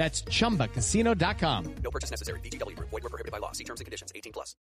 [0.00, 1.74] That's chumbacasino.com.
[1.84, 2.40] No purchase necessary.
[2.40, 2.88] VGW Group.
[2.88, 3.52] Void were prohibited by law.
[3.52, 4.10] See terms and conditions.
[4.14, 4.56] 18 plus.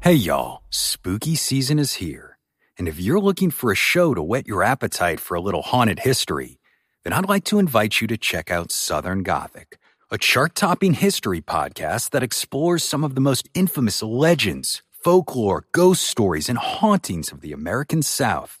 [0.00, 2.38] Hey y'all, spooky season is here.
[2.78, 6.00] And if you're looking for a show to whet your appetite for a little haunted
[6.00, 6.60] history,
[7.02, 9.78] then I'd like to invite you to check out Southern Gothic,
[10.12, 16.02] a chart topping history podcast that explores some of the most infamous legends, folklore, ghost
[16.04, 18.60] stories, and hauntings of the American South.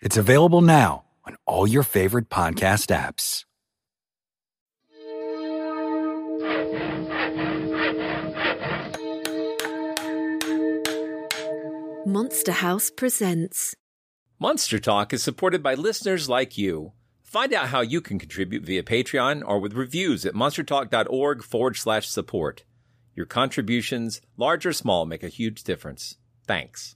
[0.00, 3.44] It's available now on all your favorite podcast apps.
[12.06, 13.74] Monster House presents.
[14.38, 16.92] Monster Talk is supported by listeners like you.
[17.22, 22.08] Find out how you can contribute via Patreon or with reviews at monstertalk.org forward slash
[22.08, 22.64] support.
[23.14, 26.16] Your contributions, large or small, make a huge difference.
[26.46, 26.95] Thanks.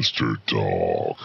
[0.00, 1.18] Monster Talk.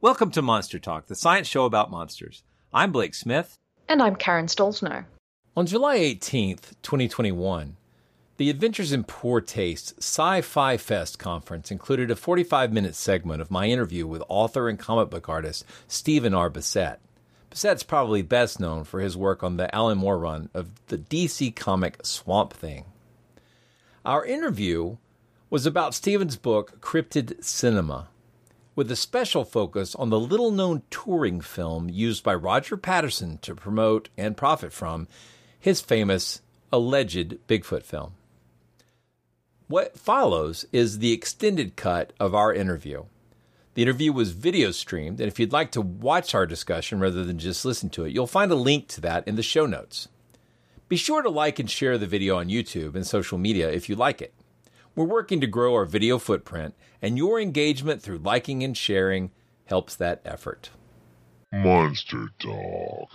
[0.00, 2.42] Welcome to Monster Talk, the science show about monsters.
[2.72, 3.58] I'm Blake Smith.
[3.86, 5.04] And I'm Karen Stollznow.
[5.54, 7.76] On July 18th, 2021,
[8.38, 13.50] the Adventures in Poor Taste Sci Fi Fest conference included a 45 minute segment of
[13.50, 16.48] my interview with author and comic book artist Stephen R.
[16.48, 17.00] Bissette.
[17.50, 21.54] Bissette's probably best known for his work on the Alan Moore run of the DC
[21.54, 22.86] comic Swamp Thing.
[24.06, 24.96] Our interview
[25.54, 28.08] was about Stephen's book Cryptid Cinema,
[28.74, 33.54] with a special focus on the little known touring film used by Roger Patterson to
[33.54, 35.06] promote and profit from
[35.60, 36.42] his famous
[36.72, 38.14] alleged Bigfoot film.
[39.68, 43.04] What follows is the extended cut of our interview.
[43.74, 47.38] The interview was video streamed, and if you'd like to watch our discussion rather than
[47.38, 50.08] just listen to it, you'll find a link to that in the show notes.
[50.88, 53.94] Be sure to like and share the video on YouTube and social media if you
[53.94, 54.34] like it.
[54.96, 59.32] We're working to grow our video footprint, and your engagement through liking and sharing
[59.64, 60.70] helps that effort.
[61.52, 63.10] Monster Talk.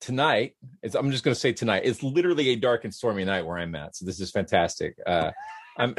[0.00, 0.54] Tonight,
[0.94, 3.74] I'm just going to say tonight, it's literally a dark and stormy night where I'm
[3.74, 3.94] at.
[3.94, 4.96] So this is fantastic.
[5.06, 5.32] Uh,
[5.76, 5.94] I'm,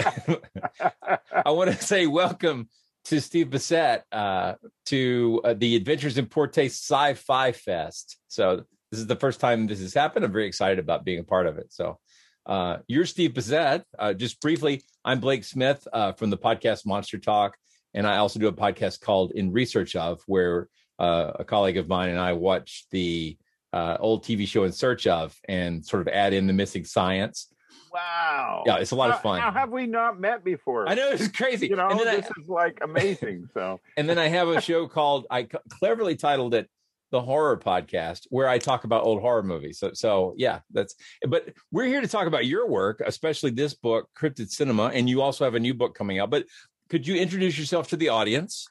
[1.46, 2.68] I want to say welcome
[3.06, 4.56] to Steve Bissette uh,
[4.88, 8.18] to uh, the Adventures in Poor Taste Sci-Fi Fest.
[8.28, 10.25] So this is the first time this has happened.
[10.25, 11.72] I'm very excited about being a part of it.
[11.72, 12.00] So
[12.46, 13.84] uh, you're Steve Bissette.
[13.97, 17.57] Uh, just briefly, I'm Blake Smith uh, from the podcast Monster Talk,
[17.94, 20.68] and I also do a podcast called In Research of, where
[21.00, 23.38] uh, a colleague of mine and I watch the
[23.73, 27.47] uh, old TV show In Search of and sort of add in the missing science.
[27.93, 28.64] Wow.
[28.66, 29.41] Yeah, it's a lot how, of fun.
[29.41, 30.88] How have we not met before?
[30.88, 31.67] I know it's crazy.
[31.67, 33.49] You know, this I, is like amazing.
[33.53, 36.70] So, and then I have a show called I cleverly titled it
[37.11, 39.79] the horror podcast where I talk about old horror movies.
[39.79, 40.96] So, so yeah, that's.
[41.28, 45.22] But we're here to talk about your work, especially this book, Cryptid Cinema, and you
[45.22, 46.29] also have a new book coming out.
[46.29, 46.46] But
[46.90, 48.67] could you introduce yourself to the audience?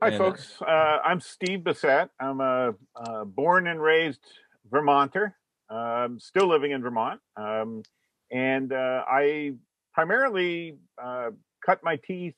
[0.00, 0.56] Hi, And, uh, folks.
[0.60, 2.08] Uh, I'm Steve Bissette.
[2.20, 4.24] I'm a, uh born and raised
[4.70, 5.34] Vermonter,
[5.70, 7.20] um, still living in Vermont.
[7.36, 7.82] Um,
[8.30, 9.52] and uh, I
[9.92, 11.30] primarily uh,
[11.64, 12.34] cut my teeth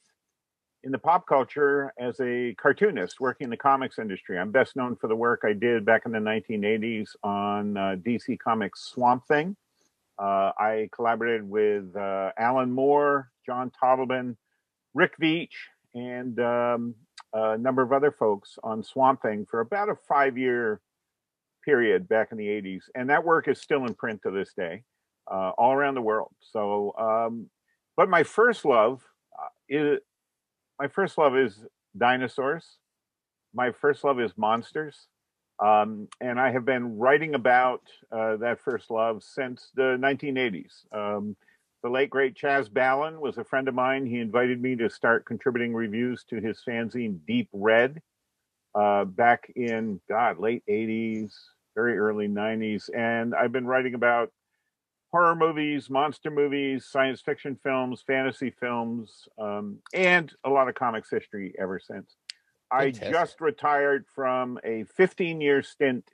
[0.85, 4.39] in the pop culture as a cartoonist working in the comics industry.
[4.39, 8.39] I'm best known for the work I did back in the 1980s on uh, DC
[8.39, 9.57] Comics Swamp Thing.
[10.19, 14.37] Uh, I collaborated with uh, Alan Moore, John Totleben,
[14.93, 15.55] Rick Veitch,
[15.95, 16.95] and um,
[17.33, 20.83] a number of other folks on Swamp Thing for about a five year
[21.65, 22.83] period back in the 80s.
[22.95, 24.83] And that work is still in print to this day,
[25.33, 26.35] uh, all around the world.
[26.41, 27.49] So, um,
[27.97, 29.03] but my first love
[29.37, 29.99] uh, is
[30.79, 31.59] my first love is
[31.97, 32.79] dinosaurs.
[33.55, 35.07] My first love is monsters.
[35.65, 40.93] Um, and I have been writing about uh, that first love since the 1980s.
[40.93, 41.37] Um,
[41.83, 44.07] the late great Chas Balun was a friend of mine.
[44.07, 48.01] He invited me to start contributing reviews to his fanzine Deep Red
[48.75, 51.33] uh, back in God late 80s,
[51.77, 54.33] very early 90s, and I've been writing about
[55.15, 61.09] horror movies, monster movies, science fiction films, fantasy films, um, and a lot of comics
[61.09, 62.17] history ever since.
[62.73, 63.07] Fantastic.
[63.07, 66.11] I just retired from a 15 year stint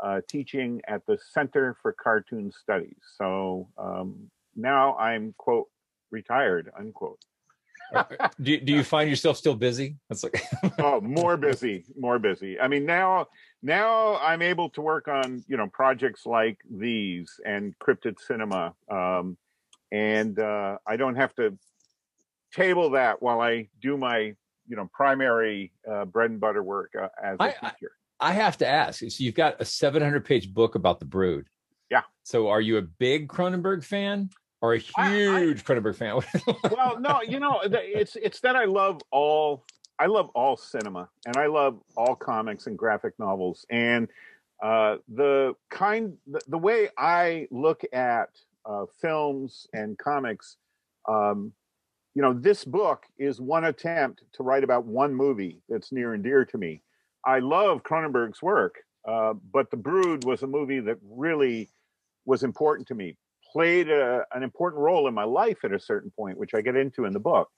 [0.00, 2.98] uh, teaching at the Center for Cartoon Studies.
[3.16, 5.68] So um, now I'm quote
[6.10, 7.20] retired unquote.
[8.42, 9.96] do, do you find yourself still busy?
[10.08, 10.42] That's like
[10.78, 12.58] oh, more busy, more busy.
[12.60, 13.28] I mean, now
[13.62, 19.36] now I'm able to work on you know projects like these and Cryptid Cinema, um,
[19.92, 21.56] and uh, I don't have to
[22.52, 24.34] table that while I do my
[24.66, 27.92] you know primary uh, bread and butter work uh, as a I, teacher.
[28.20, 29.00] I, have to ask.
[29.00, 31.46] So you've got a 700 page book about the Brood.
[31.90, 32.02] Yeah.
[32.22, 34.30] So are you a big Cronenberg fan?
[34.60, 36.20] Or a huge Cronenberg fan?
[36.70, 39.64] well, no, you know, it's it's that I love all
[39.98, 44.08] I love all cinema and I love all comics and graphic novels and
[44.62, 48.30] uh, the kind the, the, way I look at
[48.64, 50.56] uh, films and comics.
[51.08, 51.52] Um,
[52.14, 56.22] you know, this book is one attempt to write about one movie that's near and
[56.22, 56.80] dear to me.
[57.26, 61.68] I love Cronenberg's work, uh, but The Brood was a movie that really
[62.24, 63.16] was important to me
[63.54, 66.76] played a, an important role in my life at a certain point, which I get
[66.76, 67.48] into in the book.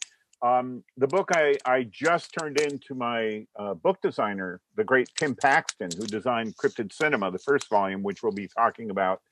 [0.43, 5.35] Um, the book I, I just turned into my uh, book designer, the great Tim
[5.35, 9.23] Paxton, who designed Cryptid Cinema, the first volume, which we'll be talking about,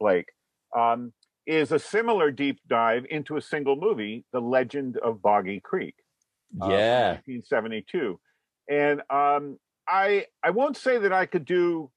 [0.00, 0.30] Blake,
[0.74, 1.12] um,
[1.46, 5.94] is a similar deep dive into a single movie, The Legend of Boggy Creek.
[6.60, 7.08] Uh, yeah.
[7.26, 8.18] 1972.
[8.70, 11.90] And um, I I won't say that I could do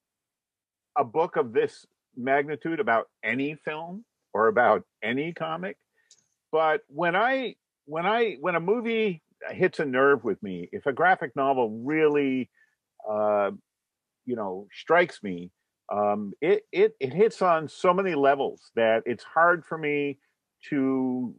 [0.98, 1.86] a book of this
[2.16, 4.04] magnitude about any film,
[4.40, 5.78] or about any comic.
[6.52, 7.56] But when I
[7.86, 12.50] when I when a movie hits a nerve with me, if a graphic novel really
[13.08, 13.52] uh,
[14.26, 15.52] you know strikes me,
[15.92, 20.20] um, it it it hits on so many levels that it's hard for me
[20.70, 21.36] to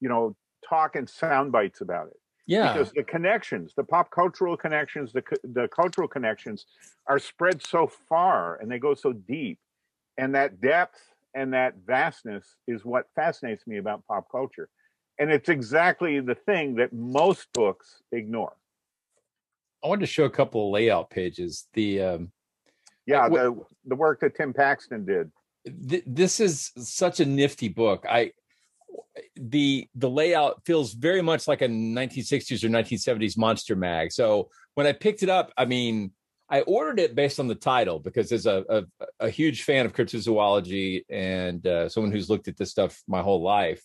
[0.00, 0.36] you know
[0.68, 2.16] talk in sound bites about it.
[2.46, 6.66] Yeah, because the connections, the pop cultural connections, the the cultural connections,
[7.06, 9.60] are spread so far and they go so deep,
[10.18, 14.68] and that depth and that vastness is what fascinates me about pop culture.
[15.18, 18.56] And it's exactly the thing that most books ignore.
[19.84, 21.66] I wanted to show a couple of layout pages.
[21.74, 22.32] The um,
[23.06, 25.30] yeah, the the work that Tim Paxton did.
[25.88, 28.06] Th- this is such a nifty book.
[28.08, 28.32] I
[29.36, 34.10] the the layout feels very much like a 1960s or 1970s monster mag.
[34.10, 36.12] So when I picked it up, I mean,
[36.54, 39.92] I ordered it based on the title because as a, a, a huge fan of
[39.92, 43.82] cryptozoology and uh, someone who's looked at this stuff my whole life,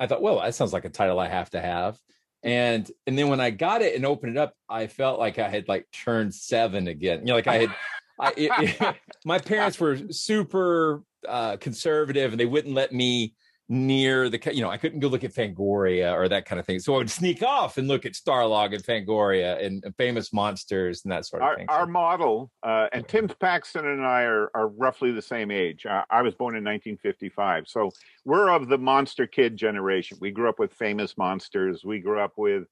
[0.00, 1.98] I thought, well, that sounds like a title I have to have.
[2.42, 5.50] And and then when I got it and opened it up, I felt like I
[5.50, 7.20] had like turned seven again.
[7.20, 7.74] You know, like I had,
[8.18, 8.96] I, it, it,
[9.26, 13.34] my parents were super uh, conservative and they wouldn't let me
[13.70, 16.78] near the you know I couldn't go look at Fangoria or that kind of thing.
[16.78, 21.02] So I would sneak off and look at Starlog and Fangoria and, and famous monsters
[21.04, 21.66] and that sort of our, thing.
[21.68, 25.84] Our model uh, and Tim Paxton and I are, are roughly the same age.
[25.84, 27.90] Uh, I was born in 1955, so
[28.24, 30.18] we're of the monster kid generation.
[30.20, 31.84] We grew up with famous monsters.
[31.84, 32.64] We grew up with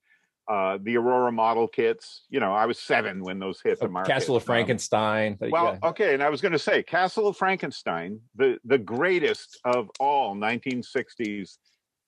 [0.48, 2.22] uh, the Aurora model kits.
[2.28, 4.12] You know, I was seven when those hit the market.
[4.12, 5.38] Castle of um, Frankenstein.
[5.42, 5.88] Um, well, yeah.
[5.88, 10.36] okay, and I was going to say Castle of Frankenstein, the the greatest of all
[10.36, 11.58] 1960s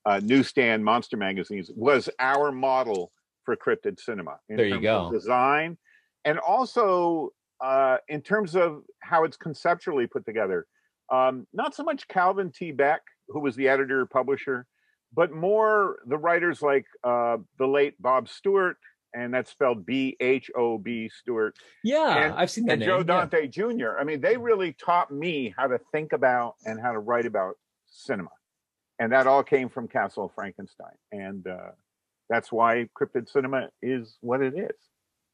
[0.06, 3.10] uh, newsstand monster magazines, was our model
[3.44, 4.38] for cryptid cinema.
[4.48, 5.10] there you go.
[5.10, 5.76] design,
[6.24, 7.30] and also
[7.60, 10.66] uh, in terms of how it's conceptually put together.
[11.10, 12.70] Um, not so much Calvin T.
[12.70, 14.66] Beck, who was the editor publisher
[15.12, 18.76] but more the writers like uh, the late Bhob Stewart,
[19.14, 21.56] and that's spelled B H O B Stewart.
[21.82, 22.74] Yeah, and, I've seen that.
[22.74, 22.88] And name.
[22.88, 23.48] Joe Dante yeah.
[23.48, 23.98] Jr.
[23.98, 27.54] I mean, they really taught me how to think about and how to write about
[27.90, 28.30] cinema,
[28.98, 30.96] and that all came from Castle Frankenstein.
[31.12, 31.70] And uh,
[32.28, 34.76] that's why cryptid cinema is what it is.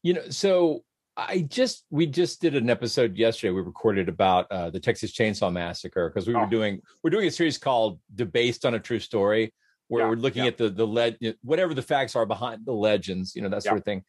[0.03, 0.83] You know, so
[1.17, 3.51] I just we just did an episode yesterday.
[3.51, 6.49] We recorded about uh, the Texas Chainsaw Massacre because we were Oh.
[6.49, 9.53] doing we're doing a series called "Debased on a True Story,"
[9.87, 10.49] where Yeah, we're looking yeah.
[10.49, 13.75] at the the led whatever the facts are behind the legends, you know that sort
[13.75, 13.79] Yeah.
[13.79, 14.03] of thing.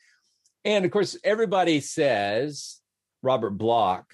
[0.65, 2.81] And of course, everybody says
[3.23, 4.13] Robert Bloch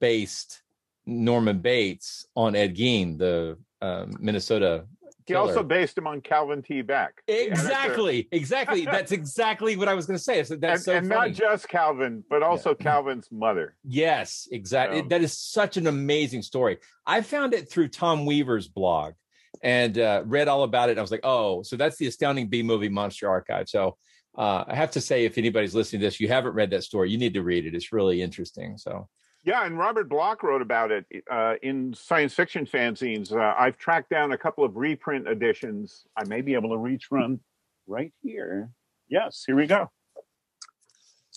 [0.00, 0.62] based
[1.06, 4.86] Norman Bates on Ed Gein, the um, Minnesota.
[5.24, 5.48] He killer.
[5.48, 6.82] also based him on Calvin T.
[6.82, 7.22] Beck.
[7.28, 8.84] exactly, exactly.
[8.96, 10.42] That's exactly what I was going to say.
[10.42, 13.76] So that's and, so and not just Calvin, but also Calvin's mother.
[13.84, 15.02] Yes, exactly.
[15.02, 16.78] That is such an amazing story.
[17.06, 19.14] I found it through Tom Weaver's blog
[19.62, 20.98] and uh, read all about it.
[20.98, 23.68] I was like, oh, so that's the Astounding B Movie Monster Archive.
[23.68, 23.96] So
[24.36, 27.10] uh, I have to say, if anybody's listening to this, you haven't read that story,
[27.10, 27.74] you need to read it.
[27.74, 28.78] It's really interesting.
[28.78, 29.08] So
[29.44, 33.32] Yeah, and Robert Bloch wrote about it uh, in science fiction fanzines.
[33.32, 36.04] Uh, I've tracked down a couple of reprint editions.
[36.16, 37.40] I may be able to reach one
[37.86, 38.70] right here.
[39.08, 39.90] Yes, here we go.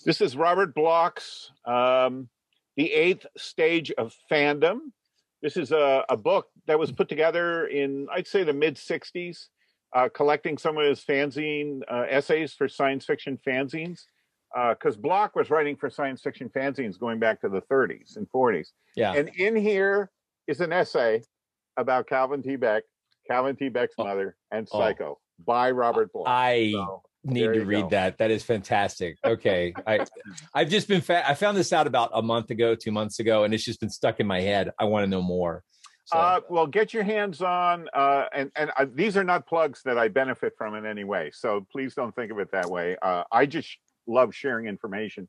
[0.04, 2.28] This is Robert Bloch's um,
[2.76, 4.78] The Eighth Stage of Fandom.
[5.46, 9.46] This is a, a book that was put together in, I'd say, the mid 60s,
[9.94, 14.06] uh, collecting some of his fanzine uh, essays for science fiction fanzines
[14.70, 18.72] because Bloch was writing for science fiction fanzines going back to the 30s and 40s.
[18.96, 20.10] yeah, And in here
[20.48, 21.22] is an essay
[21.76, 22.56] about Calvin T.
[22.56, 22.82] Beck,
[23.30, 23.68] Calvin T.
[23.68, 24.80] Beck's mother, and Oh.
[24.80, 26.26] Psycho by Robert Bloch.
[26.26, 27.88] I So, need to read go.
[27.90, 28.18] that.
[28.18, 29.18] That is fantastic.
[29.24, 30.06] Okay, I
[30.54, 33.44] I've just been fa- I found this out about a month ago, two months ago,
[33.44, 34.70] and it's just been stuck in my head.
[34.78, 35.62] I want to know more.
[36.06, 39.82] So, Uh, well, get your hands on, uh, and and uh, these are not plugs
[39.84, 41.30] that I benefit from in any way.
[41.32, 42.96] So please don't think of it that way.
[43.02, 45.28] Uh, I just love sharing information.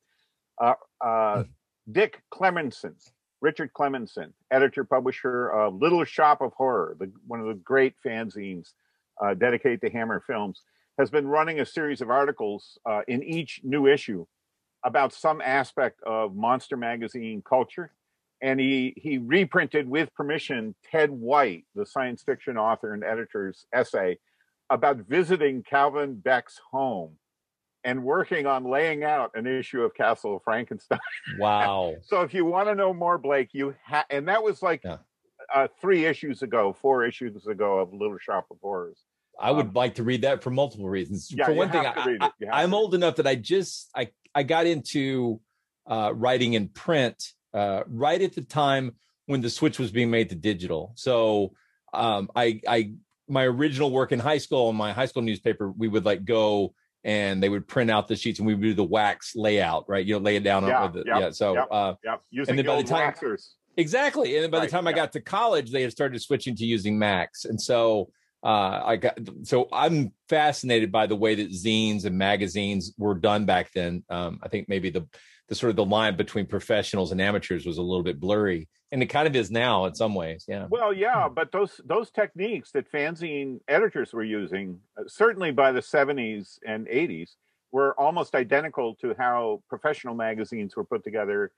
[0.62, 1.44] Uh, uh,
[1.92, 2.94] Dick Klemensen,
[3.42, 8.74] Richard Klemensen, editor publisher of Little Shoppe of Horror, the, one of the great fanzines
[9.24, 10.62] uh, dedicated to Hammer Films,
[10.98, 14.26] has been running a series of articles uh, in each new issue
[14.84, 17.92] about some aspect of monster magazine culture
[18.42, 24.20] and he he reprinted with permission Ted White, the science fiction author and editor's essay
[24.70, 27.14] about visiting Calvin Beck's home
[27.84, 31.00] and working on laying out an issue of Castle of Frankenstein.
[31.40, 31.96] wow.
[32.04, 34.98] so if you want to know more, Blake, you ha- and that was like Yeah.
[35.56, 39.00] uh, three issues ago, four issues ago of Little Shoppe of Horrors.
[39.40, 41.30] I would like to read that for multiple reasons.
[41.32, 42.32] Um, Yeah, for one thing, I, read it.
[42.40, 45.40] You have I, am old enough that I just I I got into
[45.86, 50.30] uh, writing in print uh, right at the time when the switch was being made
[50.30, 50.94] to digital.
[50.96, 51.54] So
[51.94, 52.94] um, I I
[53.28, 56.74] my original work in high school in my high school newspaper, we would like go
[57.04, 60.06] and they would print out the sheets and we would do the wax layout, right?
[60.06, 61.30] You know, lay it down Yeah, on the yep, yeah.
[61.32, 63.50] So yep, uh, Yep, using then by the time- waxers.
[63.78, 64.36] Exactly.
[64.36, 66.66] And then by Right, the time I got to college, they had started switching to
[66.66, 67.46] using Macs.
[67.46, 68.10] And so
[68.48, 73.46] uh, I got so I'm fascinated by the way that zines and magazines were done
[73.46, 74.06] back then.
[74.10, 75.06] Um, I think maybe the
[75.50, 79.04] the sort of the line between professionals and amateurs was a little bit blurry, and
[79.04, 80.46] it kind of is now in some ways.
[80.48, 80.68] Yeah.
[80.70, 85.82] Well, yeah, but those those techniques that fanzine editors were using, uh, certainly by the
[85.82, 87.32] 70s and 80s,
[87.74, 91.52] were almost identical to how professional magazines were put together.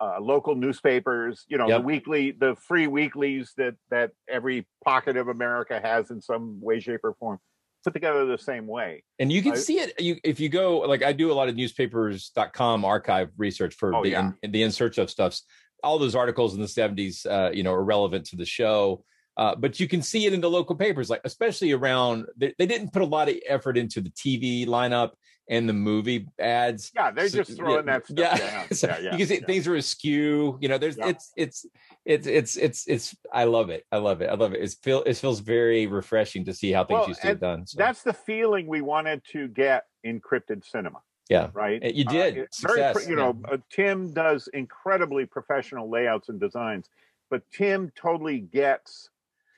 [0.00, 1.80] Uh, local newspapers, you know, Yep.
[1.80, 6.80] the weekly, the free weeklies that that every pocket of America has in some way,
[6.80, 7.38] shape, or form,
[7.84, 9.04] put together the same way.
[9.20, 11.48] And you can I- see it you if you go like I do a lot
[11.48, 14.32] of newspapers.com archive research for Oh, the yeah.
[14.42, 15.44] in, the in search of stuffs.
[15.82, 19.04] All those articles in the 70s uh, you know, are relevant to the show.
[19.36, 22.66] Uh, but you can see it in the local papers, like especially around they, they
[22.66, 25.10] didn't put a lot of effort into the TV lineup
[25.48, 26.90] and the movie ads.
[26.94, 28.36] Yeah, they're So- just throwing that stuff yeah.
[28.38, 28.66] down.
[28.72, 29.46] So Yeah, yeah, you can see yeah.
[29.46, 30.58] things are askew.
[30.60, 31.08] You know, there's Yeah.
[31.08, 31.66] it's it's
[32.04, 33.84] it's it's it's it's I love it.
[33.92, 34.30] I love it.
[34.30, 34.62] I love it.
[34.62, 37.66] It's feel it feels very refreshing to see how things Well, used to and done.
[37.66, 41.00] So, That's the feeling we wanted to get in cryptid cinema.
[41.28, 41.50] yeah.
[41.54, 41.82] right?
[41.82, 42.36] Uh, you did.
[42.36, 46.88] it's very, Success, pro- you know, uh, Tim does incredibly professional layouts and designs,
[47.30, 49.10] but Tim totally gets.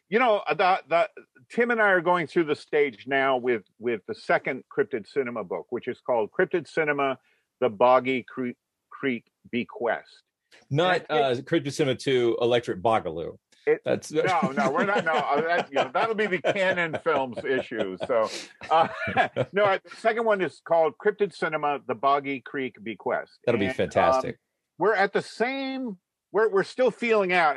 [0.08, 1.08] You know, uh, the, the
[1.50, 5.42] Tim and I are going through the stage now with with the second Cryptid Cinema
[5.44, 7.18] book, which is called Cryptid Cinema:
[7.60, 8.56] The Boggy Creek,
[8.90, 10.22] Creek Bequest.
[10.70, 13.36] Not it- uh Crypto Cinema 2 Electric Bogaloo.
[13.66, 15.04] It- That's No, no, we're not.
[15.04, 17.96] No, uh, that, you know, that'll be the Cannon Films issue.
[18.06, 18.30] So,
[18.70, 18.86] uh,
[19.52, 23.38] no, the second one is called Cryptid Cinema: The Boggy Creek Bequest.
[23.44, 24.38] That'll be And, um, fantastic.
[24.78, 25.98] we're at the same
[26.32, 27.56] we're, we're still feeling out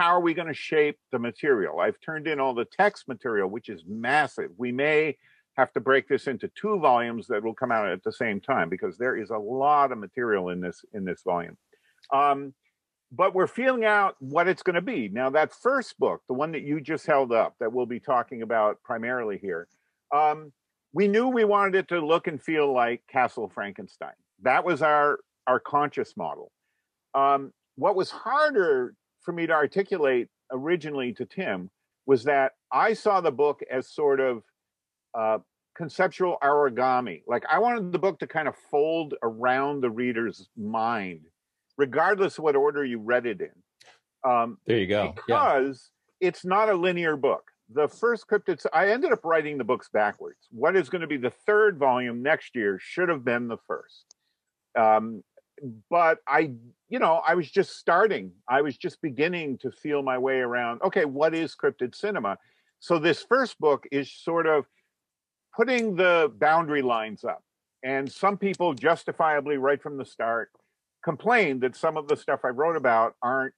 [0.00, 3.48] how are we going to shape the material i've turned in all the text material
[3.48, 5.16] which is massive we may
[5.56, 8.68] have to break this into two volumes that will come out at the same time
[8.68, 11.56] because there is a lot of material in this in this volume
[12.12, 12.54] um,
[13.12, 16.52] but we're feeling out what it's going to be now that first book the one
[16.52, 19.68] that you just held up that we'll be talking about primarily here
[20.12, 20.52] um,
[20.92, 24.14] we knew we wanted it to look and feel like Castle Frankenstein.
[24.42, 26.50] That was our our conscious model.
[27.14, 31.70] Um, what was harder for me to articulate originally to Tim
[32.06, 34.42] was that I saw the book as sort of
[35.16, 35.38] uh,
[35.76, 37.22] conceptual origami.
[37.26, 41.22] Like I wanted the book to kind of fold around the reader's mind,
[41.76, 44.30] regardless of what order you read it in.
[44.30, 45.14] Um, there you go.
[45.14, 46.28] Because yeah.
[46.28, 47.44] it's not a linear book.
[47.72, 50.48] The first cryptid, I ended up writing the books backwards.
[50.50, 54.16] What is going to be the third volume next year should have been the first.
[54.76, 55.22] Um,
[55.90, 56.52] but I,
[56.88, 58.32] you know, I was just starting.
[58.48, 60.82] I was just beginning to feel my way around.
[60.82, 62.38] Okay, what is cryptid cinema?
[62.80, 64.66] So this first book is sort of
[65.54, 67.42] putting the boundary lines up.
[67.82, 70.50] And some people justifiably, right from the start,
[71.02, 73.54] complained that some of the stuff I wrote about aren't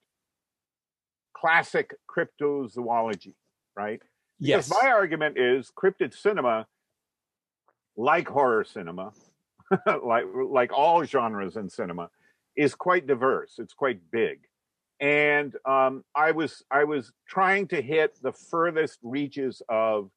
[1.36, 3.34] classic cryptozoology,
[3.76, 4.00] right?
[4.38, 4.68] Yes.
[4.68, 6.66] Because my argument is cryptid cinema,
[7.96, 9.12] like horror cinema,
[10.04, 12.10] like like all genres in cinema,
[12.56, 13.54] is quite diverse.
[13.58, 14.40] It's quite big,
[15.00, 20.10] and um, I was I was trying to hit the furthest reaches of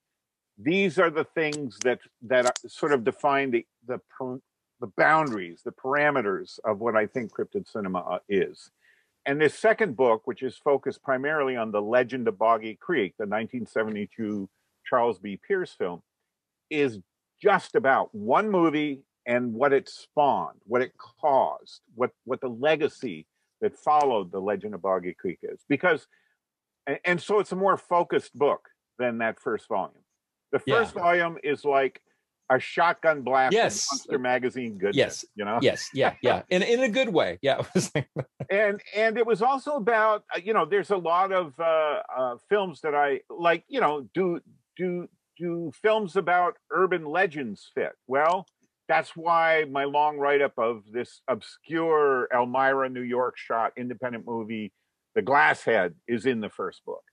[0.57, 3.99] these are the things that that sort of define the the
[4.81, 8.71] the boundaries, the parameters of what I think cryptid cinema uh, is.
[9.25, 13.23] And this second book, which is focused primarily on the legend of Boggy Creek, the
[13.23, 14.47] 1972
[14.85, 15.39] Charles B.
[15.47, 16.03] Pierce film,
[16.69, 16.99] is
[17.41, 23.27] just about one movie and what it spawned, what it caused, what what the legacy
[23.61, 25.59] that followed the legend of Boggy Creek is.
[25.67, 26.07] Because
[27.03, 30.03] and, so it's a more focused book than that first volume.
[30.51, 31.01] The first yeah.
[31.01, 32.01] volume is like
[32.51, 33.87] a shotgun blast yes.
[33.91, 34.95] monster magazine goodness.
[34.95, 35.25] Yes.
[35.35, 35.59] You know?
[35.61, 35.89] Yes.
[35.93, 36.13] Yeah.
[36.21, 36.43] Yeah.
[36.49, 37.39] In in a good way.
[37.41, 37.63] Yeah.
[38.51, 42.35] and and it was also about uh, you know, there's a lot of uh, uh,
[42.49, 44.39] films that I like, you know, do
[44.77, 47.93] do do films about urban legends fit?
[48.07, 48.45] Well,
[48.87, 54.71] that's why my long write up of this obscure Elmira, New York shot independent movie,
[55.15, 57.03] The Glasshead, is in the first book.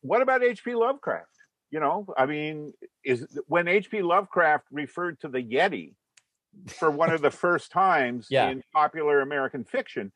[0.00, 0.74] What about H.P.
[0.74, 1.28] Lovecraft?
[1.70, 2.72] You know, I mean,
[3.04, 4.02] is when H.P.
[4.02, 5.94] Lovecraft referred to the Yeti
[6.68, 8.50] for one of the first times yeah.
[8.50, 10.12] in popular American fiction,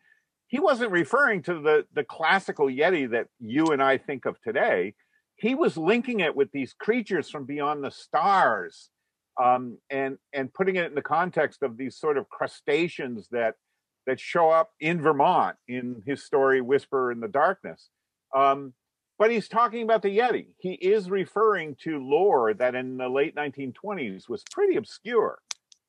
[0.49, 4.95] he wasn't referring to the the classical Yeti that you and I think of today.
[5.37, 8.91] He was linking it with these creatures from beyond the stars,
[9.43, 13.55] um, and and putting it in the context of these sort of crustaceans that
[14.07, 17.89] that show up in Vermont in his story "Whisper in the Darkness."
[18.35, 18.73] Um,
[19.19, 20.49] but he's talking about the Yeti.
[20.59, 25.39] He is referring to lore that in the late 1920s was pretty obscure.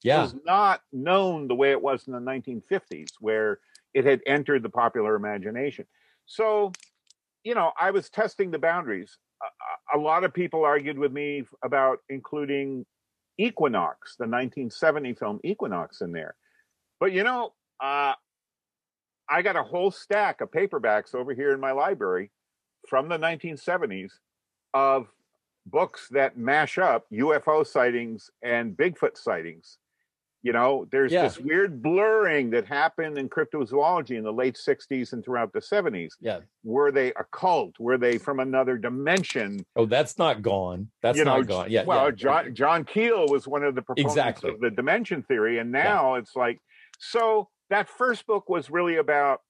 [0.03, 0.19] Yeah.
[0.19, 3.59] It was not known the way it was in the 1950s, where
[3.93, 5.85] it had entered the popular imagination.
[6.25, 6.71] So,
[7.43, 9.17] you know, I was testing the boundaries.
[9.93, 12.85] A, a lot of people argued with me about including
[13.37, 16.35] Equinox, the 1970 film Equinox, in there.
[16.99, 18.13] But, you know, uh,
[19.29, 22.31] I got a whole stack of paperbacks over here in my library
[22.87, 24.11] from the 1970s
[24.73, 25.07] of
[25.65, 29.77] books that mash up UFO sightings and Bigfoot sightings.
[30.43, 31.23] You know, there's yeah.
[31.23, 36.11] this weird blurring that happened in cryptozoology in the late 60s and throughout the 70s.
[36.21, 36.39] Yeah.
[36.63, 37.73] Were they occult?
[37.79, 39.65] Were they from another dimension?
[39.75, 40.89] Oh, that's not gone.
[41.01, 41.71] That's you know, not gone.
[41.71, 41.83] Yeah.
[41.85, 42.11] Well, yeah.
[42.11, 44.51] John John Keel was one of the proponents exactly.
[44.51, 45.57] of the dimension theory.
[45.57, 46.21] And now yeah.
[46.21, 46.59] it's like
[46.99, 49.41] so that first book was really about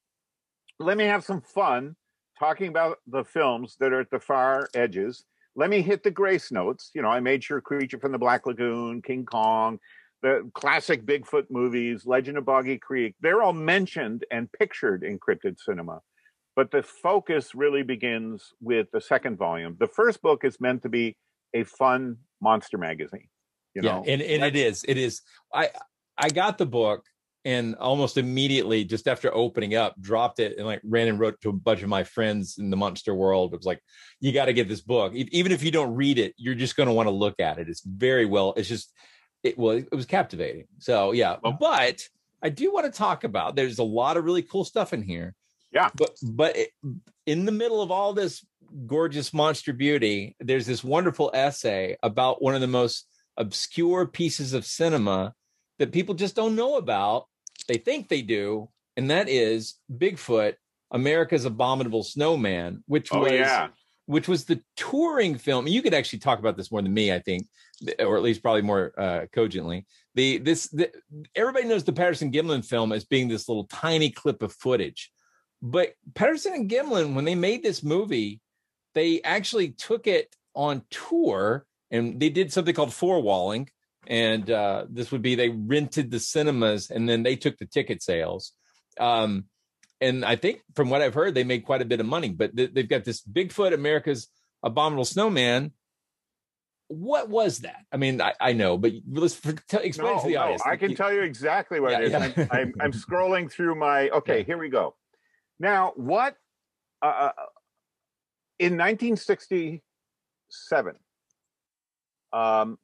[0.80, 1.96] let me have some fun
[2.40, 5.26] talking about the films that are at the far edges.
[5.56, 6.92] Let me hit the grace notes.
[6.94, 9.80] You know, I made sure Creature from the Black Lagoon, King Kong,
[10.22, 15.60] the classic Bigfoot movies, Legend of Boggy Creek, they're all mentioned and pictured in cryptid
[15.60, 16.02] cinema.
[16.56, 19.78] But the focus really begins with the second volume.
[19.80, 21.16] The first book is meant to be
[21.54, 23.30] a fun monster magazine.
[23.76, 24.04] You know?
[24.06, 24.84] Yeah, and, and it is.
[24.88, 25.22] It is.
[25.54, 25.70] I
[26.18, 27.04] I got the book
[27.46, 31.50] and almost immediately just after opening up dropped it and like ran and wrote to
[31.50, 33.80] a bunch of my friends in the monster world it was like
[34.20, 36.88] you got to get this book even if you don't read it you're just going
[36.88, 38.92] to want to look at it it's very well it's just
[39.44, 40.66] it was it was captivating.
[40.80, 42.02] So yeah but
[42.44, 45.34] i do want to talk about there's a lot of really cool stuff in here.
[45.72, 45.90] Yeah.
[45.96, 46.70] But but it,
[47.26, 48.46] in the middle of all this
[48.86, 54.66] gorgeous monster beauty there's this wonderful essay about one of the most obscure pieces of
[54.66, 55.34] cinema
[55.80, 57.28] that people just don't know about.
[57.68, 60.56] They think they do, and that is Bigfoot,
[60.92, 63.70] America's Abominable Snowman, which oh, was yeah.
[64.08, 65.68] Which was the touring film.
[65.68, 67.46] You could actually talk about this more than me, I think,
[68.00, 69.86] or at least probably more uh, cogently.
[70.16, 70.92] The this the,
[71.36, 75.12] everybody knows the Patterson Gimlin film as being this little tiny clip of footage,
[75.62, 78.40] but Patterson and Gimlin, when they made this movie,
[78.96, 83.70] they actually took it on tour and they did something called four walling,
[84.08, 88.02] and uh, this would be they rented the cinemas and then they took the ticket
[88.02, 88.54] sales.
[89.00, 89.46] Um,
[90.02, 92.30] and I think from what I've heard, they made quite a bit of money.
[92.30, 94.28] But th- they've got this Bigfoot, America's
[94.64, 95.72] Abominable Snowman.
[96.90, 97.84] What was that?
[97.92, 100.62] I mean, I, I know, but let's for, t- explain No, to the no, audience.
[100.66, 102.12] I can tell you exactly what Yeah, it is.
[102.12, 102.20] yeah.
[102.20, 104.08] I'm, I'm, I'm scrolling through my.
[104.10, 104.44] Okay, Yeah.
[104.46, 104.96] here we go.
[105.60, 106.38] Now, what
[107.02, 107.32] uh,
[108.60, 110.96] in 1967,
[112.32, 112.78] um,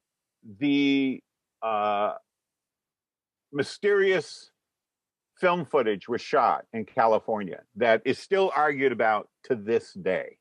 [0.60, 1.21] the
[1.62, 2.13] uh,
[3.52, 4.52] mysterious
[5.43, 10.38] film footage was shot in California that is still argued about to this day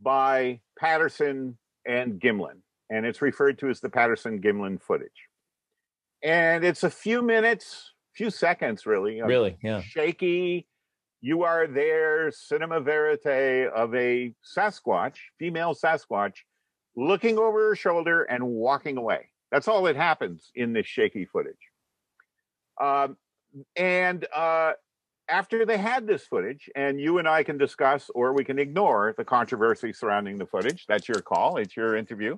[0.00, 5.28] by Patterson and Gimlin, and it's referred to as the Patterson Gimlin footage.
[6.24, 9.20] And it's a few minutes, few seconds, really.
[9.20, 10.66] really, yeah, shaky.
[11.20, 16.36] You are there, cinema verite of a Sasquatch, female Sasquatch,
[16.96, 19.28] looking over her shoulder and walking away.
[19.52, 21.56] That's all that happens in this shaky footage.
[22.80, 23.18] Um,
[23.76, 24.72] and uh,
[25.28, 29.14] after they had this footage, and you and I can discuss or we can ignore
[29.16, 30.86] the controversy surrounding the footage.
[30.88, 31.56] That's your call.
[31.58, 32.36] It's your interview.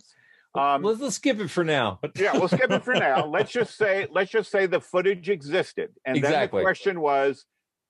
[0.54, 2.00] Um, let's, let's skip it for now.
[2.16, 3.26] yeah, we'll skip it for now.
[3.26, 7.44] Let's just say let's just say the footage existed, and then the question was,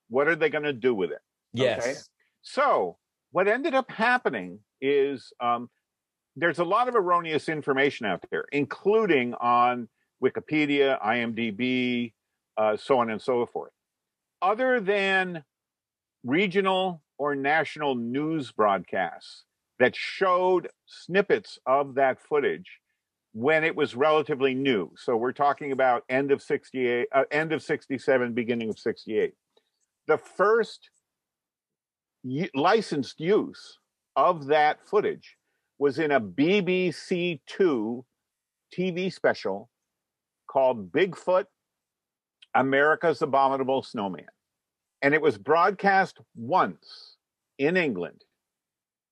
[0.08, 1.20] what are they going to do with it?
[1.52, 1.94] yes, Okay.
[2.42, 2.98] So
[3.32, 5.70] what ended up happening is um,
[6.36, 9.88] there's a lot of erroneous information out there, including on
[10.22, 12.12] Wikipedia, IMDb,
[12.56, 13.72] uh, so on and so forth.
[14.42, 15.44] Other than
[16.24, 19.44] regional or national news broadcasts
[19.78, 22.80] that showed snippets of that footage
[23.32, 24.90] when it was relatively new.
[24.96, 29.32] So we're talking about end of 68, uh, end of 67, beginning of 68.
[30.06, 30.90] The first
[32.54, 33.78] licensed use
[34.16, 35.36] of that footage
[35.78, 38.04] was in a BBC Two
[38.76, 39.70] TV special
[40.46, 41.44] called Bigfoot
[42.54, 44.26] America's Abominable Snowman.
[45.02, 47.16] And it was broadcast once
[47.58, 48.22] in England,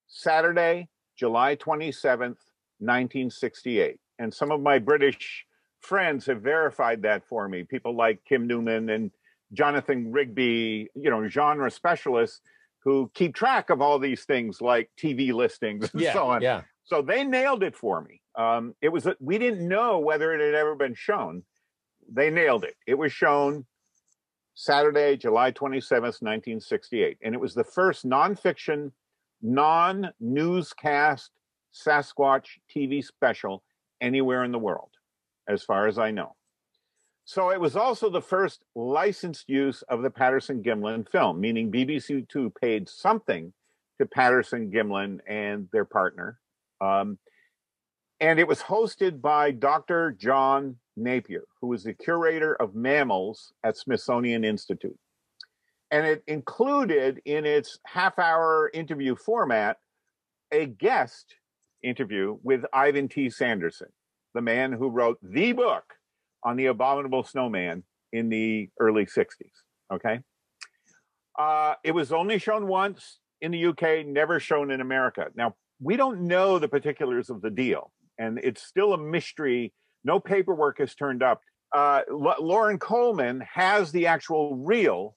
[0.07, 2.37] Saturday, July 27th,
[2.81, 3.99] 1968.
[4.19, 5.47] And some of my British
[5.81, 7.65] friends have verified that for me.
[7.65, 9.11] People like Kim Newman and
[9.53, 12.41] Jonathan Rigby, you know, genre specialists
[12.81, 16.43] who keep track of all these things like TV listings and yeah, so on.
[16.43, 16.63] yeah.
[16.85, 18.21] So they nailed it for me.
[18.37, 21.43] Um, it was a, we didn't know whether it had ever been shown.
[22.13, 22.75] They nailed it.
[22.87, 23.67] It was shown
[24.55, 27.19] Saturday, July 27th, 1968.
[27.23, 28.93] And it was the first nonfiction,
[29.43, 31.31] non newscast
[31.73, 33.63] Sasquatch TV special
[34.01, 34.91] anywhere in the world,
[35.49, 36.35] as far as I know.
[37.25, 42.27] So it was also the first licensed use of the Patterson Gimlin film, meaning BBC
[42.29, 43.53] Two paid something
[44.01, 46.39] to Patterson Gimlin and their partner.
[46.81, 47.19] Um,
[48.21, 50.13] and it was hosted by Dr.
[50.13, 54.99] John Napier, who was the curator of mammals at Smithsonian Institute.
[55.91, 59.79] And it included in its half hour interview format
[60.53, 61.35] a guest
[61.83, 63.31] interview with Ivan T.
[63.31, 63.89] Sanderson,
[64.35, 65.95] the man who wrote the book
[66.43, 69.53] on the abominable snowman in the early 60s.
[69.93, 70.21] Okay.
[71.39, 75.29] Uh, it was only shown once in the UK, never shown in America.
[75.37, 79.73] Now, we don't know the particulars of the deal, and it's still a mystery.
[80.05, 81.41] No paperwork has turned up.
[81.75, 85.17] Uh, L- Loren Coleman has the actual reel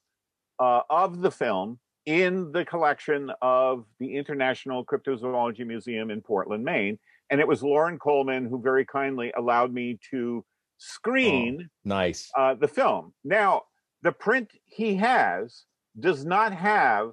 [0.60, 6.98] uh, of the film in the collection of the International Cryptozoology Museum in Portland, Maine.
[7.30, 10.44] And it was Loren Coleman who very kindly allowed me to
[10.78, 12.30] screen Nice.
[12.38, 13.14] uh, the film.
[13.24, 13.64] Now,
[14.02, 15.64] the print he has
[16.00, 17.12] does not have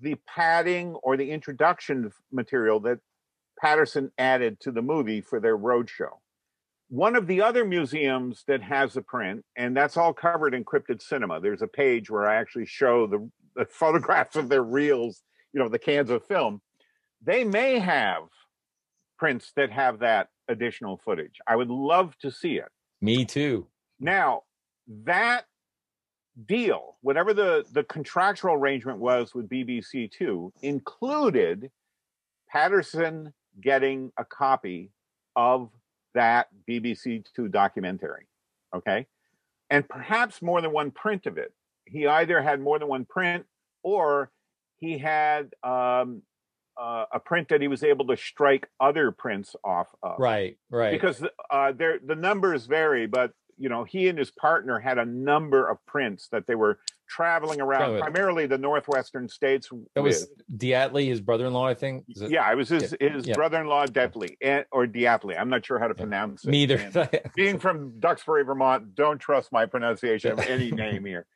[0.00, 2.98] the padding or the introduction material that
[3.62, 6.18] Patterson added to the movie for their roadshow.
[6.88, 11.00] One of the other museums that has a print, and that's all covered in Cryptid
[11.00, 11.40] Cinema.
[11.40, 15.22] There's a page where I actually show the, the photographs of their reels,
[15.52, 16.60] you know, the cans of film.
[17.24, 18.24] They may have
[19.16, 21.36] prints that have that additional footage.
[21.46, 22.68] I would love to see it.
[23.00, 23.68] Me too.
[24.00, 24.42] Now,
[25.04, 25.44] that
[26.46, 31.70] deal, whatever the, the contractual arrangement was with BBC Two, included
[32.50, 34.90] Patterson getting a copy
[35.36, 35.70] of
[36.14, 38.26] that BBC Two documentary.
[38.74, 39.06] Okay.
[39.70, 41.52] And perhaps more than one print of it.
[41.86, 43.46] He either had more than one print
[43.82, 44.30] or
[44.78, 46.22] he had um,
[46.80, 50.92] uh, a print that he was able to strike other prints off of Right, right.
[50.92, 55.04] because uh, there the numbers vary, but you know he and his partner had a
[55.04, 56.78] number of prints that they were
[57.12, 59.68] traveling around primarily the northwestern states.
[59.94, 62.04] That was DeAtley, his brother-in-law, I think.
[62.08, 63.34] It- yeah, I was his his yeah.
[63.34, 65.38] brother-in-law Detley and, or DeAtley.
[65.38, 66.50] I'm not sure how to pronounce it.
[66.50, 67.10] Me either.
[67.36, 71.26] Being from Duxbury, Vermont, don't trust my pronunciation of any name here.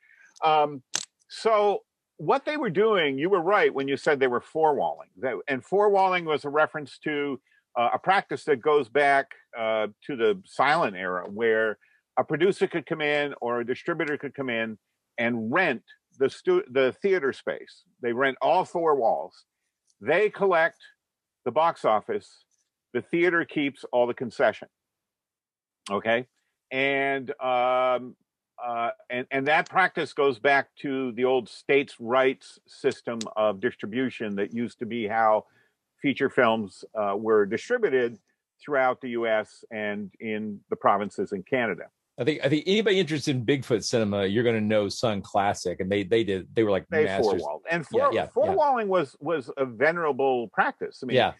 [0.43, 0.81] Um,
[1.29, 1.83] so
[2.17, 5.09] what they were doing, you were right when you said they were four-walling.
[5.47, 7.39] And four-walling was a reference to
[7.77, 11.77] uh, a practice that goes back uh, to the silent era, where
[12.17, 14.79] a producer could come in or a distributor could come in
[15.17, 15.83] and rent
[16.19, 17.83] the stu- the theater space.
[18.01, 19.45] They rent all four walls.
[20.01, 20.79] They collect
[21.45, 22.43] the box office.
[22.93, 24.67] The theater keeps all the concession.
[25.89, 26.27] Okay,
[26.71, 28.15] and um,
[28.63, 34.35] uh, and and that practice goes back to the old states' rights system of distribution
[34.35, 35.45] that used to be how
[36.01, 38.17] feature films uh, were distributed
[38.63, 39.63] throughout the U.S.
[39.71, 41.85] and in the provinces in Canada.
[42.19, 45.79] I think I think anybody interested in Bigfoot cinema, you're going to know Sunn Classic,
[45.79, 47.43] and they they did they were like They masters.
[47.69, 48.27] and Yeah, four yeah, yeah.
[48.27, 51.01] four-walling was was a venerable practice.
[51.03, 51.33] I mean, Yeah.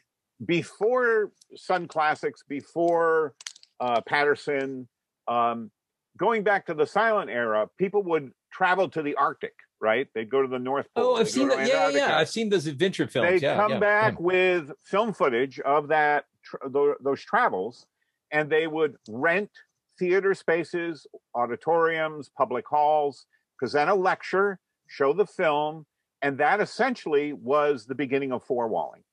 [0.45, 3.33] before Sunn Classics, before
[3.79, 4.87] uh, Patterson,
[5.27, 5.71] um,
[6.15, 9.53] going back to the silent era, people would travel to the Arctic.
[9.79, 10.07] Right?
[10.15, 11.05] They'd go to the North Pole.
[11.05, 11.67] Oh, I've seen that.
[11.67, 13.29] Yeah, yeah, I've seen those adventure films.
[13.29, 14.25] They'd yeah, come yeah, back yeah.
[14.25, 17.85] with film footage of that tr- tho- those travels,
[18.31, 19.51] and they would rent
[19.97, 23.25] theater spaces, auditoriums, public halls,
[23.57, 25.85] present a lecture, show the film,
[26.21, 29.03] and that essentially was the beginning of four walling.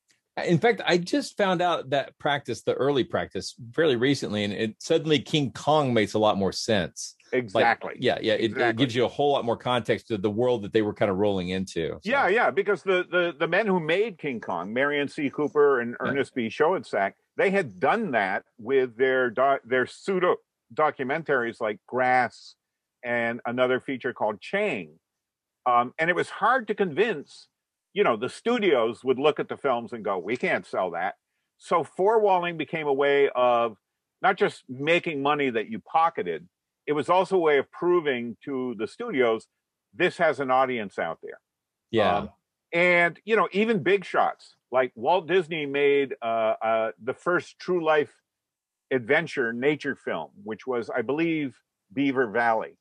[0.45, 4.75] In fact, I just found out that practice, the early practice, fairly recently, and it
[4.81, 7.15] suddenly King Kong makes a lot more sense.
[7.33, 7.95] Like, Exactly.
[7.99, 8.35] yeah, yeah.
[8.35, 10.95] It, it gives you a whole lot more context to the world that they were
[10.95, 11.99] kind of rolling into.
[12.03, 15.31] Yeah, yeah, because the, the the men who made King Kong, Merian C.
[15.31, 16.49] Cooper and Ernest B.
[16.49, 19.33] Schoedsack, they had done that with their
[19.65, 20.37] their pseudo
[20.75, 22.57] documentaries like Grass
[23.05, 24.99] and another feature called Chang.
[25.67, 27.49] Um, and it was hard to convince,
[27.93, 31.15] you know, the studios would look at the films and go, "We can't sell that."
[31.59, 33.77] So four walling became a way of
[34.21, 36.49] not just making money that you pocketed;
[36.87, 39.47] it was also a way of proving to the studios
[39.95, 41.41] this has an audience out there.
[41.91, 42.17] Yeah.
[42.17, 42.31] Um,
[42.73, 47.85] and you know, even big shots like Walt Disney made uh, uh, the first true
[47.85, 48.13] life
[48.95, 51.57] adventure nature film, which was, I believe,
[51.93, 52.77] Beaver Valley.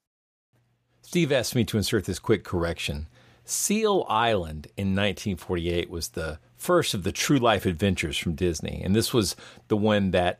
[1.01, 3.07] Steve asked me to insert this quick correction.
[3.45, 8.81] Seal Island in 1948 was the first of the true life adventures from Disney.
[8.83, 9.35] And this was
[9.67, 10.39] the one that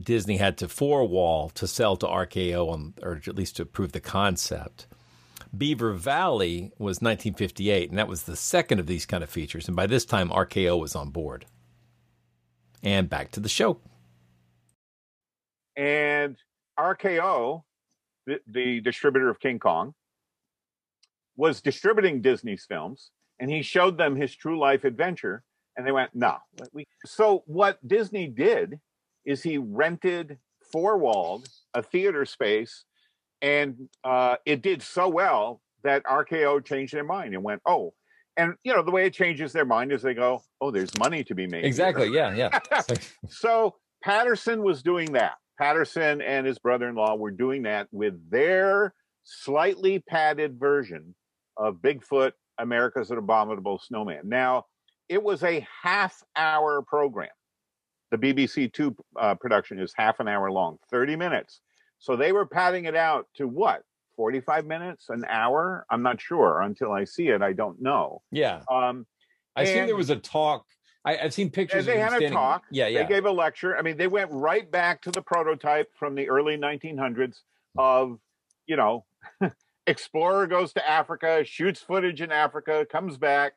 [0.00, 3.92] Disney had to four wall to sell to RKO, on, or at least to prove
[3.92, 4.86] the concept.
[5.56, 9.68] Beaver Valley was 1958, and that was the second of these kind of features.
[9.68, 11.46] And by this time, RKO was on board.
[12.82, 13.78] And back to the show.
[15.76, 16.36] And
[16.78, 17.62] RKO,
[18.26, 19.94] the, the distributor of King Kong,
[21.36, 23.10] was distributing Disney's films,
[23.40, 25.42] and he showed them his true life adventure,
[25.76, 26.36] and they went, "No."
[26.72, 28.78] We so what Disney did
[29.24, 30.38] is he rented
[30.70, 32.84] four walled a theater space,
[33.42, 37.94] and uh, it did so well that RKO changed their mind and went, "Oh."
[38.36, 41.24] And you know the way it changes their mind is they go, "Oh, there's money
[41.24, 42.08] to be made." here." Exactly.
[42.08, 42.34] Yeah.
[42.34, 42.60] Yeah.
[43.28, 45.34] So Patterson was doing that.
[45.58, 51.14] Patterson and his brother-in-law were doing that with their slightly padded version
[51.56, 54.28] of Bigfoot, America's an Abominable Snowman.
[54.28, 54.64] Now,
[55.08, 57.30] it was a half-hour program.
[58.10, 61.60] The BBC Two uh, production is half an hour long, thirty minutes.
[61.98, 63.82] So they were padding it out to what?
[64.16, 65.84] 45 minutes, an hour?
[65.90, 66.60] I'm not sure.
[66.60, 68.22] Until I see it, I don't know.
[68.30, 68.60] yeah.
[68.70, 69.06] Um,
[69.56, 70.64] I and- there was a talk.
[71.04, 71.86] I, I've seen pictures.
[71.86, 72.64] they had a talk.
[72.70, 73.02] Yeah, yeah.
[73.02, 73.76] They gave a lecture.
[73.76, 77.40] I mean, they went right back to the prototype from the early 1900s
[77.76, 78.18] of,
[78.66, 79.04] you know,
[79.86, 83.54] explorer goes to Africa, shoots footage in Africa, comes back.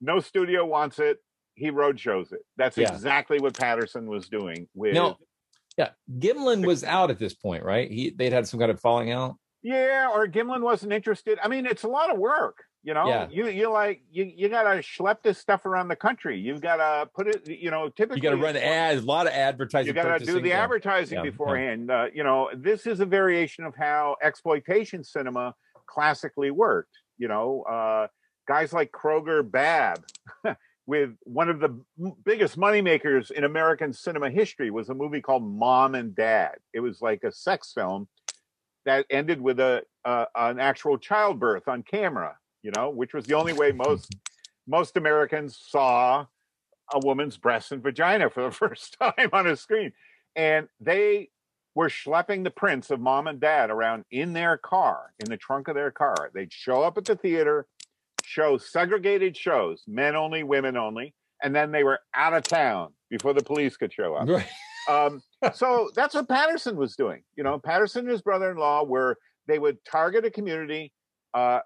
[0.00, 1.18] No studio wants it.
[1.54, 2.40] He road shows it.
[2.56, 2.92] That's Yeah.
[2.92, 4.92] exactly what Patterson was doing with.
[4.92, 5.16] No,
[5.78, 5.90] yeah.
[6.18, 7.90] Gimlin was out at this point, right?
[7.90, 9.36] He they'd had some kind of falling out.
[9.62, 11.38] Yeah, or Gimlin wasn't interested.
[11.42, 12.64] I mean, it's a lot of work.
[12.84, 13.28] You know, Yeah.
[13.30, 16.38] you you like you you gotta schlep this stuff around the country.
[16.38, 17.48] You've gotta put it.
[17.48, 19.86] You know, typically You got to run ads, a lot of advertising.
[19.88, 20.62] you got to do the yeah.
[20.62, 21.30] advertising Yeah, yeah.
[21.30, 21.90] beforehand.
[21.90, 25.54] Uh, you know, this is a variation of how exploitation cinema
[25.86, 26.98] classically worked.
[27.16, 28.08] You know, uh,
[28.46, 30.04] guys like Kroger Babb,
[30.86, 31.80] with one of the
[32.24, 36.56] biggest moneymakers in American cinema history, was a movie called Mom and Dad.
[36.74, 38.08] It was like a sex film
[38.84, 42.36] that ended with a uh, an actual childbirth on camera.
[42.64, 44.16] You know, which was the only way most
[44.66, 46.26] most Americans saw
[46.92, 49.92] a woman's breast and vagina for the first time on a screen.
[50.34, 51.28] And they
[51.74, 55.68] were schlepping the prints of mom and dad around in their car, in the trunk
[55.68, 56.30] of their car.
[56.34, 57.66] They'd show up at the theater,
[58.22, 63.32] show segregated shows, men only, women only, and then they were out of town before
[63.32, 64.28] the police could show up.
[64.28, 64.48] Right.
[64.88, 65.22] Um,
[65.54, 67.22] so that's what Patterson was doing.
[67.36, 70.92] You know, Patterson and his brother-in-law were they would target a community,
[71.34, 71.60] uh,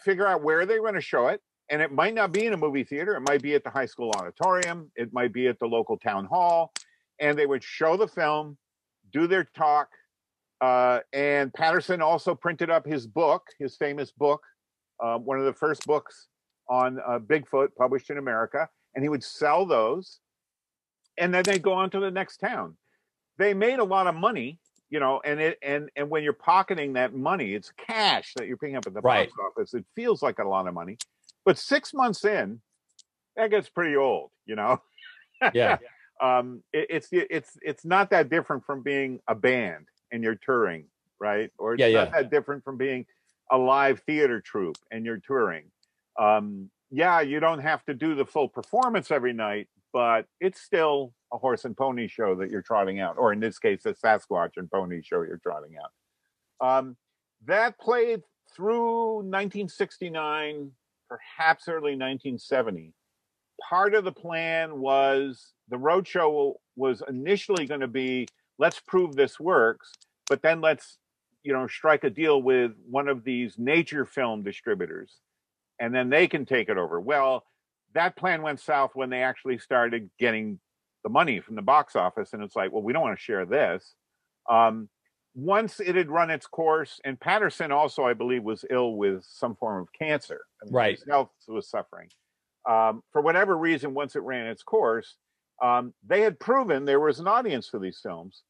[0.00, 2.56] figure out where they're going to show it, and it might not be in a
[2.56, 3.14] movie theater.
[3.14, 4.90] It might be at the high school auditorium.
[4.96, 6.72] It might be at the local town hall,
[7.18, 8.56] and they would show the film,
[9.12, 9.88] do their talk.
[10.60, 14.42] Uh, and Patterson also printed up his book, his famous book,
[15.00, 16.28] uh, one of the first books
[16.68, 20.20] on uh, Bigfoot published in America, and he would sell those,
[21.18, 22.76] and then they'd go on to the next town.
[23.38, 24.60] They made a lot of money,
[24.92, 28.58] you know, and it and and when you're pocketing that money, it's cash that you're
[28.58, 29.26] picking up at the Right.
[29.30, 29.72] box office.
[29.72, 30.98] It feels like a lot of money,
[31.46, 32.60] but six months in,
[33.34, 34.82] that gets pretty old, you know.
[35.54, 35.78] Yeah.
[36.20, 40.84] um, it, it's it's it's not that different from being a band and you're touring,
[41.18, 41.50] right?
[41.58, 42.20] Or it's Yeah, not yeah.
[42.20, 43.06] that different from being
[43.50, 45.70] a live theater troupe and you're touring.
[46.20, 51.12] Um, yeah, you don't have to do the full performance every night, but it's still
[51.32, 54.56] a horse and pony show that you're trotting out, or in this case, a Sasquatch
[54.56, 56.66] and pony show you're trotting out.
[56.66, 56.96] Um,
[57.46, 58.22] that played
[58.54, 60.70] through 1969,
[61.08, 62.94] perhaps early 1970
[63.68, 68.26] part of the plan was the roadshow was initially going to be
[68.58, 69.92] let's prove this works
[70.28, 70.98] but then let's
[71.42, 75.18] you know strike a deal with one of these nature film distributors
[75.80, 77.44] and then they can take it over well
[77.94, 80.58] that plan went south when they actually started getting
[81.04, 83.44] the money from the box office and it's like well we don't want to share
[83.46, 83.94] this
[84.50, 84.88] um,
[85.34, 89.56] once it had run its course and patterson also i believe was ill with some
[89.56, 90.98] form of cancer I mean, Right.
[90.98, 92.08] his health was suffering
[92.68, 95.16] um, for whatever reason, once it ran its course,
[95.62, 98.42] um, they had proven there was an audience for these films,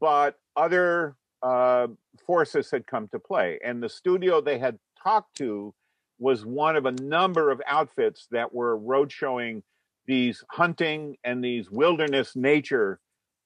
[0.00, 1.86] but other uh,
[2.26, 3.60] forces had come to play.
[3.64, 5.74] And the studio they had talked to
[6.22, 9.60] was one of a number of outfits that were road showing
[10.06, 13.00] these hunting and these wilderness nature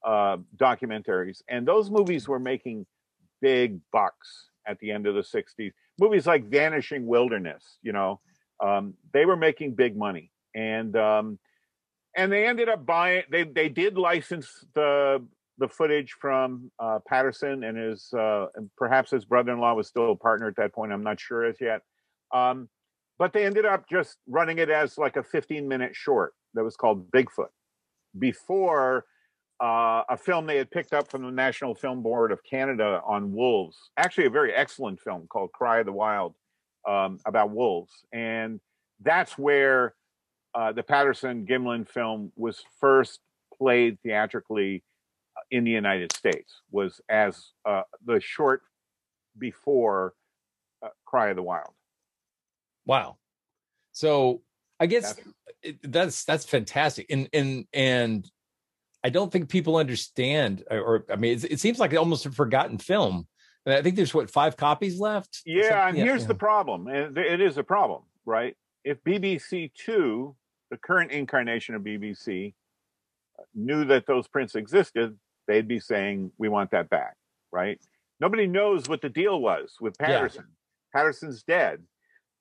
[0.05, 1.41] uh, documentaries.
[1.49, 2.87] And those movies were making
[3.41, 5.73] big bucks at the end of the 60s.
[5.99, 8.21] Movies like Vanishing Wilderness, you know,
[8.63, 10.31] um, they were making big money.
[10.55, 11.39] And um,
[12.15, 15.23] and they ended up buying they they did license the
[15.59, 20.49] the footage from uh, Patterson and his uh, perhaps his brother-in-law was still a partner
[20.49, 20.93] at that point.
[20.93, 21.83] I'm not sure as yet.
[22.33, 22.69] Um,
[23.19, 26.77] but they ended up just running it as like a 15 minute short that was
[26.77, 27.49] called Bigfoot
[28.19, 29.05] before
[29.63, 33.33] uh, a film they had picked up from the National Film Board of Canada on
[33.33, 33.77] wolves.
[33.97, 36.35] Actually, a very excellent film called Cry of the Wild
[36.87, 37.93] um, about wolves.
[38.13, 38.61] And
[39.01, 39.95] that's where
[40.55, 43.21] uh, the Patterson Gimlin film was first
[43.57, 44.83] played theatrically
[45.37, 48.63] uh, in the United States, was as uh, the short
[49.39, 50.15] before
[50.85, 51.73] uh, Cry of the Wild.
[52.87, 53.17] Wow.
[53.93, 54.43] So
[54.81, 55.33] I guess That's-
[55.83, 58.31] that's that's fantastic, and and and
[59.03, 62.79] I don't think people understand, or, I mean, it, it seems like almost a forgotten
[62.79, 63.27] film.
[63.65, 65.43] And I think there's what five copies left.
[65.45, 66.05] Yeah, and something?
[66.05, 68.57] here's the problem, and it is a problem, right?
[68.85, 70.37] If BBC Two,
[70.71, 72.55] the current incarnation of BBC,
[73.39, 75.19] uh, knew that those prints existed,
[75.49, 77.17] they'd be saying, "We want that back,"
[77.51, 77.81] right?
[78.21, 80.07] Nobody knows what the deal was with Yeah.
[80.07, 80.47] Patterson.
[80.93, 81.83] Patterson's dead,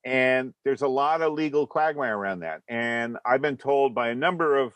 [0.06, 2.62] and there's a lot of legal quagmire around that.
[2.70, 4.74] And I've been told by a number of,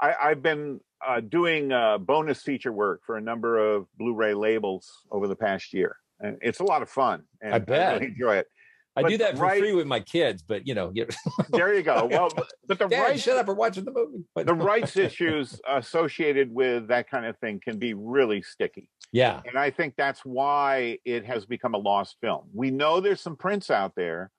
[0.00, 4.88] I, I've been uh, doing uh, bonus feature work for a number of Blu-ray labels
[5.10, 7.24] over the past year, and it's a lot of fun.
[7.42, 7.94] And I bet.
[8.00, 8.46] really enjoy it.
[8.94, 10.92] I but do that for right- free with my kids, but you know,
[11.50, 12.06] There you go.
[12.10, 14.24] Well, but- the Dad, rights, shut up or watching the movie.
[14.34, 18.88] But the rights issues associated with that kind of thing can be really sticky.
[19.10, 22.44] yeah, And I think that's why it has become a lost film.
[22.54, 24.30] We know there's some prints out there.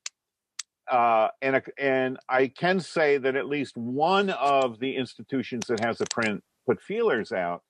[0.91, 5.79] Uh, and, a- and I can say that at least one of the institutions that
[5.83, 7.61] has a print put feelers out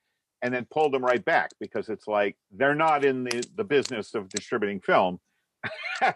[0.41, 4.13] and then pulled them right back because it's like they're not in the, the business
[4.15, 5.19] of distributing film.
[6.02, 6.12] Yeah.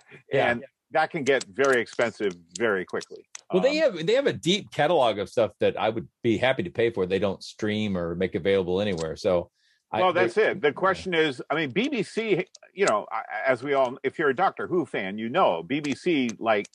[0.51, 3.25] and that can get very expensive very quickly.
[3.53, 6.37] well, they Um, have they have a deep catalog of stuff that I would be
[6.37, 7.05] happy to pay for.
[7.05, 9.15] They don't stream or make available anywhere.
[9.15, 9.49] So,
[9.91, 10.61] I- well, they- that's it.
[10.61, 13.05] The question is, I mean, BBC, you know,
[13.45, 16.67] as we all, if you're a Doctor Who fan, you know, BBC like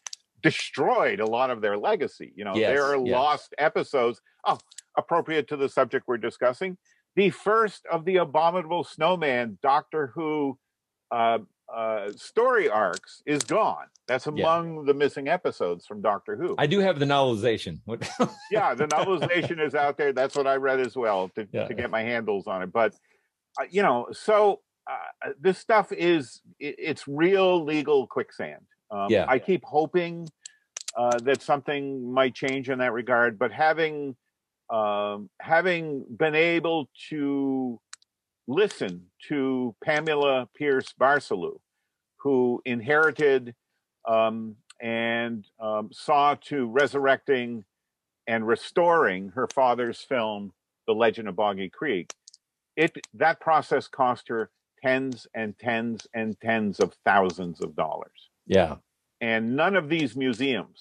[0.42, 2.32] destroyed a lot of their legacy.
[2.36, 3.12] You know, Yes, there are yes.
[3.14, 4.20] lost episodes.
[4.46, 4.58] Oh,
[4.96, 6.76] appropriate to the subject we're discussing.
[7.16, 10.58] The first of the Abominable Snowman Doctor Who
[11.10, 11.38] uh,
[11.72, 13.86] uh, story arcs is gone.
[14.08, 14.32] That's Yeah.
[14.32, 16.54] among the missing episodes from Doctor Who.
[16.58, 17.80] I do have the novelization.
[18.50, 20.12] Yeah, the novelization is out there.
[20.12, 21.66] That's what I read as well to, Yeah.
[21.68, 22.72] to get my handles on it.
[22.72, 22.94] But
[23.60, 28.62] uh, you know, so uh, this stuff is it, it's real legal quicksand.
[28.92, 29.24] Um, Yeah.
[29.28, 30.28] I keep hoping
[30.96, 34.16] uh, that something might change in that regard, but having
[34.70, 37.78] um, having been able to
[38.46, 41.58] listen to Pamela Pierce Barcelou,
[42.18, 43.54] who inherited
[44.08, 47.64] um, and um, saw to resurrecting
[48.26, 50.52] and restoring her father's film,
[50.86, 52.12] The Legend of Boggy Creek.
[52.76, 54.50] It that process cost her
[54.82, 58.30] tens and tens and tens of thousands of dollars.
[58.46, 58.76] Yeah.
[59.20, 60.78] And none of these museums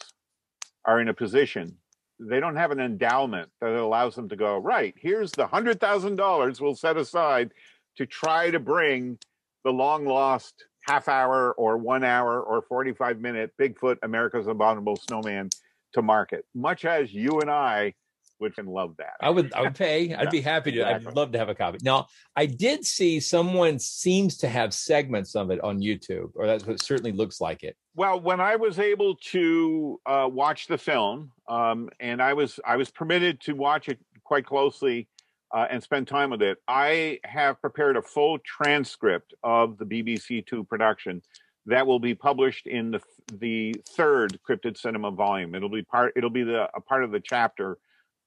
[0.86, 1.78] are in a position,
[2.20, 6.76] they don't have an endowment that allows them to go, right, here's the $100,000 we'll
[6.76, 7.52] set aside
[7.98, 9.18] to try to bring
[9.64, 15.50] the long lost half hour or one hour or 45 minute Bigfoot America's Abominable Snowman
[15.94, 17.94] to market, much as you and I
[18.42, 19.14] would love that.
[19.22, 20.14] I would I would pay.
[20.14, 20.88] I'd Yeah, be happy to.
[20.88, 21.78] I'd love to have a copy.
[21.82, 26.66] Now, I did see someone seems to have segments of it on YouTube, or that's
[26.66, 27.78] what certainly looks like it.
[27.96, 32.76] Well, when I was able to uh, watch the film, um, and I was I
[32.76, 35.08] was permitted to watch it quite closely
[35.54, 40.46] uh, and spend time with it, I have prepared a full transcript of the BBC
[40.46, 41.22] Two production
[41.68, 43.02] that will be published in the
[43.34, 45.54] the third Cryptid Cinema volume.
[45.54, 46.14] It'll be part.
[46.16, 47.78] It'll be the a part of the chapter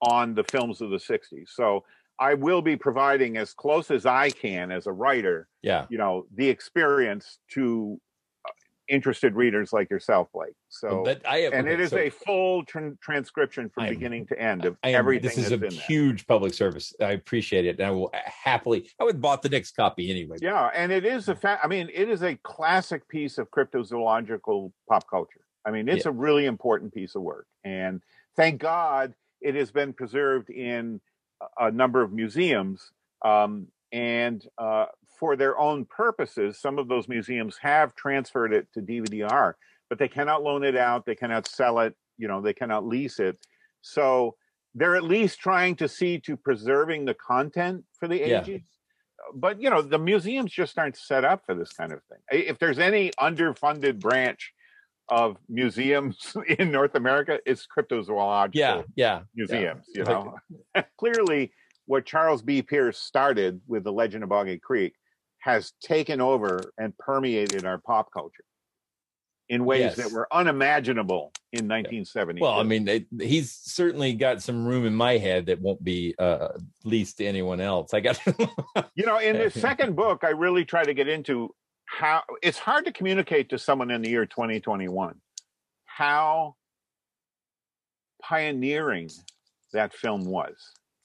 [0.05, 1.49] on the films of the '60s.
[1.53, 1.83] So
[2.19, 5.85] I will be providing as close as I can as a writer Yeah.
[5.89, 7.99] you know the experience to
[8.47, 8.51] uh,
[8.87, 12.09] interested readers like yourself blake so But I have, and okay, it is so a
[12.09, 15.67] full tran- transcription from am- beginning to end of I am, everything this is a
[15.67, 16.93] huge public service.
[17.01, 18.89] I appreciate it, and I will happily.
[18.99, 20.37] I would have bought the next copy anyway.
[20.41, 24.71] yeah and it is a fa- i mean it is a classic piece of cryptozoological
[24.89, 26.11] pop culture i mean it's Yeah.
[26.11, 28.01] a really important piece of work and
[28.37, 29.13] thank god
[29.45, 30.99] it has been preserved in
[31.59, 32.91] a- number of museums
[33.23, 34.85] um, and uh,
[35.19, 39.53] for their own purposes some of those museums have transferred it to dvdr
[39.89, 43.19] but they cannot loan it out they cannot sell it you know they cannot lease
[43.19, 43.37] it
[43.81, 44.35] so
[44.77, 48.41] they're at least trying to see to preserving the content for the Yeah.
[48.41, 48.61] ages
[49.33, 52.57] but you know the museums just aren't set up for this kind of thing if
[52.59, 54.53] there's any underfunded branch
[55.09, 59.21] of museums in north america is cryptozoological Yeah, yeah.
[59.35, 59.99] museums yeah.
[59.99, 60.35] you know
[60.97, 61.51] clearly
[61.85, 64.93] what charles b pierce started with the legend of boggy creek
[65.39, 68.43] has taken over and permeated our pop culture
[69.47, 69.95] in ways Yes.
[69.97, 74.95] that were unimaginable in 1970 Well, I mean, it, he's certainly got some room in
[74.95, 76.47] my head that won't be uh,
[76.83, 77.93] leased to anyone else.
[77.93, 78.19] I got.
[78.95, 81.53] you know in the second book i really try to get into
[81.85, 85.15] how it's hard to communicate to someone in the year 2021
[85.85, 86.55] how
[88.21, 89.09] pioneering
[89.71, 90.55] that film was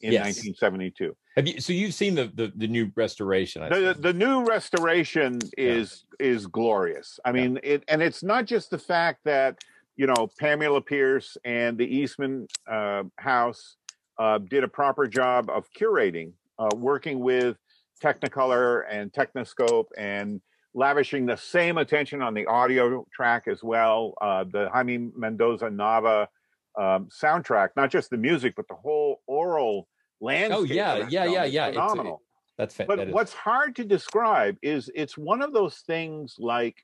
[0.00, 0.36] in Yes.
[0.38, 1.60] 1972 Have you?
[1.60, 3.62] So you've seen the the, the new restoration?
[3.68, 8.78] The, the new restoration is is glorious i mean it and it's not just the
[8.78, 9.58] fact that
[9.96, 13.76] you know pamela pierce and the eastman uh, house
[14.18, 17.56] uh, did a proper job of curating uh, working with
[18.02, 20.40] technicolor and techniscope and
[20.74, 26.26] lavishing the same attention on the audio track as well uh, the jaime mendoza nava
[26.78, 29.88] um, soundtrack not just the music but the whole oral
[30.20, 31.68] landscape Oh yeah, yeah, yeah, yeah.
[31.68, 32.22] It's- uh, phenomenal
[32.56, 36.76] that's fa- but that what's hard to describe is it's one of those things like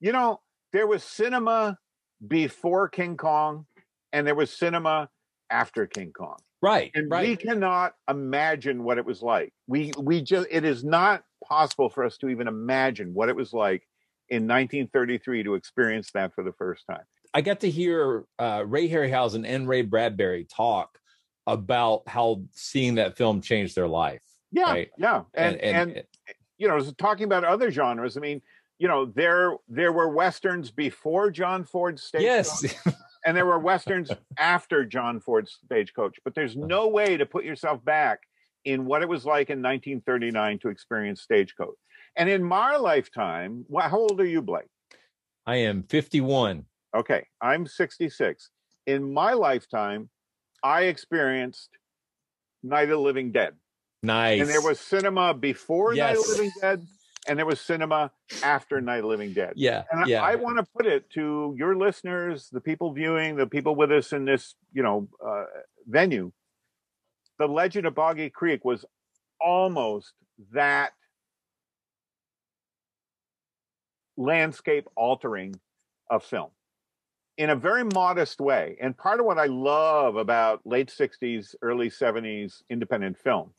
[0.00, 0.40] you know
[0.72, 1.78] there was cinema
[2.26, 3.66] before king kong
[4.12, 5.08] and there was cinema
[5.48, 7.28] after king kong right, and right.
[7.28, 12.04] we cannot imagine what it was like we we just it is not possible for
[12.04, 13.86] us to even imagine what it was like
[14.28, 18.88] in 1933 to experience that for the first time I got to hear uh, Ray
[18.88, 20.98] Harryhausen and Ray Bradbury talk
[21.46, 24.22] about how seeing that film changed their life.
[24.52, 24.90] yeah Right.
[24.98, 26.02] yeah and and,
[26.58, 28.42] you know talking about other genres i mean
[28.78, 32.64] you know there there were westerns before john ford's stage yes,
[33.24, 36.18] and there were westerns after John Ford's Stagecoach.
[36.24, 38.20] But there's no way to put yourself back
[38.68, 41.74] in what it was like in 1939 to experience Stagecoach.
[42.16, 44.66] And in my lifetime, how old are you, Blake?
[45.46, 46.66] I am 51.
[46.94, 48.50] Okay, I'm 66.
[48.86, 50.10] In my lifetime,
[50.62, 51.70] I experienced
[52.62, 53.54] Night of the Living Dead,
[54.02, 54.40] Nice.
[54.42, 56.86] and there was cinema before Night of the Living Dead,
[57.26, 58.10] and there was cinema
[58.42, 59.54] after Night of the Living Dead.
[59.56, 63.46] yeah, And I- I, want to put it to your listeners, the people viewing, the
[63.46, 65.44] people with us in this, you know, uh,
[65.86, 66.32] venue.
[67.38, 68.84] The Legend of Boggy Creek was
[69.40, 70.12] almost
[70.52, 70.92] that
[74.16, 75.54] landscape altering
[76.10, 76.50] of film
[77.36, 78.76] in a very modest way.
[78.80, 83.54] And part of what I love about late 60s, early 70s independent film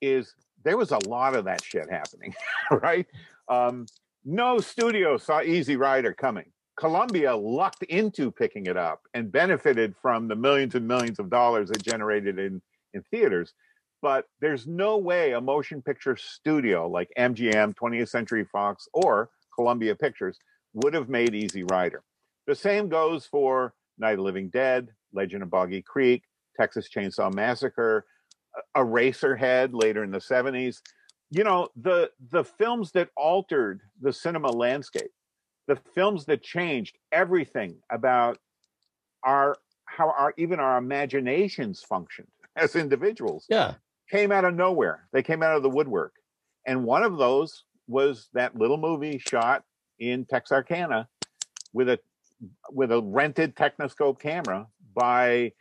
[0.00, 2.34] is there was a lot of that shit happening,
[2.70, 3.06] right?
[3.48, 3.86] Um,
[4.24, 6.46] no studio saw Easy Rider coming.
[6.76, 11.70] Columbia lucked into picking it up and benefited from the millions and millions of dollars
[11.70, 12.60] it generated in,
[12.96, 13.54] in theaters.
[14.02, 19.94] But there's no way a motion picture studio like MGM, 20th Century Fox, or Columbia
[19.94, 20.38] Pictures
[20.74, 22.02] would have made Easy Rider.
[22.46, 26.22] The same goes for Night of Living Dead, Legend of Boggy Creek,
[26.56, 28.04] Texas Chainsaw Massacre,
[28.76, 30.80] Eraserhead later in the 70s.
[31.30, 35.10] You know, the the films that altered the cinema landscape,
[35.66, 38.38] the films that changed everything about
[39.24, 43.46] our how our even our imaginations functioned as individuals.
[43.48, 43.74] Yeah.
[44.10, 45.08] Came out of nowhere.
[45.12, 46.12] They came out of the woodwork.
[46.66, 49.64] And one of those was that little movie shot
[49.98, 51.08] in Texarkana
[51.72, 51.98] with a
[52.70, 55.52] with a rented Techniscope camera by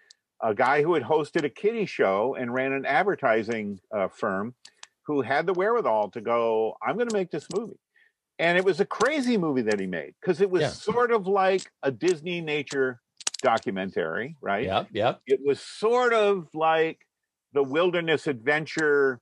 [0.42, 4.54] a guy who had hosted a kiddie show and ran an advertising uh, firm
[5.04, 7.80] who had the wherewithal to go, I'm going to make this movie.
[8.40, 10.70] And it was a crazy movie that he made because it was Yeah.
[10.70, 13.00] sort of like a Disney nature
[13.46, 14.66] documentary, right?
[14.66, 14.88] Yep.
[14.92, 15.22] Yep.
[15.28, 16.98] It was sort of like
[17.54, 19.22] the wilderness adventure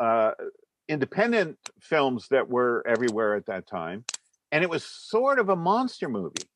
[0.00, 0.30] uh,
[0.88, 4.04] independent films that were everywhere at that time.
[4.52, 6.46] And it was sort of a monster movie,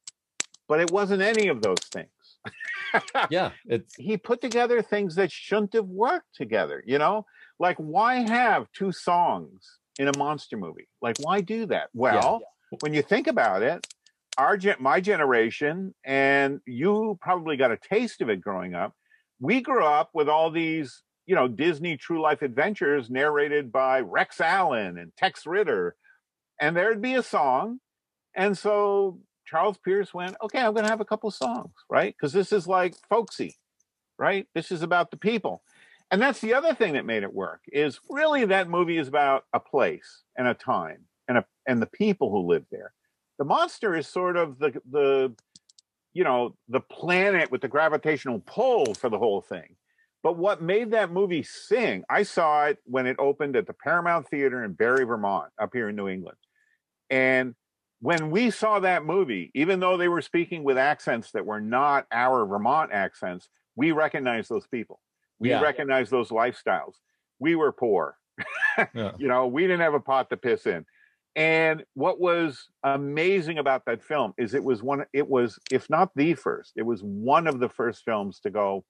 [0.69, 2.09] but it wasn't any of those things.
[3.31, 3.51] Yeah.
[3.67, 7.27] It's he put together things that shouldn't have worked together, you know?
[7.59, 10.89] Like, why have two songs in a monster movie?
[11.03, 11.89] Like, why do that?
[11.93, 12.41] Well,
[12.81, 13.87] when you think about it,
[14.39, 18.95] our my generation, and you probably got a taste of it growing up,
[19.41, 24.41] we grew up with all these, you know, Disney true life adventures narrated by Rex
[24.41, 25.97] Allen and Tex Ritter.
[26.61, 27.81] And there'd be a song.
[28.35, 32.15] And so Charles Pierce went, okay, I'm going to have a couple songs, right?
[32.15, 33.57] Because this is like folksy,
[34.19, 34.47] right?
[34.55, 35.63] This is about the people.
[36.11, 39.45] And that's the other thing that made it work is really that movie is about
[39.53, 42.93] a place and a time and a and the people who live there.
[43.39, 45.35] The monster is sort of the the
[46.13, 49.77] you know the planet with the gravitational pull for the whole thing.
[50.23, 52.03] But what made that movie sing?
[52.11, 55.89] I saw it when it opened at the Paramount Theater in Barre, Vermont, up here
[55.89, 56.39] in New England.
[57.11, 57.55] And
[58.01, 62.07] when we saw that movie, even though they were speaking with accents that were not
[62.11, 65.01] our Vermont accents, we recognized those people.
[65.39, 65.61] We Yeah.
[65.61, 66.95] recognized those lifestyles.
[67.39, 68.17] We were poor.
[68.95, 69.13] Yeah.
[69.17, 70.85] You know, we didn't have a pot to piss in.
[71.37, 76.11] And what was amazing about that film is it was one, it was, if not
[76.17, 78.85] the first, it was one of the first films to go,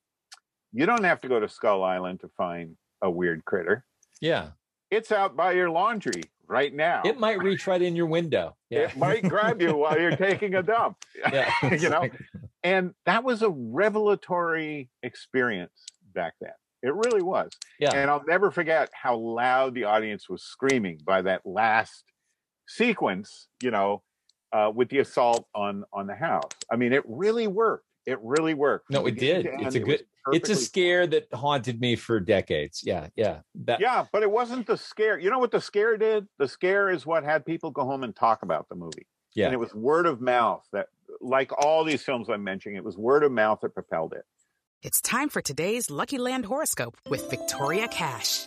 [0.73, 3.85] you don't have to go to Skull Island to find a weird critter.
[4.21, 4.51] yeah.
[4.89, 7.03] It's out by your laundry right now.
[7.05, 8.55] It might reach right in your window.
[8.71, 8.83] Yeah.
[8.83, 10.99] It might grab you while you're taking a dump.
[11.33, 11.51] Yeah.
[11.75, 12.09] you know,
[12.63, 16.53] and that was a revelatory experience back then.
[16.85, 17.51] It really was.
[17.81, 17.91] Yeah.
[17.97, 22.05] And I'll never forget how loud the audience was screaming by that last
[22.67, 24.03] sequence, you know,
[24.53, 26.51] uh, with the assault on on the house.
[26.71, 27.85] I mean, it really worked.
[28.07, 28.91] It really worked.
[28.91, 29.45] No, it did.
[29.45, 30.01] to It's a it good.
[30.33, 32.83] It's a perfectly scare that haunted me for decades.
[32.85, 33.09] Yeah.
[33.17, 33.41] Yeah.
[33.65, 33.81] That.
[33.81, 35.19] Yeah, but it wasn't the scare.
[35.19, 36.27] You know what the scare did?
[36.39, 39.07] The scare is what had people go home and talk about the movie.
[39.35, 39.47] Yeah.
[39.47, 40.89] And it was word of mouth that,
[41.21, 44.25] like all these films I'm mentioning, it was word of mouth that propelled it.
[44.83, 48.47] It's time for today's Lucky Land horoscope with Victoria Cash.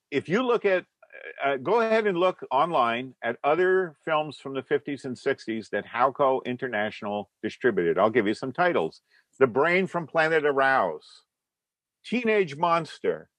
[0.11, 0.85] if you look at,
[1.43, 5.85] uh, go ahead and look online at other films from the 50s and 60s that
[5.85, 7.97] Howco International distributed.
[7.97, 9.01] I'll give you some titles:
[9.39, 11.05] The Brain from Planet Arous,
[12.05, 13.29] Teenage Monster,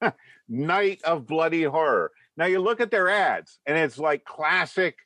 [0.48, 2.10] Night of Bloody Horror.
[2.36, 4.96] Now you look at their ads, and it's like classic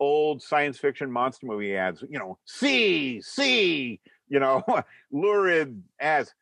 [0.00, 2.02] old science fiction monster movie ads.
[2.08, 4.62] You know, see, see, you know,
[5.12, 6.32] lurid ads.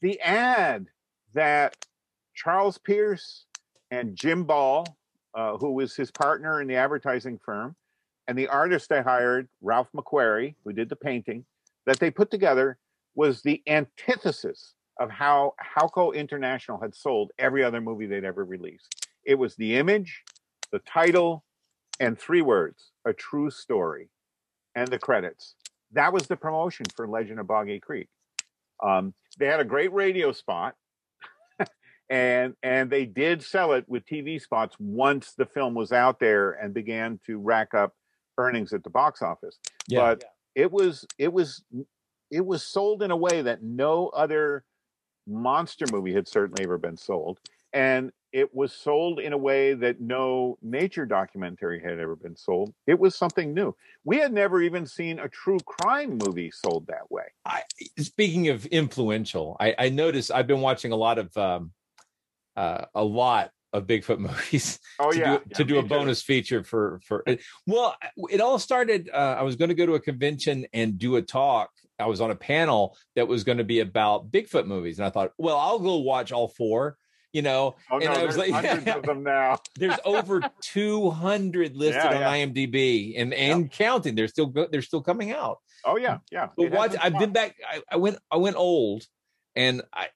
[0.00, 0.86] The ad
[1.34, 1.76] that
[2.34, 3.46] Charles Pierce
[3.90, 4.86] and Jim Ball,
[5.34, 7.76] uh, who was his partner in the advertising firm,
[8.26, 11.44] and the artist they hired, Ralph McQuarrie, who did the painting,
[11.86, 12.78] that they put together
[13.14, 19.08] was the antithesis of how Howco International had sold every other movie they'd ever released.
[19.24, 20.24] It was the image,
[20.72, 21.44] the title,
[22.00, 24.10] and three words a true story,
[24.74, 25.54] and the credits.
[25.92, 28.08] That was the promotion for Legend of Boggy Creek.
[28.82, 30.74] Um, they had a great radio spot,
[32.10, 36.52] and and they did sell it with TV spots once the film was out there
[36.52, 37.94] and began to rack up
[38.38, 39.58] earnings at the box office.
[39.88, 40.00] Yeah.
[40.00, 41.62] But it was it was
[42.30, 44.64] it was sold in a way that no other
[45.26, 47.38] monster movie had certainly ever been sold,
[47.72, 52.74] and it was sold in a way that no nature documentary had ever been sold.
[52.86, 53.74] It was something new.
[54.04, 57.24] We had never even seen a true crime movie sold that way.
[57.46, 57.62] I,
[57.98, 61.72] speaking of influential, I, I noticed I've been watching a lot of um,
[62.58, 64.78] uh, a lot of Bigfoot movies.
[64.98, 65.24] Oh, to yeah.
[65.38, 65.88] do, Yeah, to do a too.
[65.88, 67.24] bonus feature for for
[67.66, 67.96] well,
[68.30, 69.10] it all started.
[69.12, 71.70] Uh, I was going to go to a convention and do a talk.
[72.00, 75.10] I was on a panel that was going to be about Bigfoot movies, and I
[75.10, 76.96] thought, well, I'll go watch all four.
[77.34, 79.58] You know, Oh and no, I was like, hundreds of them now.
[79.76, 82.34] there's over 200 listed Yeah, on.
[82.34, 84.14] IMDb and and counting.
[84.14, 85.58] They're still they're still coming out.
[85.84, 86.48] Oh yeah, yeah.
[86.56, 87.56] But It what I've been back.
[87.70, 88.18] I, I went.
[88.30, 89.04] I went old,
[89.54, 90.08] and I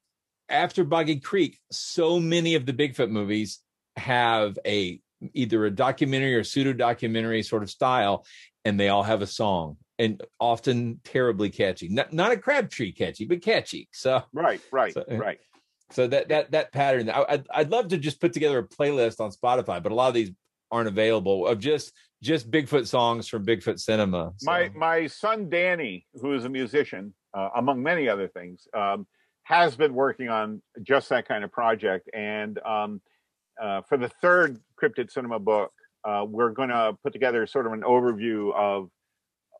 [0.52, 3.60] after Boggy Creek, so many of the Bigfoot movies
[3.96, 5.00] have a
[5.34, 8.24] either a documentary or pseudo documentary sort of style,
[8.64, 11.88] and they all have a song, and often terribly catchy.
[11.88, 13.88] Not not a Crabtree catchy, but catchy.
[13.92, 15.38] So Right, right, So- right.
[15.90, 17.08] so that that that pattern.
[17.10, 20.08] I, I'd I'd love to just put together a playlist on Spotify, but a lot
[20.08, 20.30] of these
[20.70, 21.92] aren't available of just
[22.22, 24.32] just Bigfoot songs from Bigfoot cinema.
[24.36, 29.06] So- My my son Danny, who is a musician, uh, among many other things, um,
[29.52, 32.08] has been working on just that kind of project.
[32.14, 33.02] And um,
[33.62, 35.72] uh, for the third Cryptid Cinema book,
[36.04, 38.88] uh, we're going to put together sort of an overview of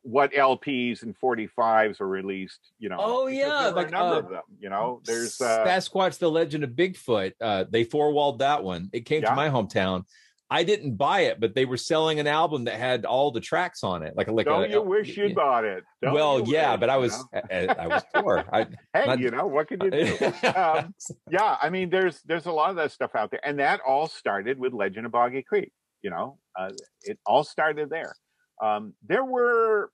[0.01, 2.59] what LPs and 45s were released.
[2.79, 4.41] You know, Oh, yeah, like, a number uh, of them.
[4.59, 7.33] You know, there's uh, Sasquatch: The Legend of Bigfoot.
[7.39, 8.89] Uh, they four walled that one.
[8.93, 9.29] It came Yeah.
[9.29, 10.05] to my hometown.
[10.53, 13.83] I didn't buy it, but they were selling an album that had all the tracks
[13.83, 15.83] on it, like like don't a, you wish you'd bought it?
[15.99, 17.41] Don't well, yeah, wish, but I you was know?
[17.51, 18.45] I, I was poor.
[18.53, 20.25] I, hey, not- you know what can you do?
[20.55, 20.93] um,
[21.31, 24.07] yeah, I mean, there's there's a lot of that stuff out there, and that all
[24.07, 25.71] started with Legend of Boggy Creek.
[26.03, 26.69] You know, uh,
[27.01, 28.13] it all started there.
[28.61, 29.89] Um, there were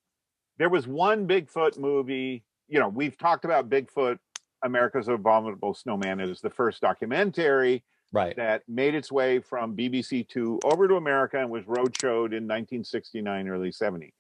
[0.57, 2.43] there was one Bigfoot movie.
[2.67, 4.17] You know, we've talked about Bigfoot.
[4.61, 7.81] America's Abominable Snowman is the first documentary
[8.11, 8.35] right.
[8.35, 13.47] that made its way from BBC Two over to America and was roadshowed in 1969,
[13.47, 14.13] early 70.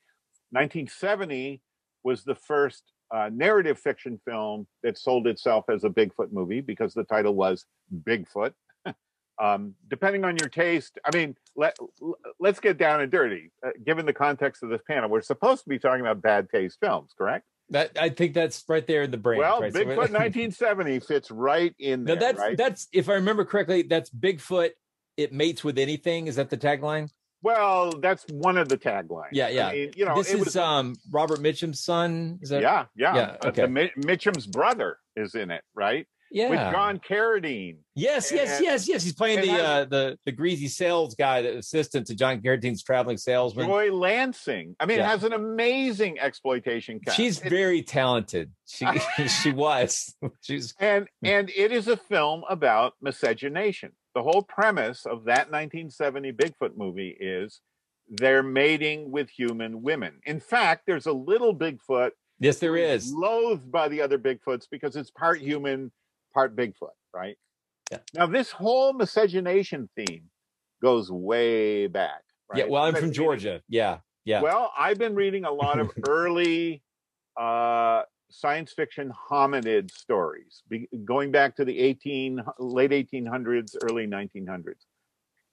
[0.51, 1.61] 1970
[2.03, 6.93] was the first uh, narrative fiction film that sold itself as a Bigfoot movie because
[6.93, 7.65] the title was
[8.03, 8.53] Bigfoot.
[9.41, 11.75] um, depending on your taste, I mean, let
[12.39, 13.51] let's get down and dirty.
[13.65, 16.77] Uh, given the context of this panel, we're supposed to be talking about bad taste
[16.79, 17.45] films, correct?
[17.71, 19.39] That I think that's right there in the brain.
[19.39, 19.71] well, right?
[19.71, 22.15] So- Bigfoot 1970 fits right in there.
[22.15, 22.57] that's right?
[22.57, 24.71] that's if I remember correctly, that's Bigfoot.
[25.17, 26.27] It mates with anything.
[26.27, 27.09] Is that the tagline?
[27.41, 29.29] well, that's one of the taglines.
[29.31, 29.67] Yeah, yeah.
[29.67, 32.39] I mean, you know, this it is was, um Robert Mitchum's son.
[32.41, 33.15] Is that yeah, yeah.
[33.15, 33.61] Yeah, Uh, okay.
[33.61, 36.05] the Mi- Mitchum's brother is in it, right?
[36.31, 36.49] Yeah.
[36.49, 37.77] With John Carradine.
[37.95, 39.03] Yes, yes, And- yes, yes.
[39.03, 42.83] He's playing the has- uh the the greasy sales guy, the assistant to John Carradine's
[42.83, 43.67] traveling salesman.
[43.67, 44.75] Joy Lansing.
[44.79, 45.09] I mean, it Yeah.
[45.09, 47.17] has an amazing exploitation cast.
[47.17, 48.51] She's very talented.
[48.67, 48.85] She
[49.41, 50.15] she was.
[50.41, 53.93] She's and and it is a film about miscegenation.
[54.15, 57.61] The whole premise of that 1970 Bigfoot movie is
[58.07, 60.19] they're mating with human women.
[60.25, 63.13] In fact, there's a little Bigfoot yes, there is.
[63.13, 65.91] loathed by the other Bigfoots because it's part human,
[66.33, 67.37] part Bigfoot, right?
[67.91, 67.97] Yeah.
[68.13, 70.29] Now, this whole miscegenation theme
[70.81, 72.21] goes way back.
[72.49, 72.59] Right?
[72.59, 72.65] Yeah.
[72.69, 73.61] Well, I'm from Georgia.
[73.67, 73.99] Yeah.
[74.25, 74.41] Yeah.
[74.41, 76.83] Well, I've been reading a lot of early
[77.39, 84.85] uh, science fiction hominid stories, be, going back to the 18 late 1800s, early 1900s,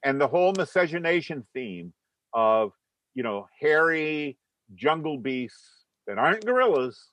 [0.05, 1.93] and the whole miscegenation theme
[2.35, 2.72] of
[3.14, 4.37] you know hairy
[4.74, 7.11] jungle beasts that aren't gorillas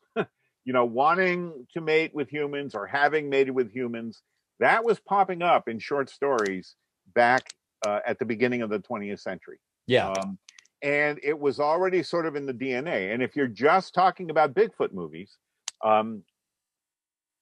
[0.66, 4.22] you know, wanting to mate with humans or having mated with humans.
[4.60, 6.76] That was popping up in short stories
[7.14, 7.54] back
[7.86, 9.60] uh, at the beginning of the 20th century.
[9.88, 10.12] Yeah.
[10.12, 10.38] Um,
[10.82, 13.14] and it was already sort of in the DNA.
[13.14, 15.38] And if you're just talking about Bigfoot movies,
[15.84, 16.24] um,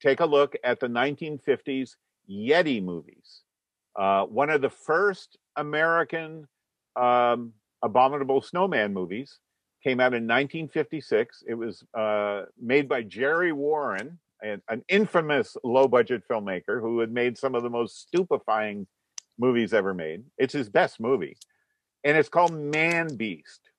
[0.01, 1.95] take a look at the 1950s
[2.29, 3.41] Yeti movies.
[3.99, 6.47] Uh, one of the first American
[6.95, 7.53] um,
[7.83, 9.39] abominable snowman movies
[9.83, 11.43] came out in 1956.
[11.47, 17.11] It was uh, made by Jerry Warren, an, an infamous low budget filmmaker who had
[17.11, 18.87] made some of the most stupefying
[19.37, 20.23] movies ever made.
[20.37, 21.37] It's his best movie.
[22.03, 23.69] And it's called Man Beast.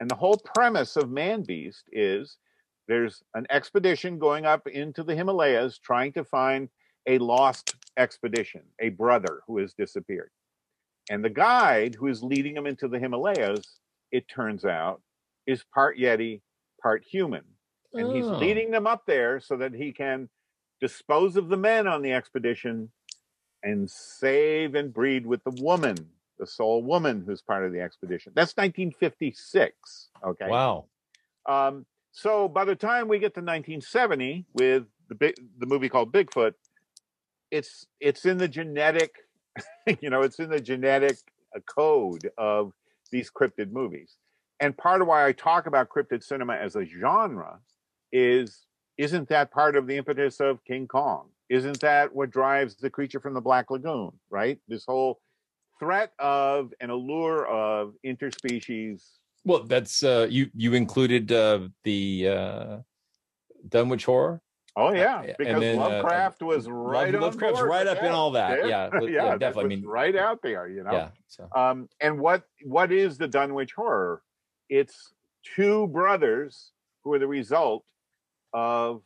[0.00, 2.36] And the whole premise of Man Beast is
[2.88, 6.68] there's an expedition going up into the Himalayas trying to find
[7.06, 10.30] a lost expedition, a brother who has disappeared.
[11.10, 13.80] And the guide who is leading them into the Himalayas,
[14.10, 15.00] it turns out,
[15.46, 16.40] is part Yeti,
[16.82, 17.44] part human.
[17.92, 18.38] And he's Oh.
[18.38, 20.28] leading them up there so that he can
[20.80, 22.90] dispose of the men on the expedition
[23.62, 25.96] and save and breed with the woman,
[26.38, 28.32] the sole woman who's part of the expedition.
[28.34, 30.10] That's 1956.
[30.22, 30.48] Okay.
[30.48, 30.86] Wow.
[31.46, 36.12] Um, so by the time we get to 1970 with the big, the movie called
[36.12, 36.54] Bigfoot,
[37.50, 39.14] it's it's in the genetic,
[40.00, 41.18] you know, it's in the genetic
[41.54, 42.72] uh, code of
[43.10, 44.16] these cryptid movies.
[44.60, 47.58] And part of why I talk about cryptid cinema as a genre
[48.12, 51.28] is isn't that part of the impetus of King Kong?
[51.48, 54.58] Isn't that what drives the creature from the Black Lagoon, right?
[54.68, 55.20] This whole
[55.78, 59.02] threat of an allure of interspecies
[59.44, 60.50] Well, that's uh, you.
[60.54, 62.76] You included uh, the uh,
[63.68, 64.40] Dunwich Horror.
[64.76, 68.32] Oh yeah, and because then, uh, Lovecraft was right Lovecraft's board right up in all
[68.32, 68.66] that.
[68.66, 69.64] Yeah, yeah, yeah, definitely.
[69.64, 70.92] I mean- right out there, you know.
[70.92, 71.08] Yeah.
[71.28, 74.22] So Um, and what what is the Dunwich Horror?
[74.74, 75.12] It's
[75.54, 76.72] two brothers
[77.04, 77.84] who are the result
[78.52, 79.02] of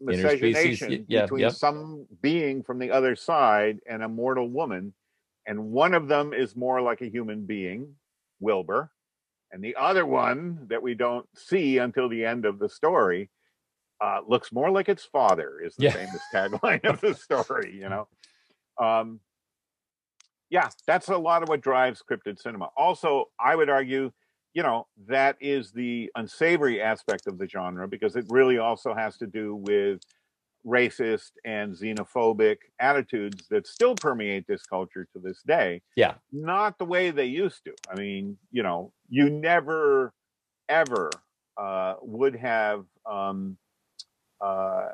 [0.00, 4.94] miscegenation yeah, between some being from the other side and a mortal woman,
[5.48, 7.96] and one of them is more like a human being,
[8.38, 8.92] Wilbur,
[9.50, 13.30] and the other one that we don't see until the end of the story
[14.00, 15.60] uh, looks more like its father.
[15.60, 15.90] Is the Yeah.
[15.90, 18.06] famous tagline of the story, you know.
[18.80, 19.18] Um,
[20.50, 22.68] yeah, that's a lot of what drives cryptid cinema.
[22.76, 24.12] Also, I would argue,
[24.54, 29.16] you know, that is the unsavory aspect of the genre because it really also has
[29.18, 30.00] to do with
[30.66, 35.82] racist and xenophobic attitudes that still permeate this culture to this day.
[35.96, 37.74] yeah, Not the way they used to.
[37.90, 40.12] I mean, you know, you never,
[40.68, 41.10] ever
[41.56, 42.84] uh, would have.
[43.04, 43.58] Um,
[44.40, 44.88] uh,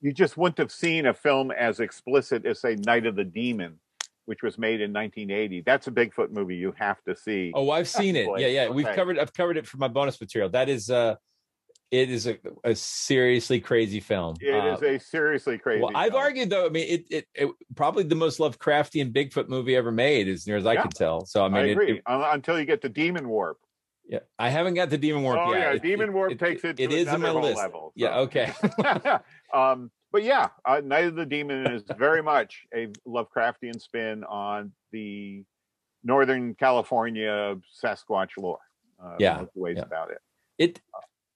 [0.00, 3.78] you just wouldn't have seen a film as explicit as, say, Night of the Demon,
[4.26, 5.62] which was made in 1980.
[5.62, 7.52] That's a Bigfoot movie you have to see.
[7.54, 8.28] Oh, I've seen it.
[8.38, 8.68] Yeah, yeah.
[8.68, 9.18] We've covered.
[9.18, 10.50] I've covered it for my bonus material.
[10.50, 11.16] That is uh
[11.90, 14.36] it is a, a seriously crazy film.
[14.40, 15.82] It Uh, is a seriously crazy.
[15.82, 16.22] Well, I've film.
[16.22, 16.64] argued though.
[16.64, 20.56] I mean, it, it, it probably the most Lovecraftian Bigfoot movie ever made, as near
[20.56, 21.26] as I can tell.
[21.26, 23.58] So I I, mean, it- agree it- Un- until you get to Demon Warp.
[24.08, 25.60] yeah, I haven't got the Demon Warp oh yet.
[25.60, 26.78] yeah, It- Demon Warp it- takes it.
[26.78, 27.58] To It is in my list.
[27.58, 28.20] Level, Yeah.
[28.20, 28.50] Okay.
[29.54, 34.72] um, but yeah, uh, Night of the Demon is very much a Lovecraftian spin on
[34.92, 35.44] the
[36.04, 38.58] Northern California Sasquatch lore.
[39.02, 39.82] Uh, Yeah, ways yeah.
[39.84, 40.18] about it.
[40.58, 40.80] It.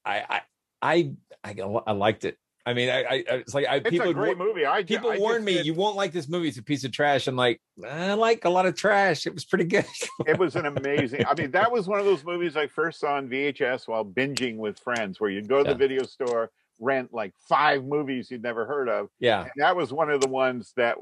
[0.05, 0.25] I.
[0.29, 0.41] I.
[0.83, 1.13] I.
[1.43, 2.37] I, I liked it.
[2.65, 3.03] I mean, I.
[3.05, 3.77] I it's like I.
[3.77, 4.67] It's people a great movie.
[4.67, 6.49] I People I warned me did- you won't like this movie.
[6.49, 7.27] It's a piece of trash.
[7.29, 9.27] I'm like, I like a lot of trash.
[9.27, 9.87] It was pretty good.
[10.27, 11.25] it was an amazing.
[11.27, 14.57] I mean, that was one of those movies I first saw on VHS while binging
[14.57, 18.67] with friends, where you'd go to the video store, rent like five movies you'd never
[18.67, 19.09] heard of.
[19.19, 19.43] Yeah.
[19.43, 20.97] And that was one of the ones that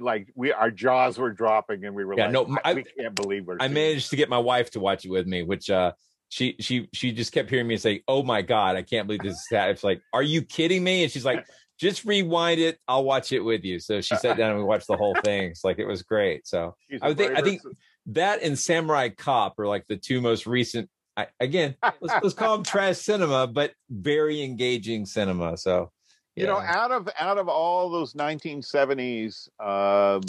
[0.00, 3.14] like we our jaws were dropping and we were Yeah, like, no, I, we can't
[3.14, 3.58] believe we're.
[3.60, 5.92] I managed to get my wife to watch it with me, which uh
[6.28, 9.34] she she she just kept hearing me say, "Oh my god, I can't believe this
[9.34, 11.44] is happening." It's like, "Are you kidding me?" And she's like,
[11.80, 12.78] "Just rewind it.
[12.86, 15.44] I'll watch it with you." So she sat down and we watched the whole thing.
[15.50, 16.46] It's like it was great.
[16.46, 17.62] So She's I think I think
[18.06, 20.90] that and Samurai Cop are like the two most recent.
[21.18, 25.56] I, again, let's, let's call them trash cinema, but very engaging cinema.
[25.56, 25.90] So
[26.36, 30.20] you know out of out of all those 1970s uh,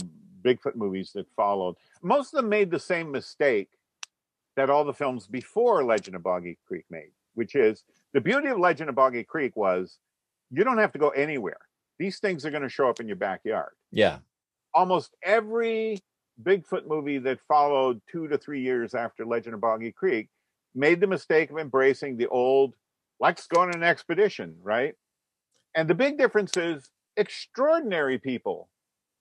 [0.41, 3.69] bigfoot movies that followed most of them made the same mistake
[4.55, 7.83] that all the films before legend of boggy creek made which is
[8.13, 9.99] the beauty of legend of boggy creek was
[10.51, 11.59] you don't have to go anywhere.
[11.97, 13.71] These things are going to show up in your backyard.
[13.91, 14.19] Yeah,
[14.73, 15.99] almost every
[16.41, 20.29] Bigfoot movie that followed two to three years after Legend of Boggy Creek
[20.75, 22.75] made the mistake of embracing the old,
[23.19, 24.95] let's go on an expedition, right?
[25.75, 28.69] And the big difference is extraordinary people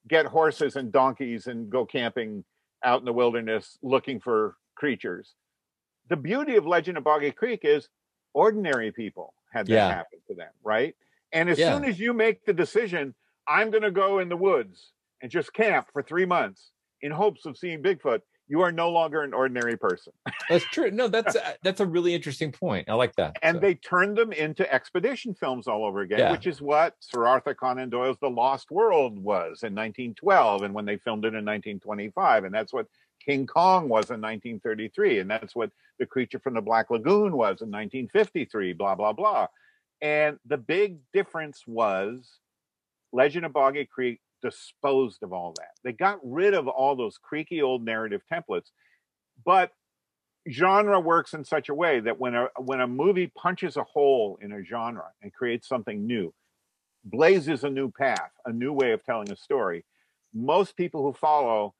[0.08, 2.44] get horses and donkeys and go camping
[2.84, 5.34] out in the wilderness looking for creatures.
[6.08, 7.88] The beauty of Legend of Boggy Creek is
[8.32, 9.88] ordinary people had that Yeah.
[9.88, 10.96] happen to them, right?
[11.32, 11.74] And as Yeah.
[11.74, 13.14] soon as you make the decision,
[13.46, 16.72] I'm going to go in the woods and just camp for three months
[17.02, 20.12] in hopes of seeing Bigfoot, you are no longer an ordinary person.
[20.48, 20.90] That's true.
[20.90, 22.88] No, that's that's a really interesting point.
[22.88, 23.36] I like that.
[23.42, 26.32] And they turned them into expedition films all over again, Yeah.
[26.32, 30.86] which is what Sir Arthur Conan Doyle's The Lost World was in 1912, and when
[30.86, 32.86] they filmed it in 1925, and that's what
[33.24, 37.60] King Kong was in 1933, and that's what The Creature from the Black Lagoon was
[37.60, 38.72] in 1953.
[38.72, 39.46] Blah blah blah.
[40.00, 42.38] And the big difference was
[43.12, 45.70] Legend of Boggy Creek disposed of all that.
[45.84, 48.70] They got rid of all those creaky old narrative templates,
[49.44, 49.72] but
[50.50, 54.38] genre works in such a way that when a when a movie punches a hole
[54.40, 56.32] in a genre and creates something new,
[57.04, 59.84] blazes a new path, a new way of telling a story,
[60.34, 61.74] most people who follow,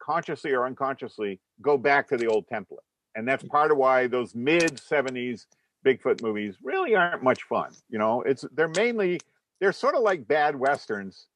[0.00, 2.78] consciously or unconsciously, go back to the old template.
[3.14, 3.50] And that's mm.
[3.50, 5.46] part of why those mid 70s
[5.84, 7.70] Bigfoot movies really aren't much fun.
[7.88, 9.20] You know, it's they're mainly
[9.60, 11.26] they're sort of like bad westerns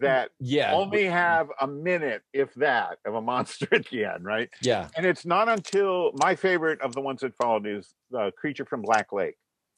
[0.00, 0.72] Mm, that Yeah.
[0.72, 4.50] only have a minute, if that, of a monster at the end, right?
[4.62, 4.88] Yeah.
[4.96, 8.82] And it's not until my favorite of the ones that followed is the creature from
[8.82, 9.36] Black Lake.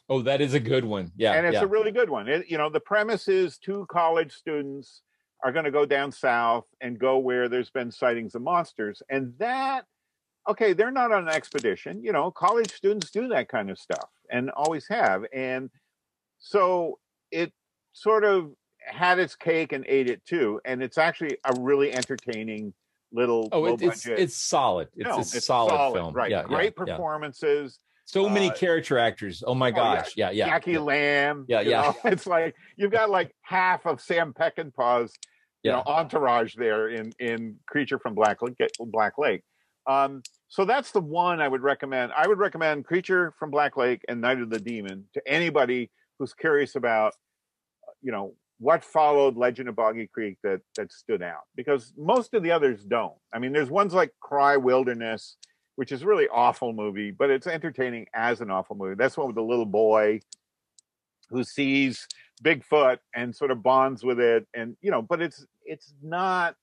[0.09, 1.13] Oh, that is a good one.
[1.17, 1.33] Yeah.
[1.35, 1.63] and it's yeah.
[1.63, 2.29] a really good one.
[2.29, 5.03] It, you know, the premise is two college students
[5.45, 9.03] are going to go down south and go where there's been sightings of monsters.
[9.11, 9.87] And that,
[10.49, 12.03] okay, they're not on an expedition.
[12.05, 15.25] You know, college students do that kind of stuff and always have.
[15.33, 15.71] And
[16.39, 16.99] so
[17.31, 17.53] it
[17.93, 18.53] sort of
[18.87, 20.61] had its cake and ate it too.
[20.65, 22.73] And it's actually a really entertaining
[23.13, 23.49] little.
[23.53, 24.89] Oh, it, it's it's solid.
[24.97, 26.15] It's No, a solid, film.
[26.15, 26.31] Right.
[26.31, 26.95] Yeah, Great yeah, yeah.
[26.97, 27.79] performances.
[28.05, 29.43] So many Uh, character actors.
[29.47, 30.13] Oh my Oh, gosh.
[30.17, 30.47] Yeah, yeah.
[30.47, 31.47] Jack Elam.
[31.49, 31.81] Yeah, yeah.
[31.83, 35.15] know, It's like you've got like half of Sam Peckinpah's
[35.63, 38.57] you know entourage there in in Creature from Black Lake.
[38.81, 39.43] Black Lake.
[39.87, 42.13] Um, so that's the one I would recommend.
[42.17, 46.35] I would recommend Creature from Black Lake and Night of the Demon to anybody who's
[46.35, 47.15] curious about
[48.03, 52.45] you know what followed Legend of Boggy Creek that that stood out because most of
[52.45, 53.17] the others don't.
[53.35, 55.37] I mean, there's ones like Cry Wilderness,
[55.75, 58.95] which is a really awful movie, but it's entertaining as an awful movie.
[58.95, 60.21] That's one with the little boy
[61.29, 62.07] who sees
[62.45, 66.55] Bigfoot and sort of bonds with it, and you know, but it's it's not.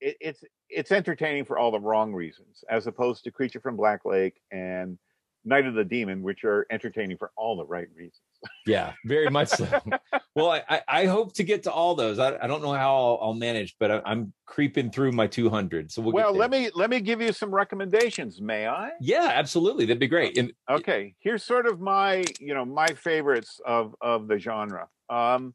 [0.00, 4.06] It, it's it's entertaining for all the wrong reasons, as opposed to Creature from Black
[4.06, 4.98] Lake and
[5.44, 8.20] Night of the Demon, which are entertaining for all the right reasons.
[8.66, 9.66] Yeah, very much so.
[10.36, 12.18] well, I, I, I hope to get to all those.
[12.18, 15.90] I, I don't know how I'll, I'll manage, but I, I'm creeping through my 200.
[15.90, 18.40] So we'll, well, let me let me give you some recommendations.
[18.40, 18.90] May I?
[19.00, 19.84] Yeah, absolutely.
[19.84, 20.38] That'd be great.
[20.38, 24.88] And okay, here's sort of my you know my favorites of of the genre.
[25.10, 25.54] Um,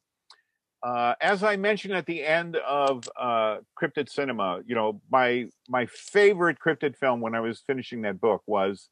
[0.83, 5.85] uh, as I mentioned at the end of uh, Cryptid Cinema, you know my my
[5.87, 8.89] favorite cryptid film when I was finishing that book was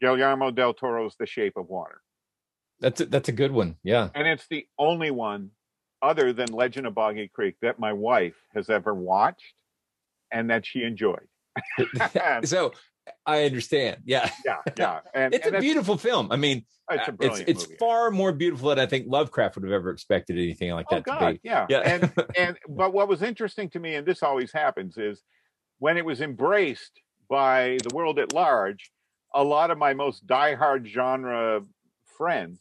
[0.00, 2.00] Guillermo del Toro's The Shape of Water,
[2.80, 3.76] that's a, that's a good one.
[3.82, 4.10] Yeah.
[4.14, 5.50] and it's the only one
[6.02, 9.54] other than Legend of Boggy Creek that my wife has ever watched
[10.30, 11.26] and that she enjoyed.
[12.44, 12.72] so
[13.24, 13.98] I understand.
[14.04, 14.30] Yeah.
[14.44, 16.30] Yeah, yeah, and it's and a beautiful film.
[16.30, 17.76] I mean, It's a uh, it's it's movie.
[17.78, 21.04] far more beautiful than I think Lovecraft would have ever expected anything like Oh that
[21.04, 21.40] God, to be.
[21.44, 21.78] yeah, Yeah.
[21.80, 25.22] and and but what was interesting to me, and this always happens, is
[25.78, 28.90] when it was embraced by the world at large,
[29.36, 31.62] a lot of my most diehard genre
[32.16, 32.60] friends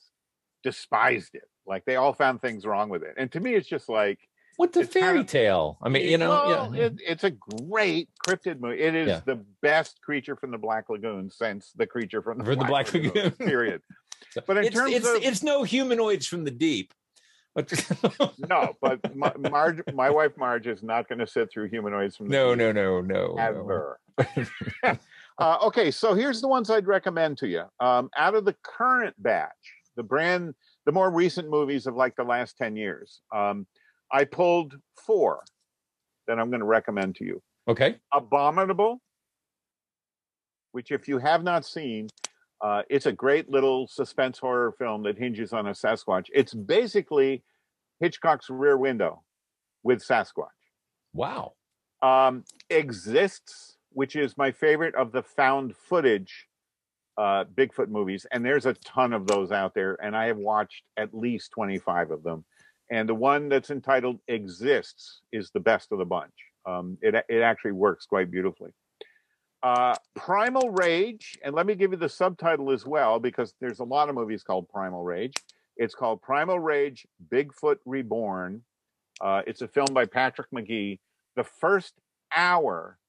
[0.64, 1.48] despised it.
[1.66, 4.20] Like they all found things wrong with it, and to me, it's just like
[4.58, 5.78] What's a it's kind fairy of- tale?
[5.82, 6.84] I mean, you know, well, yeah.
[6.84, 8.80] it, it's a great cryptid movie.
[8.82, 9.22] It is Yeah.
[9.26, 12.94] the best creature from the Black Lagoon since the creature from the, For the Black
[12.94, 13.32] Lagoon.
[13.40, 13.82] Period.
[14.48, 16.94] But in it's, terms it's, of it's no humanoids from the deep.
[18.50, 22.28] No, but Ma- Marge, my wife Marge is not going to sit through humanoids from
[22.28, 22.76] the no, deep.
[22.76, 23.96] no, no, no,
[24.84, 24.98] no.
[25.38, 27.64] uh, okay, so here's the ones I'd recommend to you.
[27.80, 29.52] Um, out of the current batch,
[29.96, 30.54] the brand,
[30.86, 33.66] the more recent movies of like the last 10 years, um,
[34.12, 34.76] I pulled
[35.06, 35.44] four
[36.28, 37.42] that I'm going to recommend to you.
[37.68, 37.98] Okay.
[38.14, 39.02] Abominable,
[40.72, 42.08] which, if you have not seen,
[42.62, 46.26] uh, it's a great little suspense horror film that hinges on a Sasquatch.
[46.34, 47.44] It's basically
[48.00, 49.24] Hitchcock's Rear Window
[49.84, 50.48] with Sasquatch
[51.14, 51.54] Wow.
[52.02, 56.48] um, exists, which is my favorite of the found footage
[57.18, 60.84] uh, Bigfoot movies, and there's a ton of those out there, and I have watched
[60.98, 62.44] at least 25 of them.
[62.92, 66.34] And the one that's entitled "Exists" is the best of the bunch.
[66.66, 68.72] Um, it it actually works quite beautifully.
[69.64, 73.84] Uh, Primal Rage, and let me give you the subtitle as well because there's a
[73.84, 75.34] lot of movies called Primal Rage.
[75.78, 78.62] It's called Primal Rage: Bigfoot Reborn.
[79.22, 81.00] Uh, it's a film by Patrick Magee.
[81.38, 81.94] The first
[82.36, 83.00] hour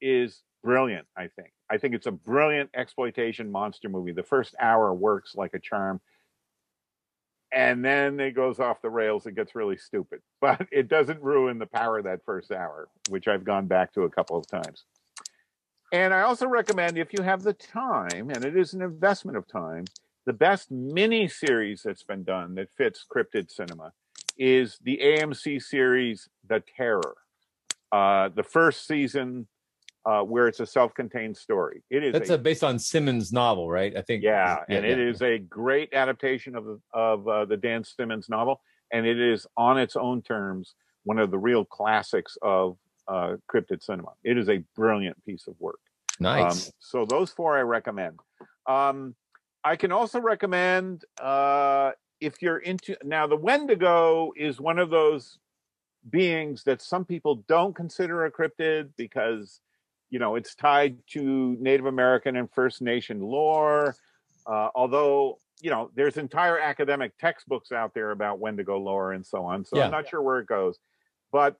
[0.00, 1.06] is brilliant.
[1.16, 1.52] I think.
[1.70, 4.12] I think it's a brilliant exploitation monster movie.
[4.12, 6.00] The first hour works like a charm,
[7.52, 9.26] and then it goes off the rails.
[9.26, 13.28] It gets really stupid, but it doesn't ruin the power of that first hour, which
[13.28, 14.84] I've gone back to a couple of times.
[15.92, 19.46] And I also recommend if you have the time, and it is an investment of
[19.46, 19.84] time,
[20.26, 23.92] the best mini series that's been done that fits cryptid cinema
[24.36, 27.14] is the AMC series The Terror.
[27.92, 29.46] Uh, the first season,
[30.06, 31.82] uh, where it's a self-contained story.
[31.90, 33.96] It is That's a, a, based on Simmons' novel, right?
[33.96, 34.22] I think.
[34.22, 35.04] yeah, and it yeah.
[35.04, 38.60] is a great adaptation of the- of uh, the Dan Simmons novel,
[38.92, 40.74] and it is on its own terms
[41.04, 42.76] one of the real classics of
[43.08, 44.12] uh, cryptid cinema.
[44.22, 45.80] It is a brilliant piece of work.
[46.20, 46.68] Nice.
[46.68, 48.18] Um, so those four I recommend.
[48.66, 49.14] Um,
[49.62, 55.38] I can also recommend uh, if you're into now the Wendigo is one of those
[56.08, 59.60] beings that some people don't consider a cryptid because
[60.14, 63.96] you know it's tied to Native American and First Nation lore.
[64.46, 69.44] Uh, although you know there's entire academic textbooks out there about Wendigo lore and so
[69.44, 69.86] on, so Yeah.
[69.86, 70.78] I'm not sure where it goes.
[71.32, 71.56] But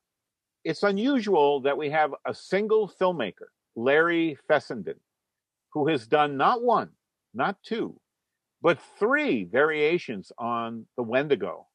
[0.63, 5.01] it's unusual that we have a single filmmaker, Larry Fessenden,
[5.73, 6.91] who has done not one,
[7.35, 7.99] not two,
[8.63, 11.67] but three variations on the Wendigo.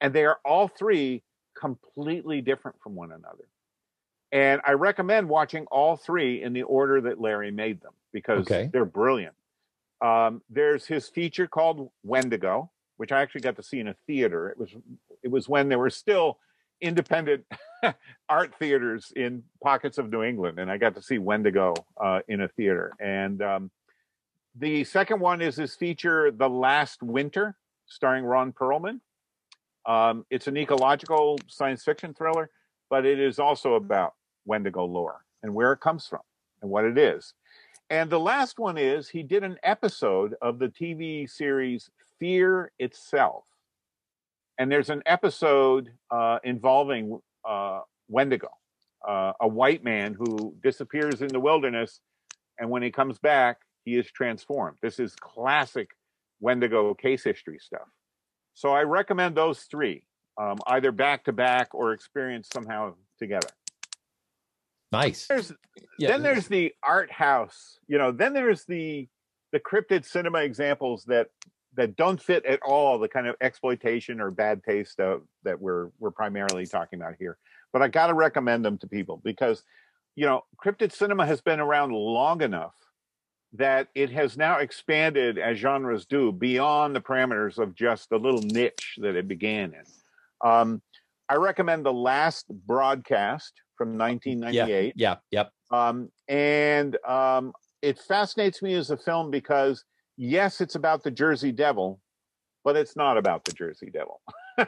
[0.00, 1.24] And they are all three
[1.60, 3.48] completely different from one another.
[4.36, 8.68] And I recommend watching all three in the order that Larry made them because Okay.
[8.70, 9.34] they're brilliant.
[10.02, 14.50] Um, there's his feature called Wendigo, which I actually got to see in a theater.
[14.50, 14.76] It was
[15.22, 16.38] it was when there were still
[16.82, 17.46] independent
[18.28, 22.42] art theaters in pockets of New England, and I got to see Wendigo uh, in
[22.42, 22.92] a theater.
[23.00, 23.70] And um,
[24.54, 27.56] the second one is his feature, The Last Winter,
[27.86, 29.00] starring Ron Perlman.
[29.86, 32.50] Um, it's an ecological science fiction thriller,
[32.90, 34.12] but it is also about
[34.46, 36.20] Wendigo lore and where it comes from
[36.62, 37.34] and what it is.
[37.90, 43.44] And the last one is he did an episode of the TV series Fear Itself.
[44.58, 48.48] And there's an episode uh, involving uh, Wendigo,
[49.06, 52.00] uh, a white man who disappears in the wilderness.
[52.58, 54.78] And when he comes back, he is transformed.
[54.82, 55.90] This is classic
[56.40, 57.88] Wendigo case history stuff.
[58.54, 60.06] So I recommend those three,
[60.38, 63.48] um, either back to back or experienced somehow together.
[64.92, 65.26] Nice.
[65.26, 65.52] There's,
[65.98, 66.08] Yeah.
[66.08, 67.78] Then there's the art house.
[67.88, 69.08] You know, then there's the
[69.52, 71.28] the cryptid cinema examples that
[71.74, 75.90] that don't fit at all the kind of exploitation or bad taste stuff that we're
[75.98, 77.36] we're primarily talking about here.
[77.72, 79.62] But I got to recommend them to people because
[80.16, 82.74] you know, cryptid cinema has been around long enough
[83.52, 88.40] that it has now expanded as genres do beyond the parameters of just the little
[88.40, 90.50] niche that it began in.
[90.50, 90.82] Um,
[91.28, 94.94] I recommend the last broadcast from 1998.
[94.96, 95.16] Yeah.
[95.30, 95.50] Yep.
[95.70, 97.52] Um, and um,
[97.82, 99.84] it fascinates me as a film because,
[100.16, 102.00] yes, it's about the Jersey Devil,
[102.64, 104.20] but it's not about the Jersey Devil.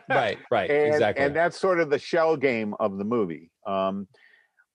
[0.09, 0.39] Right.
[0.51, 0.71] Right.
[0.71, 1.25] and, exactly.
[1.25, 3.51] And that's sort of the shell game of the movie.
[3.67, 4.09] Um,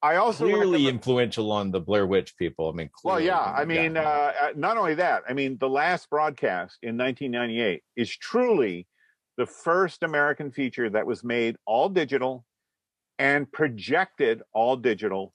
[0.02, 2.70] I also clearly influential on the Blair Witch people.
[2.70, 3.40] I mean, well, yeah.
[3.40, 5.24] I mean, uh, uh, not only that.
[5.30, 8.86] I mean, the last broadcast in 1998 is truly
[9.38, 12.46] the first American feature that was made all digital
[13.20, 15.34] and projected all digital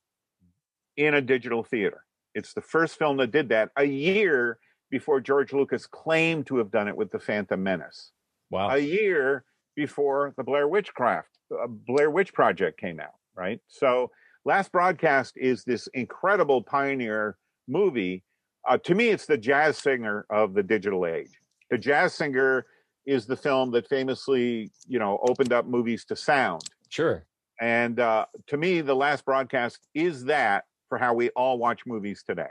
[0.97, 2.05] in a digital theater.
[2.35, 4.59] It's the first film that did that a year
[4.91, 8.13] before George Lucas claimed to have done it with the Phantom Menace.
[8.51, 8.71] Wow.
[8.71, 9.45] A year
[9.77, 13.61] before the Blair Witch Craft, uh, Blair Witch Project came out, right?
[13.69, 14.11] So,
[14.45, 17.37] Last Broadcast is this incredible pioneer
[17.67, 18.23] movie.
[18.67, 21.39] Uh, to me, it's the jazz singer of the digital age.
[21.71, 22.65] The Jazz Singer
[23.09, 26.63] is the film that famously, you know, opened up movies to sound.
[26.91, 27.25] Sure.
[27.59, 32.23] And uh, to me, the last broadcast is that for how we all watch movies
[32.25, 32.51] today.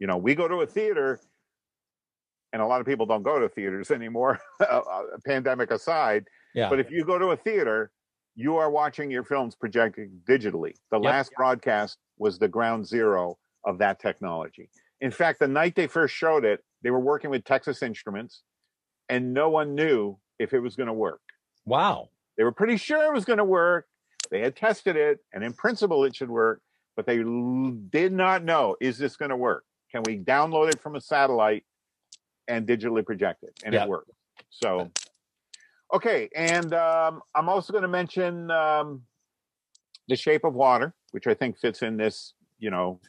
[0.00, 1.20] You know, we go to a theater,
[2.52, 4.80] and a lot of people don't go to theaters anymore, uh,
[5.24, 6.24] pandemic aside.
[6.56, 6.68] Yeah.
[6.68, 7.92] But if you go to a theater,
[8.34, 10.74] you are watching your films projected digitally.
[10.90, 11.04] The Yep.
[11.04, 14.70] last broadcast was the ground zero of that technology.
[15.00, 18.42] In fact, the night they first showed it, they were working with Texas Instruments,
[19.08, 21.20] and no one knew if it was going to work.
[21.64, 22.10] Wow.
[22.36, 23.86] They were pretty sure it was going to work.
[24.30, 26.60] They had tested it, and in principle, it should work,
[26.96, 29.64] but they l- did not know is this going to work?
[29.92, 31.64] Can we download it from a satellite
[32.48, 33.60] and digitally project it?
[33.64, 33.84] And Yeah.
[33.84, 34.10] it worked.
[34.50, 34.90] So,
[35.92, 36.28] okay.
[36.34, 39.02] And um, I'm also going to mention um,
[40.08, 43.00] The Shape of Water, which I think fits in this, you know.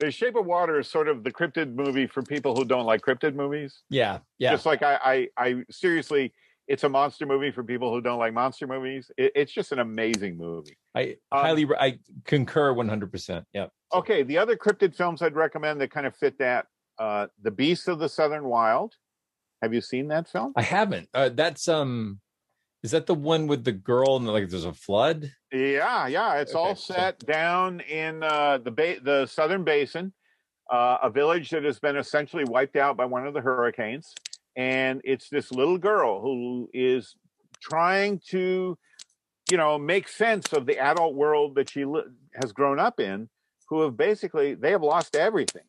[0.00, 3.02] The Shape of Water is sort of the cryptid movie for people who don't like
[3.02, 4.18] cryptid movies Yeah.
[4.38, 4.50] Yeah.
[4.52, 6.32] just like I, I, I seriously,
[6.66, 9.10] It's a monster movie for people who don't like monster movies.
[9.18, 10.78] It, it's just an amazing movie.
[10.94, 13.44] I Um, highly, I concur one hundred percent.
[13.52, 13.66] Yeah.
[13.92, 16.66] Okay, the other cryptid films I'd recommend that kind of fit that:
[16.98, 18.94] uh, The Beast of the Southern Wild.
[19.62, 20.52] Have you seen that film?
[20.56, 21.08] I haven't.
[21.12, 22.20] Uh, that's um,
[22.82, 25.30] is that the one with the girl and like there's a flood?
[25.52, 26.36] Yeah, yeah.
[26.40, 30.12] It's all Okay, so- set down in uh, the ba- the southern basin,
[30.70, 34.14] uh, a village that has been essentially wiped out by one of the hurricanes,
[34.56, 37.16] and it's this little girl who is
[37.62, 38.78] trying to,
[39.50, 42.02] you know, make sense of the adult world that she li-
[42.40, 43.28] has grown up in,
[43.68, 45.62] who have basically they have lost everything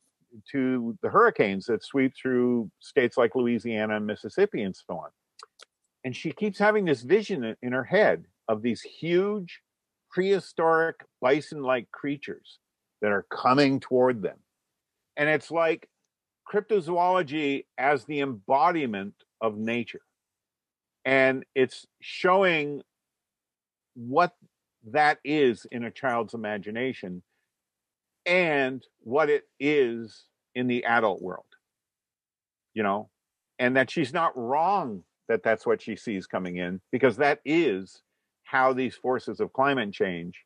[0.49, 5.09] to the hurricanes that sweep through states like Louisiana and Mississippi and so on.
[6.03, 9.61] And she keeps having this vision in- her head of these huge
[10.09, 12.59] prehistoric bison like creatures
[13.01, 14.37] that are coming toward them.
[15.15, 15.87] And it's like
[16.51, 20.01] cryptozoology as the embodiment of nature.
[21.05, 22.81] And it's showing
[23.95, 24.35] what
[24.91, 27.23] that is in a child's imagination
[28.25, 30.25] and what it is
[30.55, 31.45] in the adult world.
[32.73, 33.09] You know,
[33.59, 38.01] and that she's not wrong that that's what she sees coming in because that is
[38.43, 40.43] how these forces of climate change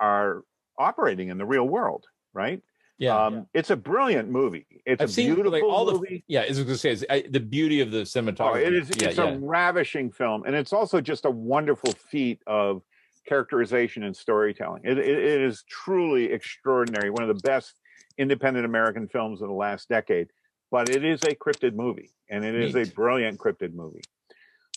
[0.00, 0.42] are
[0.78, 2.04] operating in the real world,
[2.34, 2.60] right?
[2.98, 4.66] Yeah, um, it's a brilliant movie.
[4.84, 6.24] It's I've a seen beautiful like all movie.
[6.28, 6.42] the yeah.
[6.42, 8.66] I was going to say it's, I, the beauty of the Oh, cinematography.
[8.66, 8.90] it is.
[9.00, 9.30] Yeah, it's yeah.
[9.30, 12.82] a ravishing film, and it's also just a wonderful feat of
[13.26, 14.82] characterization and storytelling.
[14.84, 17.08] It, it, it is truly extraordinary.
[17.10, 17.80] One of the best
[18.18, 20.28] independent American films of the last decade.
[20.72, 24.00] But it is a cryptid movie, and it is a brilliant cryptid movie.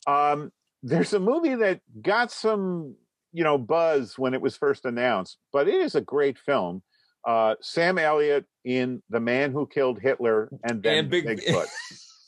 [0.05, 0.51] Um,
[0.83, 2.95] there's a movie that got some,
[3.33, 6.83] you know, buzz when it was first announced, but it is a great film.
[7.25, 11.65] Uh, Sam Elliott in The Man Who Killed Hitler and then And Big- Bigfoot.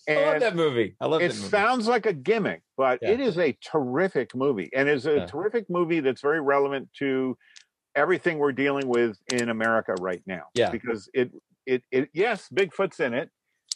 [0.09, 0.95] I love that movie.
[1.01, 1.49] I love it that movie.
[1.49, 3.09] sounds like a gimmick, but Yeah.
[3.11, 5.25] it is a terrific movie, and is a Yeah.
[5.25, 7.37] terrific movie that's very relevant to
[7.95, 10.43] everything we're dealing with in America right now.
[10.55, 10.71] Yeah.
[10.71, 11.31] because it
[11.65, 13.29] it it yes, Bigfoot's in it,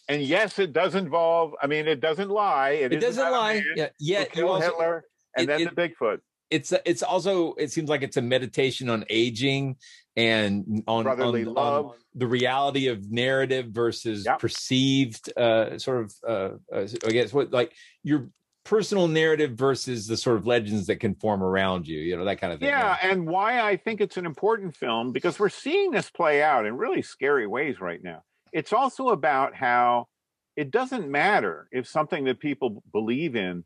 [0.07, 1.53] and yes, it does involve.
[1.61, 2.71] I mean, it doesn't lie.
[2.71, 3.63] It is doesn't lie.
[3.75, 6.19] Yeah, yet you also- Hitler and it- then it- the Bigfoot.
[6.49, 9.77] it's it's also it seems like it's a meditation on aging
[10.17, 16.49] and on, Brotherly on, on the reality of narrative versus perceived uh sort of uh,
[16.75, 17.73] uh i guess what like
[18.03, 18.27] your
[18.65, 22.41] personal narrative versus the sort of legends that can form around you you know that
[22.41, 25.91] kind of thing Yeah, and why I think it's an important film because we're seeing
[25.91, 28.23] this play out in really scary ways right now.
[28.51, 30.07] It's also about how
[30.55, 33.63] it doesn't matter if something that people believe in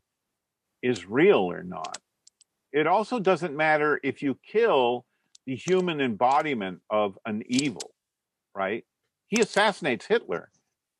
[0.82, 1.98] is real or not.
[2.72, 5.04] It also doesn't matter if you kill
[5.46, 7.92] the human embodiment of an evil,
[8.54, 8.84] right?
[9.28, 10.50] He assassinates Hitler,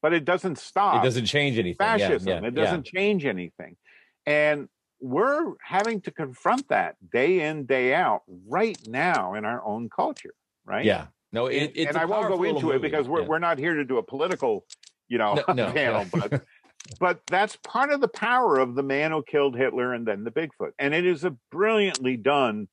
[0.02, 2.42] but it doesn't stop it doesn't change anything fascism.
[2.42, 3.76] yeah, it doesn't change anything.
[4.24, 4.68] And
[5.00, 10.34] we're having to confront that day in, day out, right now in our own culture,
[10.64, 10.84] right?
[10.84, 13.38] yeah no it, and, it's and I I won't go into it because we're, we're
[13.38, 14.64] not here to do a political,
[15.08, 16.26] you know, No, no, panel, yeah.
[16.28, 16.42] but
[17.00, 20.30] but that's part of the power of the man who killed Hitler and then the
[20.30, 22.68] Bigfoot, and it is a brilliantly done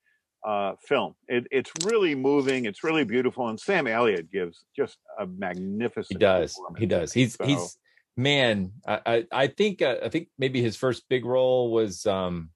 [0.45, 1.15] uh, film.
[1.27, 2.65] It, it's really moving.
[2.65, 6.17] It's really beautiful, and Sam Elliott gives just a magnificent.
[6.17, 7.77] he does he does he's So- he's
[8.15, 12.51] man i i, I think uh, i think maybe his first big role was um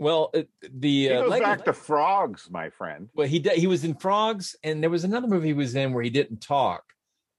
[0.00, 0.46] well the
[1.06, 3.08] He uh, goes Leg- back to frogs, my friend.
[3.14, 5.92] well he did he was in frogs and there was another movie he was in
[5.92, 6.82] where he didn't talk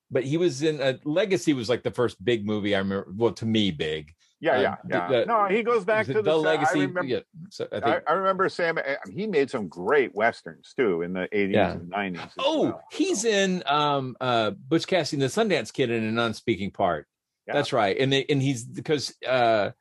[0.09, 3.33] but he was in a legacy was like the first big movie i remember well
[3.33, 5.07] to me big Yeah, Uh, yeah, yeah.
[5.07, 8.01] the- no, he goes back to the, the legacy I remember, yeah, so I I,
[8.07, 8.77] I remember Sam.
[8.79, 8.81] uh,
[9.13, 11.73] He made some great westerns too in the eighties Yeah.
[11.73, 12.31] and nineties.
[12.39, 17.05] Oh, he's in um uh Butch Cassidy and the Sundance Kid in a non-speaking part.
[17.47, 17.53] Yeah.
[17.53, 17.95] That's right.
[18.01, 19.71] And they and he's because uh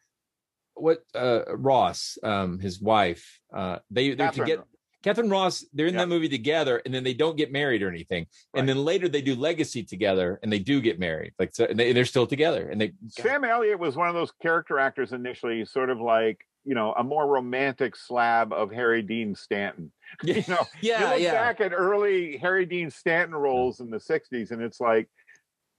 [0.80, 4.64] what uh Ross, um his wife, uh they they're Katharine together
[5.02, 8.26] Katharine Ross, they're in that movie together, and then they don't get married or anything.
[8.54, 11.32] And then later they do Legacy together, and they do get married.
[11.38, 12.68] Like so, and they, they're still together.
[12.68, 16.74] And they Sam Elliott was one of those character actors initially, sort of like you
[16.74, 19.90] know a more romantic slab of Harry Dean Stanton.
[20.22, 21.32] you know, Yeah, you look yeah.
[21.32, 25.08] back at early Harry Dean Stanton roles in the '60s, and it's like,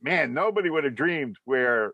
[0.01, 1.93] man, nobody would have dreamed where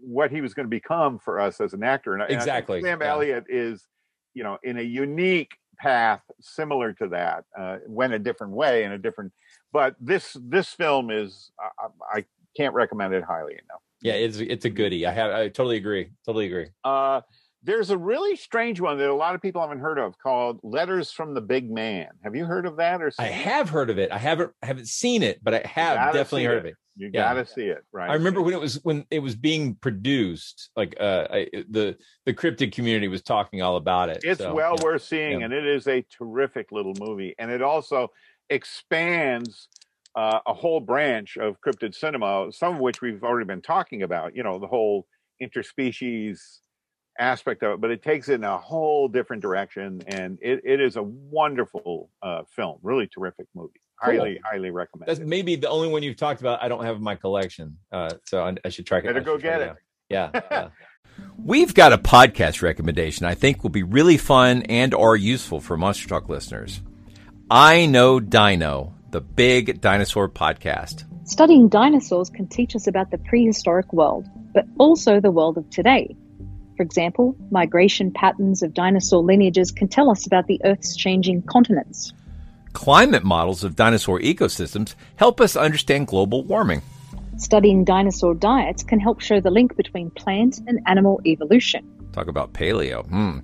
[0.00, 2.14] what he was going to become for us as an actor.
[2.14, 3.08] And I- and I Exactly, Sam yeah.
[3.08, 3.86] Elliott is,
[4.34, 7.44] you know, in a unique path similar to that.
[7.58, 9.32] Uh, went a different way in a different,
[9.72, 12.24] but this this film is I, I I
[12.56, 13.82] can't recommend it highly enough.
[14.00, 15.06] yeah, it's it's a goodie.
[15.06, 16.10] I have I totally agree.
[16.24, 16.68] Totally agree.
[16.84, 17.20] Uh,
[17.62, 21.10] There's a really strange one that a lot of people haven't heard of called Letters
[21.10, 22.06] from the Big Man.
[22.22, 23.32] Have you heard of that or I seen it?
[23.32, 24.12] have heard of it.
[24.12, 26.60] I haven't haven't seen it, but I have definitely heard it.
[26.60, 26.74] of it.
[26.96, 27.32] You Yeah.
[27.32, 28.10] gotta see it, right?
[28.10, 32.34] I remember when it was when it was being produced, like uh I, the the
[32.34, 34.20] cryptid community was talking all about it.
[34.22, 34.84] It's so, well yeah.
[34.84, 35.46] worth seeing, Yeah.
[35.46, 37.34] and it is a terrific little movie.
[37.38, 38.08] And it also
[38.50, 39.68] expands
[40.14, 44.34] uh, a whole branch of cryptid cinema, some of which we've already been talking about.
[44.34, 45.06] You know, the whole
[45.40, 46.58] interspecies
[47.18, 50.80] aspect of it, but it takes it in a whole different direction, and it, it
[50.80, 53.80] is a wonderful uh, film, really terrific movie.
[54.02, 54.14] Cool.
[54.14, 55.08] Highly, highly recommend.
[55.08, 56.62] That's maybe the only one you've talked about.
[56.62, 59.08] I don't have in my collection, uh, so I, I should track it.
[59.08, 59.76] Better go should track get out.
[60.08, 60.30] Yeah.
[60.50, 60.68] yeah.
[61.44, 65.76] We've got a podcast recommendation I think will be really fun and or useful for
[65.76, 66.80] Monster Talk listeners.
[67.50, 71.04] I know Dino, the big dinosaur podcast.
[71.28, 76.14] Studying dinosaurs can teach us about the prehistoric world, but also the world of today.
[76.78, 82.12] For example, migration patterns of dinosaur lineages can tell us about the Earth's changing continents.
[82.72, 86.82] Climate models of dinosaur ecosystems help us understand global warming.
[87.36, 91.84] Studying dinosaur diets can help show the link between plant and animal evolution.
[92.12, 93.04] Talk about paleo.
[93.08, 93.40] Hmm.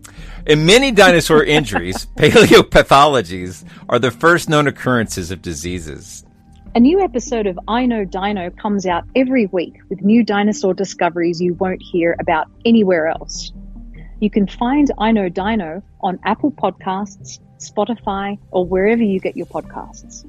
[0.47, 6.25] In many dinosaur injuries, paleopathologies are the first known occurrences of diseases.
[6.77, 11.41] A new episode of I Know Dino comes out every week with new dinosaur discoveries
[11.41, 13.53] you won't hear about anywhere else.
[14.19, 19.47] You can find I Know Dino on Apple Podcasts, Spotify, or wherever you get your
[19.47, 20.25] podcasts.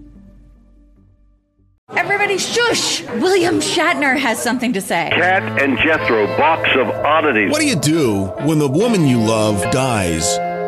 [1.90, 3.02] Everybody shush!
[3.02, 5.10] William Shatner has something to say.
[5.14, 7.50] Kat and Jethro, box of oddities.
[7.50, 10.38] What do you do when the woman you love dies?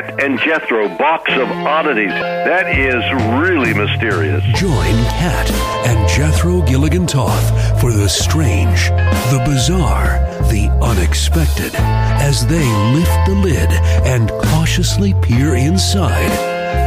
[0.00, 2.08] Kat and Jethro, box of oddities.
[2.08, 3.04] That is
[3.38, 4.42] really mysterious.
[4.58, 5.50] Join Kat
[5.86, 8.88] and Jethro Gilligan Toth for the strange,
[9.30, 10.18] the bizarre,
[10.48, 13.70] the unexpected as they lift the lid
[14.06, 16.30] and cautiously peer inside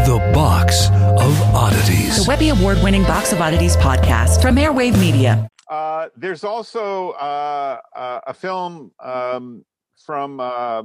[0.07, 2.18] the box of oddities.
[2.18, 5.48] The Webby Award winning Box of Oddities podcast from Airwave Media.
[5.69, 9.64] Uh, there's also uh, uh, a film um,
[10.03, 10.84] from uh,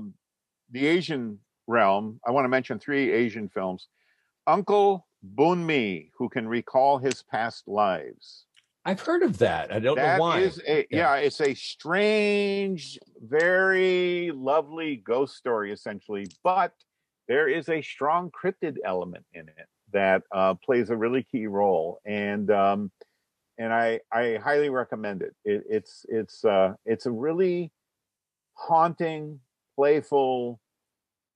[0.70, 1.38] the Asian
[1.68, 2.18] realm.
[2.26, 3.86] I want to mention three Asian films.
[4.48, 8.46] Uncle Boonmee, who can recall his past lives.
[8.84, 9.70] I've heard of that.
[9.70, 10.40] I don't That know why.
[10.40, 11.16] is a yeah.
[11.16, 16.26] it's a strange, very lovely ghost story, essentially.
[16.42, 16.72] But
[17.26, 22.00] there is a strong cryptid element in it that uh, plays a really key role,
[22.06, 22.90] and um,
[23.58, 25.34] and I I highly recommend it.
[25.44, 27.70] it it's it's uh, it's a really
[28.54, 29.40] haunting,
[29.76, 30.60] playful,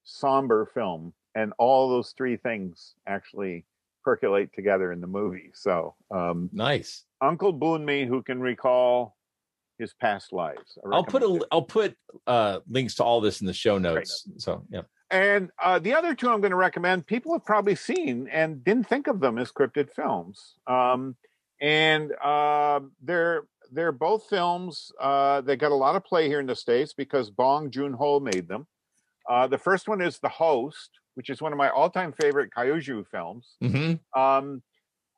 [0.03, 3.65] somber film, and all those three things actually
[4.03, 5.51] percolate together in the movie.
[5.53, 7.05] So um, nice.
[7.21, 9.15] Uncle Boonmee, who can recall
[9.79, 10.77] his past lives.
[10.91, 11.95] I'll put a I'll put
[12.27, 14.27] uh links to all this in the show notes.
[14.37, 14.81] So yeah.
[15.09, 18.87] And uh, the other two I'm going to recommend, people have probably seen and didn't
[18.87, 20.55] think of them as cryptid films.
[20.65, 21.15] Um,
[21.61, 26.47] and uh, they're they're both films uh, that got a lot of play here in
[26.47, 28.67] the states because Bong Joon Ho made them.
[29.29, 33.05] Uh, the first one is The Host, which is one of my all-time favorite Kaiju
[33.07, 33.55] films.
[33.63, 34.19] Mm-hmm.
[34.19, 34.61] Um,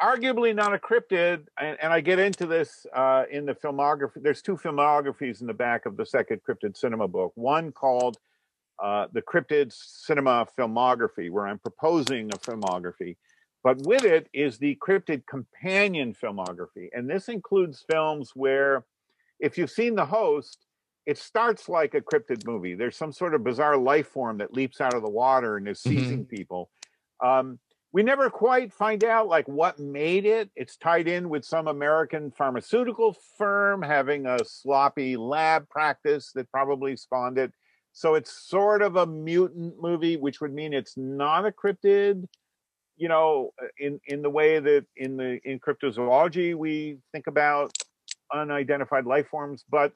[0.02, 4.22] arguably not a cryptid, and, and I get into this uh, in the filmography.
[4.22, 7.32] There's two filmographies in the back of the second cryptid cinema book.
[7.36, 8.18] One called
[8.84, 13.16] uh, the Cryptid Cinema Filmography, where I'm proposing a filmography.
[13.64, 16.90] But with it is the Cryptid Companion Filmography.
[16.92, 18.86] And this includes films where,
[19.40, 20.65] if you've seen The Host,
[21.06, 22.74] it starts like a cryptid movie.
[22.74, 25.80] There's some sort of bizarre life form that leaps out of the water and is
[25.82, 26.70] seizing people.
[27.24, 27.60] Um,
[27.92, 30.50] we never quite find out like what made it.
[30.56, 36.98] It's tied in with some American pharmaceutical firm having a sloppy lab practice that probably
[36.98, 37.54] spawned it.
[37.94, 42.26] So it's sort of a mutant movie, which would mean it's not a cryptid,
[42.98, 47.72] you know, in in the way that in the in cryptozoology we think about
[48.34, 49.94] unidentified life forms, but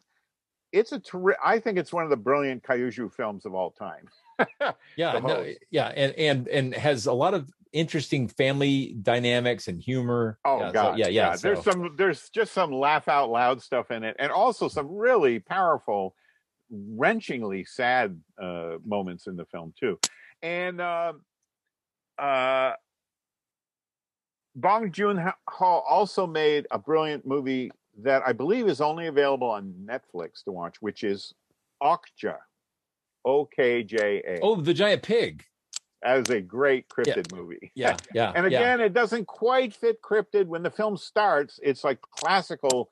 [0.71, 4.05] it's a terri- I think it's one of the brilliant Kaiju films of all time.
[4.95, 10.39] Yeah, no, yeah, and and and has a lot of interesting family dynamics and humor.
[10.45, 11.35] Oh yeah, so- god, yeah, yeah.
[11.35, 14.87] There's so- some there's just some laugh out loud stuff in it, and also some
[14.87, 16.15] really powerful
[16.73, 19.99] wrenchingly sad uh, moments in the film too,
[20.41, 21.13] and uh,
[22.17, 22.73] uh,
[24.55, 25.17] Bong Joon
[25.49, 27.71] Ho also made a brilliant movie
[28.03, 31.33] that I believe is only available on Netflix to watch, which is
[31.81, 32.37] Okja,
[33.25, 34.39] O K J A.
[34.41, 35.43] Oh, the giant pig.
[36.01, 37.73] As a great cryptid movie.
[37.75, 38.31] Yeah, yeah.
[38.35, 38.59] and yeah.
[38.59, 40.45] again, it doesn't quite fit cryptid.
[40.45, 42.89] When the film starts, it's like classical,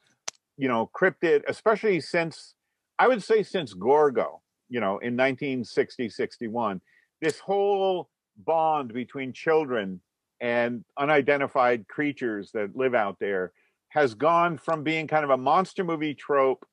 [0.58, 2.54] you know, cryptid, especially since
[3.00, 6.82] I would say since Gorgo, you know, in 1960, 61.
[7.22, 8.10] This whole
[8.46, 10.02] bond between children
[10.42, 13.54] and unidentified creatures that live out there
[13.98, 16.68] has gone from being kind of a monster movie trope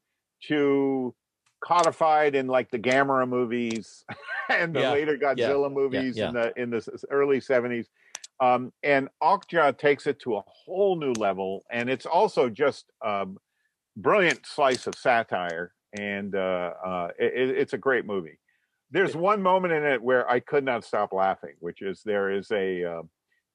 [0.49, 1.15] to
[1.65, 4.05] codified in like the Gamera movies
[4.51, 6.29] and the Yeah, later Godzilla yeah, movies yeah.
[6.29, 7.87] in the in the early 70s.
[8.41, 13.27] Um, and Okja takes it to a whole new level, and it's also just a
[13.97, 18.39] brilliant slice of satire, and uh, uh, it, it's a great movie.
[18.91, 22.51] There's one moment in it where I could not stop laughing, which is there is
[22.51, 23.03] a uh,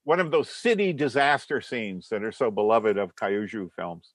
[0.10, 4.14] one of those city disaster scenes that are so beloved of Kaiju films,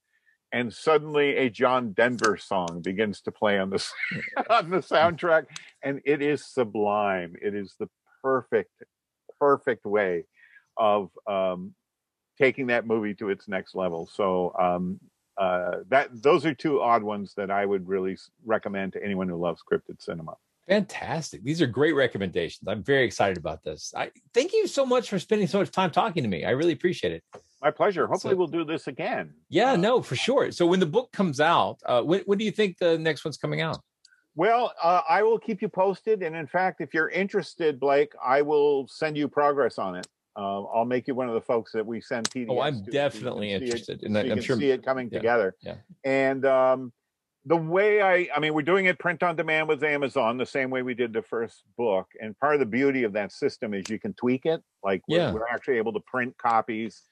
[0.50, 3.76] and suddenly a John Denver song begins to play on the
[4.50, 5.44] on the soundtrack,
[5.84, 7.36] and it is sublime.
[7.40, 7.88] It is the
[8.24, 8.72] perfect,
[9.38, 10.24] perfect way
[10.76, 11.76] of um,
[12.38, 14.10] taking that movie to its next level.
[14.12, 14.98] So um,
[15.38, 19.36] uh, that those are two odd ones that I would really recommend to anyone who
[19.36, 20.34] loves cryptid cinema.
[20.68, 21.42] Fantastic.
[21.44, 22.66] These are great recommendations.
[22.68, 23.92] I'm very excited about this.
[23.96, 26.44] I thank you so much for spending so much time talking to me.
[26.44, 27.22] I really appreciate it.
[27.62, 28.06] My pleasure.
[28.06, 29.34] Hopefully, So- we'll do this again.
[29.48, 30.50] Yeah, no, for sure.
[30.52, 33.36] So when the book comes out, uh, when, when do you think the next one's
[33.36, 33.78] coming out?
[34.36, 38.42] Well, uh, I will keep you posted, and in fact, if you're interested, Blake, I
[38.42, 40.06] will send you progress on it.
[40.36, 42.46] Uh, I'll make you one of the folks that we send PDFs.
[42.50, 44.58] Oh, I'm to, so you can definitely interested, and so I- you I'm can sure-
[44.58, 45.54] see it coming yeah, together.
[45.60, 45.74] yeah.
[46.04, 46.92] And um,
[47.46, 50.70] the way I, I mean, we're doing it print on demand with Amazon, the same
[50.70, 52.06] way we did the first book.
[52.20, 54.62] And part of the beauty of that system is you can tweak it.
[54.82, 55.32] Like we're, Yeah.
[55.32, 57.02] we're actually able to print copies,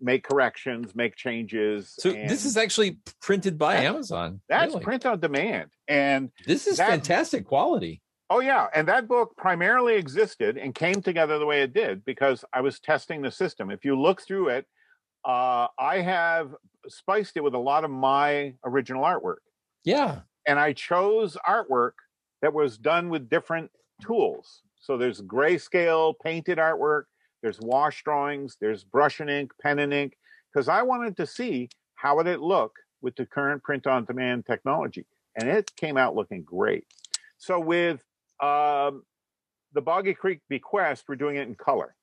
[0.00, 1.94] make corrections, make changes.
[1.98, 4.40] So and this is actually printed by That- Amazon.
[4.48, 4.84] that's Really?
[4.84, 8.02] print on demand, and This is that- fantastic quality.
[8.28, 12.44] Oh yeah, and that book primarily existed and came together the way it did because
[12.52, 13.70] I was testing the system.
[13.70, 14.66] If you look through it,
[15.24, 16.52] uh, I have
[16.88, 19.36] spiced it with a lot of my original artwork,
[19.86, 20.20] Yeah.
[20.46, 21.92] and I chose artwork
[22.42, 23.70] that was done with different
[24.02, 24.62] tools.
[24.80, 27.04] So there's grayscale painted artwork,
[27.42, 30.16] there's wash drawings, there's brush and ink, pen and ink,
[30.52, 32.72] because I wanted to see how would it look
[33.02, 35.06] with the current print on demand technology,
[35.38, 36.84] and it came out looking great.
[37.38, 38.04] So with
[38.42, 39.02] um,
[39.72, 41.94] the Boggy Creek Bequest, we're doing it in color.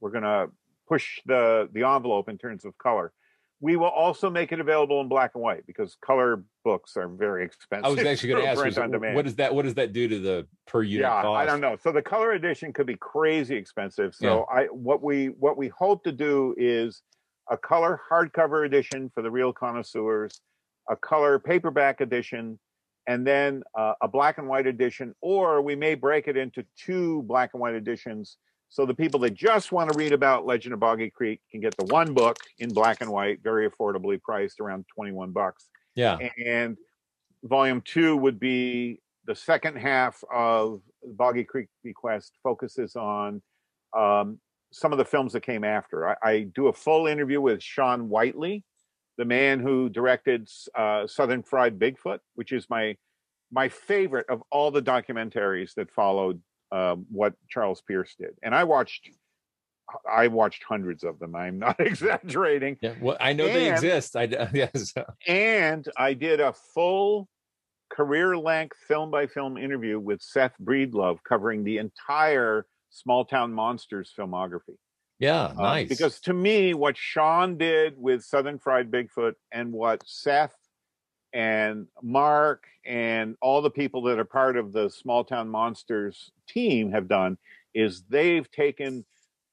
[0.00, 0.50] We're going to
[0.88, 3.12] push the the envelope in terms of color.
[3.60, 7.44] We will also make it available in black and white because color books are very
[7.44, 7.86] expensive.
[7.86, 9.16] I was actually going to ask print you, on so demand.
[9.16, 11.40] what does that what does that do to the per unit yeah, cost?
[11.40, 11.76] I don't know.
[11.82, 14.14] So the color edition could be crazy expensive.
[14.14, 17.02] So I what we what we hope to do is
[17.50, 20.40] a color hardcover edition for the real connoisseurs,
[20.88, 22.58] a color paperback edition,
[23.06, 27.22] and then uh, a black and white edition, or we may break it into two
[27.22, 28.36] black and white editions.
[28.70, 31.76] So the people that just want to read about Legend of Boggy Creek can get
[31.76, 36.18] the one book in black and white, very affordably priced, around twenty-one bucks Yeah.
[36.44, 36.76] and
[37.44, 43.42] volume two would be the second half of Boggy Creek Bequest focuses on
[43.96, 44.38] um,
[44.72, 46.08] some of the films that came after.
[46.10, 48.64] I, I do a full interview with Sean Whitley,
[49.16, 52.96] the man who directed uh, Southern Fried Bigfoot, which is my
[53.50, 56.38] my favorite of all the documentaries that followed
[56.72, 58.34] um, what Charles Pierce did.
[58.42, 59.10] And I watched
[60.10, 61.34] I watched hundreds of them.
[61.34, 62.76] I'm not exaggerating.
[62.82, 62.94] Yeah.
[63.00, 64.16] Well, I know they exist.
[64.16, 64.92] I yes.
[65.26, 67.28] and I did a full
[67.90, 74.12] career length film by film interview with Seth Breedlove covering the entire Small Town Monsters
[74.16, 74.76] filmography.
[75.18, 75.44] Yeah.
[75.46, 75.88] Uh, Nice.
[75.88, 80.54] because to me, what Sean did with Southern Fried Bigfoot and what Seth
[81.32, 86.90] and Mark and all the people that are part of the Small Town Monsters team
[86.92, 87.36] have done
[87.74, 89.04] is they've taken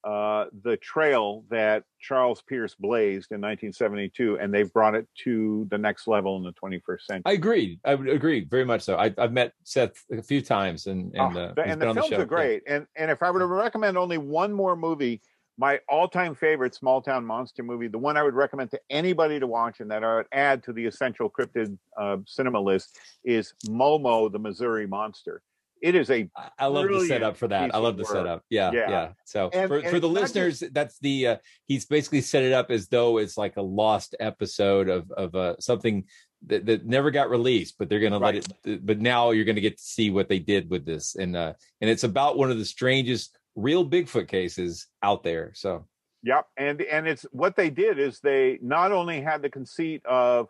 [0.04, 5.76] uh, the trail that Charles Pierce blazed in 1972 and they've brought it to the
[5.76, 7.22] next level in the 21st century.
[7.26, 7.80] I agree.
[7.84, 8.96] I would agree very much so.
[8.96, 11.94] I, I've met Seth a few times, and and, Oh, uh, the- and the the
[11.94, 12.20] films show.
[12.20, 12.62] are great.
[12.68, 15.20] And and if I were to recommend only one more movie,
[15.58, 19.46] my all-time favorite small town monster movie, the one I would recommend to anybody to
[19.46, 24.30] watch, and that I would add to the essential cryptid uh, cinema list, is Momo
[24.30, 25.42] the Missouri Monster.
[25.82, 26.28] It is a
[26.58, 27.74] I love the setup for that.
[27.74, 28.12] I love the work.
[28.12, 28.42] setup.
[28.48, 29.08] Yeah, yeah.
[29.24, 32.70] So And- for, and for the listeners, that's the uh, he's basically set it up
[32.70, 36.04] as though it's like a lost episode of of uh, something
[36.46, 38.42] that, that never got released, but they're going Right.
[38.42, 38.86] to let it.
[38.86, 41.52] But now you're going to get to see what they did with this, and uh,
[41.82, 45.50] and it's about one of the strangest real Bigfoot cases out there.
[45.54, 45.86] So
[46.22, 50.48] Yep, and and it's what they did is they not only had the conceit of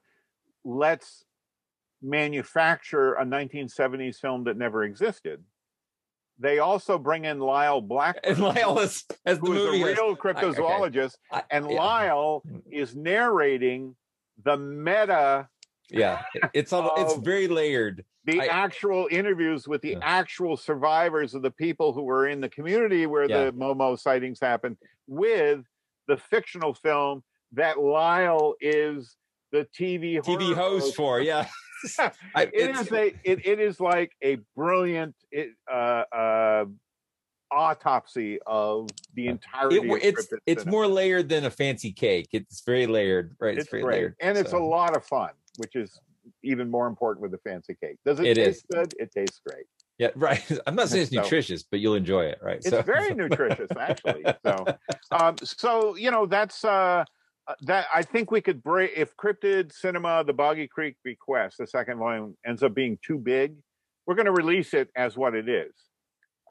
[0.65, 1.24] let's
[2.03, 5.43] manufacture a 1970s film that never existed.
[6.39, 9.83] They also bring in Lyle Black, and Lyle is as the who is a is-
[9.99, 10.20] real I- okay.
[10.20, 11.77] cryptozoologist, I- and yeah.
[11.77, 12.62] Lyle mm.
[12.70, 13.97] is narrating
[14.45, 15.49] the meta,
[15.91, 16.23] yeah,
[16.53, 18.05] it's all it's very layered.
[18.25, 22.49] the I- actual interviews with the actual survivors of the people who were in the
[22.49, 23.45] community where Yeah.
[23.47, 24.77] the Momo sightings happened,
[25.07, 25.65] with
[26.09, 27.23] the fictional film
[27.53, 29.17] that Lyle is
[29.53, 31.47] the TV TV horror host for yeah.
[32.35, 36.65] I- it is a it, it is like a brilliant it, uh, uh,
[37.51, 39.77] autopsy of the entirety.
[39.77, 40.71] It, it's it's cinema.
[40.71, 42.29] more layered than a fancy cake.
[42.33, 43.55] It's very layered, right?
[43.55, 45.99] It's, It's very great, layered, and it's a lot of fun, which is
[46.43, 47.97] even more important with the fancy cake.
[48.05, 48.65] Does it, It taste is.
[48.73, 48.95] good?
[48.99, 49.66] It tastes great.
[49.99, 50.43] Yeah, right.
[50.66, 52.57] I'm not saying it's So- nutritious, but you'll enjoy it, right?
[52.65, 54.24] It's very nutritious, actually.
[54.45, 54.65] So,
[55.12, 57.05] um, so you know, that's uh,
[57.49, 57.87] uh, that.
[57.95, 62.37] I think we could break if Cryptid Cinema, the Boggy Creek Bequest, the second volume
[62.47, 63.55] ends up being too big.
[64.07, 65.73] We're going to release it as what it is,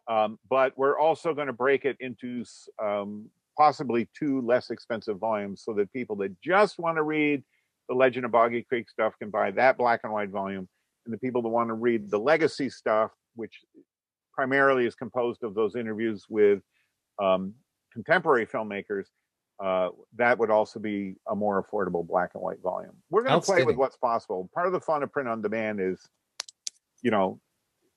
[0.09, 2.43] um, but we're also going to break it into
[2.83, 7.43] um, possibly two less expensive volumes, so that people that just want to read
[7.89, 10.67] the Legend of Boggy Creek stuff can buy that black and white volume,
[11.05, 13.59] and the people that want to read the legacy stuff, which
[14.33, 16.61] primarily is composed of those interviews with
[17.21, 17.53] um,
[17.93, 19.05] contemporary filmmakers,
[19.63, 22.91] uh, that would also be a more affordable black and white volume.
[23.09, 24.49] We're going to play with what's possible.
[24.53, 25.99] Part of the fun of print on demand is,
[27.01, 27.39] you know,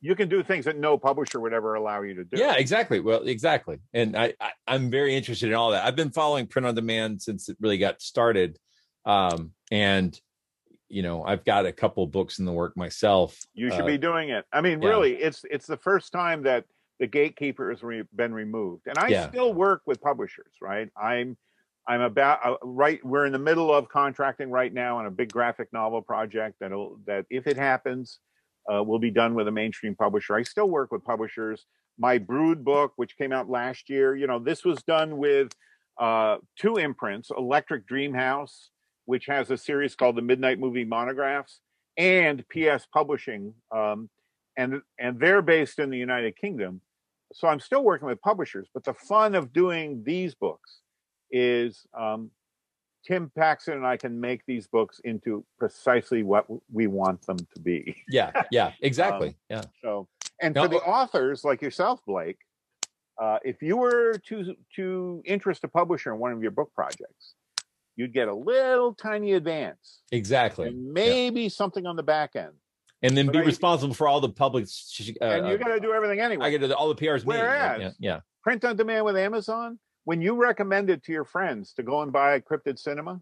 [0.00, 2.38] you can do things that no publisher would ever allow you to do.
[2.38, 3.00] Yeah, exactly.
[3.00, 3.80] Well, exactly.
[3.92, 5.84] And I, I I'm very interested in all that.
[5.84, 8.58] I've been following print on demand since it really got started.
[9.08, 10.18] Um, and
[10.90, 13.38] you know, I've got a couple books in the work myself.
[13.52, 14.46] You should Uh, be doing it.
[14.52, 14.88] I mean, yeah.
[14.88, 16.64] really, it's it's the first time that
[16.98, 19.28] the gatekeeper has re- been removed, and I Yeah.
[19.28, 20.52] still work with publishers.
[20.62, 21.36] Right, I'm
[21.86, 23.04] I'm about uh, right.
[23.04, 26.98] We're in the middle of contracting right now on a big graphic novel project that'll
[27.06, 28.20] that if it happens,
[28.72, 30.34] uh, will be done with a mainstream publisher.
[30.36, 31.66] I still work with publishers.
[31.98, 35.52] My Brood book, which came out last year, you know, this was done with
[35.98, 38.70] uh, two imprints: Electric Dream House,
[39.08, 41.60] which has a series called the Midnight Movie Monographs,
[41.96, 44.10] and PS Publishing, um,
[44.58, 46.82] and and they're based in the United Kingdom.
[47.32, 50.80] So I'm still working with publishers, but the fun of doing these books
[51.30, 52.30] is um,
[53.06, 57.60] Tim Paxton and I can make these books into precisely what we want them to
[57.62, 57.96] be.
[58.10, 59.28] Yeah, yeah, exactly.
[59.28, 59.62] Um, yeah.
[59.82, 60.06] So,
[60.42, 62.40] and No, for the uh, authors like yourself, Blake,
[63.18, 67.34] uh, if you were to to interest a publisher in one of your book projects,
[67.98, 70.70] you'd get a little tiny advance, Exactly.
[70.72, 72.52] maybe something on the back end.
[73.02, 74.66] And then But be I- responsible for all the public.
[74.68, 76.46] sh- Uh, and you got to do everything anyway.
[76.46, 77.24] I got to do all the PRs.
[77.24, 78.20] Whereas- yeah, yeah.
[78.42, 82.12] print on demand with Amazon, when you recommend it to your friends to go and
[82.12, 83.20] buy Cryptid Cinema,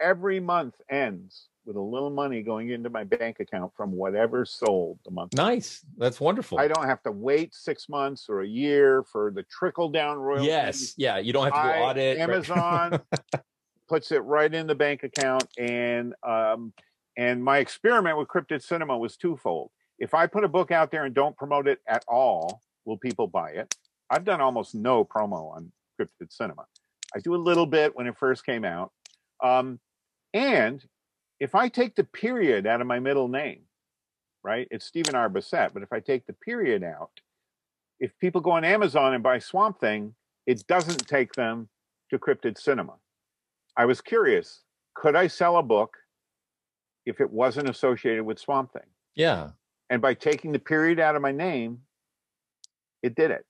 [0.00, 4.98] every month ends with a little money going into my bank account from whatever sold
[5.04, 5.34] the month.
[5.34, 5.84] Nice.
[5.98, 6.58] That's wonderful.
[6.58, 10.48] I don't have to wait six months or a year for the trickle down royalties.
[10.48, 10.94] Yes.
[10.96, 11.18] Yeah.
[11.18, 12.18] You don't have to go I- audit.
[12.18, 12.30] right?
[12.30, 13.00] Amazon
[13.88, 16.72] puts it right in the bank account, and um,
[17.18, 19.70] and my experiment with Cryptid Cinema was twofold.
[19.98, 23.26] If I put a book out there and don't promote it at all, will people
[23.26, 23.74] buy it?
[24.10, 25.70] I've done almost no promo on
[26.00, 26.64] Cryptid Cinema.
[27.14, 28.92] I do a little bit when it first came out,
[29.42, 29.80] um,
[30.32, 30.82] and
[31.40, 33.60] if I take the period out of my middle name,
[34.42, 34.66] right?
[34.70, 35.28] It's Stephen R.
[35.28, 37.10] Bissette, but if I take the period out,
[38.00, 40.14] if people go on Amazon and buy Swamp Thing,
[40.46, 41.68] it doesn't take them
[42.10, 42.94] to Cryptid Cinema.
[43.76, 44.62] I was curious,
[44.94, 45.96] could I sell a book
[47.06, 48.82] if it wasn't associated with Swamp Thing?
[49.14, 49.50] Yeah.
[49.90, 51.78] And by taking the period out of my name,
[53.02, 53.44] it did it.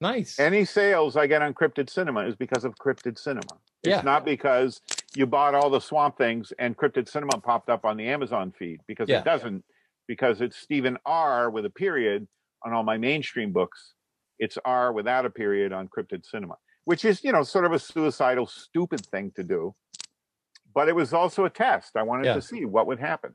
[0.00, 0.38] Nice.
[0.38, 3.58] Any sales I get on Cryptid Cinema is because of Cryptid Cinema.
[3.82, 4.00] It's Yeah.
[4.02, 4.80] not because
[5.16, 8.80] you bought all the Swamp Things and Cryptid Cinema popped up on the Amazon feed
[8.86, 9.20] because Yeah.
[9.20, 9.64] it doesn't.
[10.06, 12.28] Because it's Stephen R with a period
[12.62, 13.94] on all my mainstream books.
[14.38, 17.78] It's R without a period on Cryptid Cinema, which is you know sort of a
[17.78, 19.74] suicidal, stupid thing to do.
[20.74, 21.96] But it was also a test.
[21.96, 22.34] I wanted Yeah.
[22.34, 23.34] to see what would happen.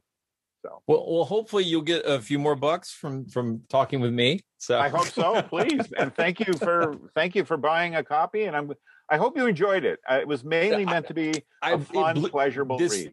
[0.61, 4.41] So Well, well, hopefully you'll get a few more bucks from from talking with me.
[4.57, 5.41] So I hope so.
[5.49, 8.43] Please, and thank you for thank you for buying a copy.
[8.43, 8.72] And I'm
[9.11, 9.99] I hope you enjoyed it.
[10.10, 13.11] Uh, it was mainly meant to be I- a fun, blew- pleasurable this- read.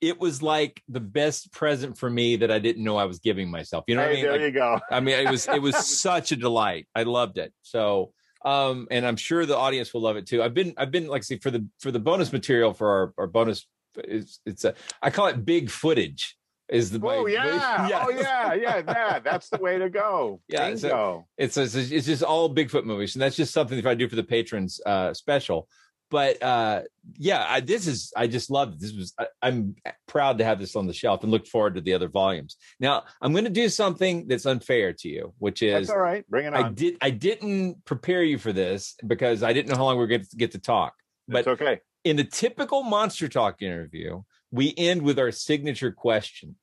[0.00, 3.50] it was like the best present for me that I didn't know I was giving
[3.50, 3.84] myself.
[3.86, 4.22] You know what I mean?
[4.24, 4.80] there Like, you go.
[4.90, 6.86] I mean, it was it was such a delight.
[6.94, 7.52] I loved it.
[7.62, 8.12] So,
[8.44, 10.42] um, and I'm sure the audience will love it too.
[10.42, 13.26] I've been I've been like say for the for the bonus material for our, our
[13.26, 13.66] bonus
[13.96, 16.36] it's it's a I call it big footage.
[16.68, 17.88] Is the Oh yeah.
[18.04, 18.54] Oh yeah.
[18.54, 18.82] Yeah.
[18.86, 19.18] Yeah.
[19.18, 20.40] That's the way to go.
[20.48, 20.78] Yeah, Bingo.
[20.78, 24.08] so it's, it's it's just all Bigfoot movies, and that's just something that I do
[24.08, 25.68] for the patrons uh, special.
[26.10, 26.82] But uh,
[27.16, 28.78] yeah, I, this is I just love.
[28.78, 29.74] This was I, I'm
[30.06, 32.56] proud to have this on the shelf and look forward to the other volumes.
[32.78, 36.24] Now I'm going to do something that's unfair to you, which is That's all right.
[36.28, 39.76] Bring it on I did I didn't prepare you for this because I didn't know
[39.76, 40.94] how long we are going to get to talk.
[41.26, 41.80] But That's okay.
[42.04, 44.22] in the typical Monster Talk interview,
[44.54, 46.54] we end with our signature question.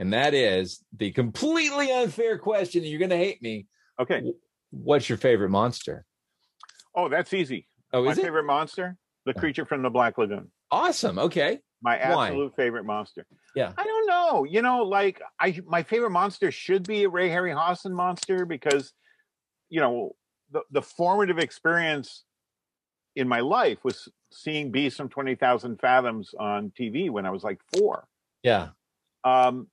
[0.00, 2.82] And that is the completely unfair question.
[2.82, 3.66] and You're going to hate me.
[4.00, 4.32] Okay.
[4.70, 6.04] What's your favorite monster?
[6.96, 7.68] Oh, that's easy.
[7.92, 8.24] Oh, my is it?
[8.24, 8.96] favorite monster?
[9.24, 10.50] The creature from the Black Lagoon.
[10.72, 11.18] Awesome.
[11.18, 11.60] Okay.
[11.80, 12.26] My Why?
[12.28, 13.24] absolute favorite monster.
[13.54, 13.72] Yeah.
[13.78, 14.44] I don't know.
[14.44, 18.92] You know, like I my favorite monster should be a Ray Harryhausen monster because,
[19.68, 20.16] you know,
[20.50, 22.24] the, the formative experience
[23.14, 27.42] in my life was seeing Beast from Twenty Thousand Fathoms on TV when I was
[27.44, 28.06] like four.
[28.42, 28.68] Yeah.
[29.24, 29.68] Um,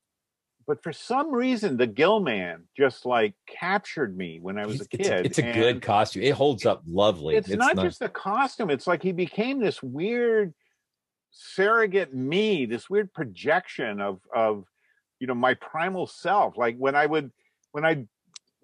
[0.68, 4.86] but for some reason, the Gill Man just like captured me when I was a
[4.92, 5.26] It's, kid.
[5.26, 6.24] it's a and- good costume.
[6.24, 7.36] It holds up lovely.
[7.36, 10.54] it's, not, just the costume it's like he became this weird
[11.38, 14.64] surrogate me this weird projection of of
[15.20, 17.30] you know my primal self like when i would
[17.74, 18.06] when i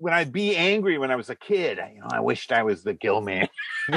[0.02, 1.80] when i'd be angry when i was a kid?
[1.80, 3.48] I, you know i wished i was the gill man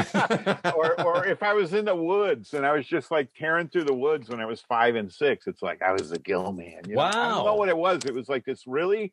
[0.75, 3.85] or or if i was in the woods and i was just like tearing through
[3.85, 6.83] the woods when i was five and six it's like i was the gill man
[6.87, 7.01] you know?
[7.01, 8.05] i don't know what it was.
[8.05, 9.13] It was like this really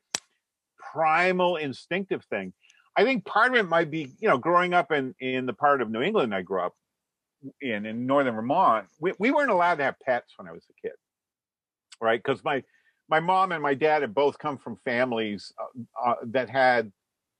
[0.93, 2.53] primal instinctive thing.
[2.97, 5.81] I think part of it might be you know growing up in in the part
[5.81, 6.73] of new england i grew up
[7.61, 10.87] in in northern vermont we, we weren't allowed to have pets when i was a
[10.87, 10.95] kid
[12.01, 12.21] right?
[12.21, 12.63] Because my
[13.11, 16.91] my mom and my dad had both come from families uh, uh, that had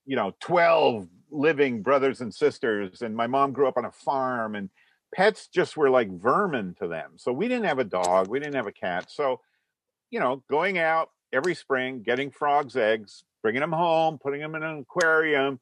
[0.05, 4.55] you know 12 living brothers and sisters and my mom grew up on a farm
[4.55, 4.69] and
[5.15, 7.11] pets just were like vermin to them.
[7.15, 9.09] So we didn't have a dog we didn't have a cat.
[9.09, 9.39] So
[10.11, 14.63] you know going out every spring getting frogs eggs bringing them home putting them in
[14.63, 15.59] an aquarium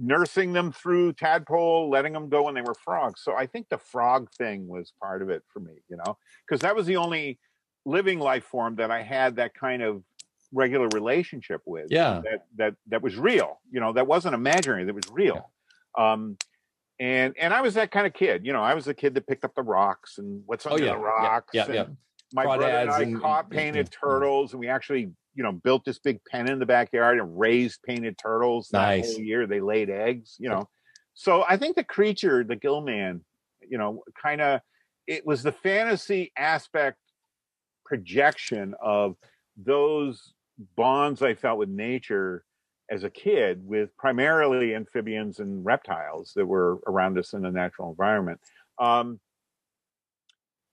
[0.00, 3.20] nursing them through tadpole letting them go when they were frogs.
[3.22, 6.60] So i think the frog thing was part of it for me you know because
[6.62, 7.38] that was the only
[7.84, 10.02] living life form that i had that kind of
[10.52, 12.22] regular relationship with Yeah.
[12.24, 15.50] that that that was real you know that wasn't imaginary that was real.
[15.96, 16.36] Um
[17.00, 19.26] and and i was that kind of kid you know i was the kid that
[19.26, 20.92] picked up the rocks and what's Oh, yeah.
[20.92, 21.94] the rocks Yeah, yeah, and yeah.
[22.32, 23.98] my brother and i and- caught painted yeah.
[24.00, 27.80] turtles and we actually you know built this big pen in the backyard and raised
[27.84, 29.46] painted turtles that whole year.
[29.46, 30.68] They laid eggs you know.
[31.14, 33.20] So i think the creature the gill man
[33.68, 34.60] you know kind of
[35.06, 36.98] it was the fantasy aspect
[37.88, 39.16] projection of
[39.56, 40.34] those
[40.76, 42.44] bonds i felt with nature
[42.90, 47.88] as a kid with primarily amphibians and reptiles that were around us in the natural
[47.90, 48.38] environment
[48.78, 49.18] um,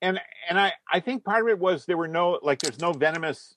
[0.02, 0.20] and
[0.50, 3.56] and I, I think part of it was there were no like there's no venomous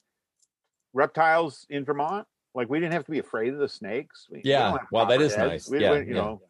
[0.95, 2.27] reptiles in Vermont.
[2.55, 4.27] Like we didn't have to be afraid of the snakes.
[4.31, 4.71] We, we Yeah.
[4.71, 5.69] don't Well, that is copperheads.
[5.69, 5.71] nice.
[5.71, 6.15] We- Yeah, we- you yeah.
[6.15, 6.41] know,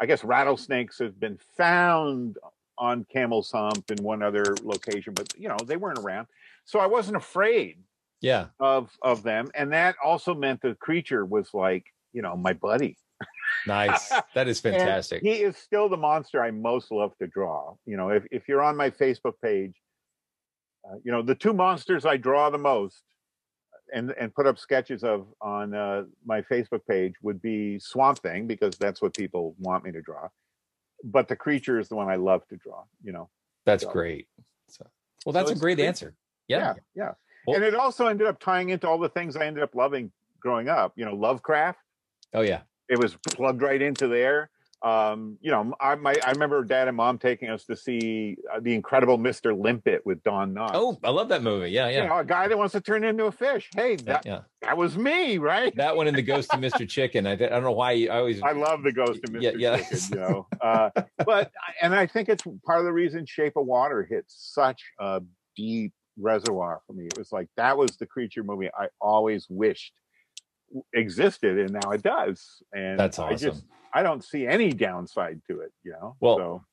[0.00, 2.36] I guess rattlesnakes have been found
[2.78, 6.26] on Camel's Hump and one other location, but you know they weren't around,
[6.64, 7.78] so I wasn't afraid
[8.20, 8.46] Yeah.
[8.60, 12.96] of of them, and that also meant the creature was like you know my buddy.
[13.66, 14.12] Nice.
[14.34, 15.22] That is fantastic.
[15.22, 17.74] he is still the monster I most love to draw.
[17.86, 19.74] You know, if, if you're on my Facebook page,
[20.88, 23.02] uh, you know, the two monsters I draw the most
[23.92, 28.46] and, and put up sketches of on uh, my Facebook page would be Swamp Thing,
[28.46, 30.28] because that's what people want me to draw.
[31.04, 33.28] But the creature is the one I love to draw, you know.
[33.64, 34.28] That's So- great.
[34.68, 34.86] So,
[35.24, 36.14] well, that's So a great answer.
[36.48, 36.74] Yeah.
[36.94, 37.12] Yeah.
[37.46, 37.54] yeah.
[37.54, 40.68] and it also ended up tying into all the things I ended up loving growing
[40.68, 40.92] up.
[40.96, 41.78] You know, Lovecraft.
[42.34, 42.62] Oh yeah.
[42.88, 44.50] It was plugged right into there.
[44.82, 48.60] Um, you know, I my I remember dad and mom taking us to see uh,
[48.60, 50.70] the Incredible Mister Limpet with Don Knotts.
[50.74, 51.70] Oh, I love that movie.
[51.70, 52.02] Yeah, yeah.
[52.02, 53.70] You know, a guy that wants to turn into a fish.
[53.74, 54.42] Hey, that yeah.
[54.62, 55.74] that was me, right?
[55.74, 56.88] That one in the Ghost of Mr.
[56.88, 57.26] Chicken.
[57.26, 58.40] I, I don't know why you, I always.
[58.40, 59.42] I love the Ghost of Mr.
[59.42, 59.76] Yeah, yeah.
[59.78, 60.46] Chicken, you know.
[60.60, 60.90] Uh,
[61.24, 65.22] but and I think it's part of the reason Shape of Water hit such a
[65.56, 67.06] deep reservoir for me.
[67.06, 69.92] It was like that was the creature movie I always wished
[70.92, 72.62] existed, and now it does.
[72.72, 73.64] And That's I just.
[73.92, 75.72] I don't see any downside to it.
[75.82, 76.16] You know.
[76.20, 76.64] Well, so,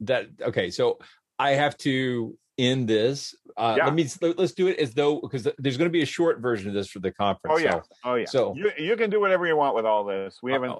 [0.00, 0.70] that okay.
[0.70, 0.98] So
[1.38, 3.34] I have to end this.
[3.56, 3.84] Uh, Yeah.
[3.86, 6.68] Let me let's do it as though because there's going to be a short version
[6.68, 7.54] of this for the conference.
[7.56, 8.26] oh yeah, So, oh yeah.
[8.26, 10.38] So you you can do whatever you want with all this.
[10.42, 10.78] We haven't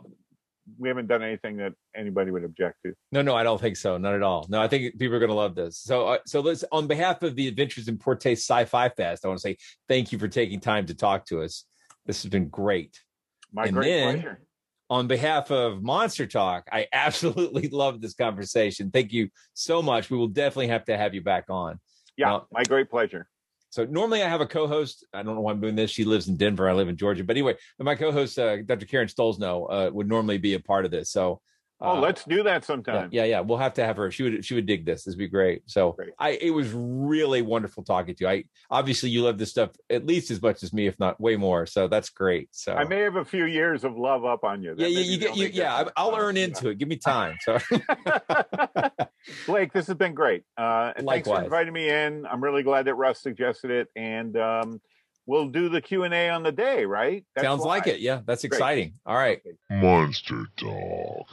[0.79, 2.95] we haven't done anything that anybody would object to.
[3.13, 3.99] No, no, I don't think so.
[3.99, 4.47] Not at all.
[4.49, 5.79] No, I think people are going to love this.
[5.79, 9.29] So, uh, so let's, on behalf of the Adventures in Poor Taste Sci-Fi Fest, I
[9.29, 9.57] want to say
[9.89, 11.65] thank you for taking time to talk to us.
[12.07, 13.01] This has been great.
[13.53, 14.41] My And great then, pleasure.
[14.91, 18.91] On behalf of Monster Talk, I absolutely love this conversation.
[18.91, 20.11] Thank you so much.
[20.11, 21.81] We will definitely have to have you back on.
[22.17, 23.29] Yeah, Well, my great pleasure.
[23.71, 25.05] So normally I have a co-host.
[25.13, 25.91] I don't know why I'm doing this.
[25.91, 26.69] She lives in Denver.
[26.69, 27.25] I live in Georgia.
[27.25, 28.87] But anyway, my co-host, uh, Dr.
[28.87, 31.11] Karen Stollznow, uh, would normally be a part of this.
[31.11, 31.41] So
[31.81, 33.09] Oh, uh, let's do that sometime.
[33.13, 33.41] yeah, yeah.
[33.41, 34.11] We'll have to have her.
[34.11, 35.05] She would she would dig this.
[35.05, 35.63] This would be great.
[35.67, 38.29] So I it was really wonderful talking to you.
[38.31, 41.37] I obviously you love this stuff at least as much as me, if not way
[41.37, 41.67] more.
[41.67, 42.49] So that's great.
[42.53, 44.75] So I may have a few years of love up on you.
[44.79, 46.79] yeah, That yeah, you get you yeah, I, I'll earn into it.
[46.79, 47.37] Give me time.
[47.43, 47.59] So
[49.47, 50.45] Blake, this has been great.
[50.57, 52.27] Uh, and thanks for inviting me in.
[52.27, 54.81] I'm really glad that Russ suggested it, and um,
[55.27, 56.85] we'll do the Q and A on the day.
[56.85, 57.25] Right?
[57.35, 58.01] That's sounds like it.
[58.01, 58.53] Yeah, that's Great.
[58.59, 58.93] exciting.
[59.05, 59.41] All right.
[59.71, 61.27] Monster Talk.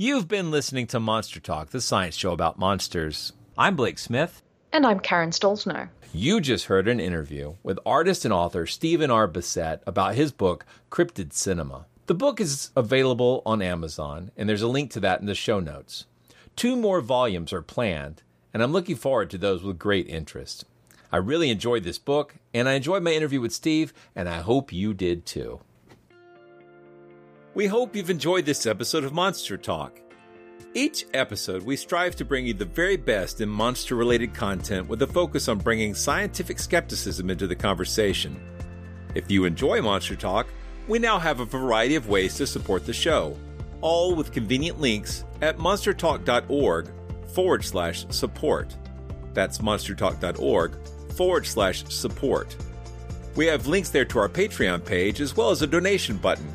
[0.00, 3.32] You've been listening to Monster Talk, the science show about monsters.
[3.58, 4.42] I'm Blake Smith.
[4.72, 5.88] And I'm Karen Stollznow.
[6.14, 9.26] You just heard an interview with artist and author Stephen R.
[9.26, 11.86] Bissette about his book, Cryptid Cinema.
[12.06, 15.58] The book is available on Amazon, and there's a link to that in the show
[15.58, 16.06] notes.
[16.54, 18.22] Two more volumes are planned,
[18.54, 20.64] and I'm looking forward to those with great interest.
[21.10, 24.72] I really enjoyed this book, and I enjoyed my interview with Steve, and I hope
[24.72, 25.58] you did too.
[27.58, 30.00] We hope you've enjoyed this episode of Monster Talk.
[30.74, 35.02] Each episode, we strive to bring you the very best in monster related content with
[35.02, 38.40] a focus on bringing scientific skepticism into the conversation.
[39.16, 40.46] If you enjoy Monster Talk,
[40.86, 43.36] we now have a variety of ways to support the show,
[43.80, 46.88] all with convenient links at monstertalk.org
[47.34, 48.76] forward slash support.
[49.34, 50.76] That's monstertalk.org
[51.16, 52.54] forward slash support.
[53.34, 56.54] We have links there to our Patreon page as well as a donation button.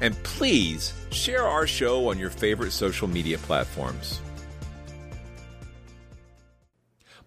[0.00, 4.20] And please share our show on your favorite social media platforms.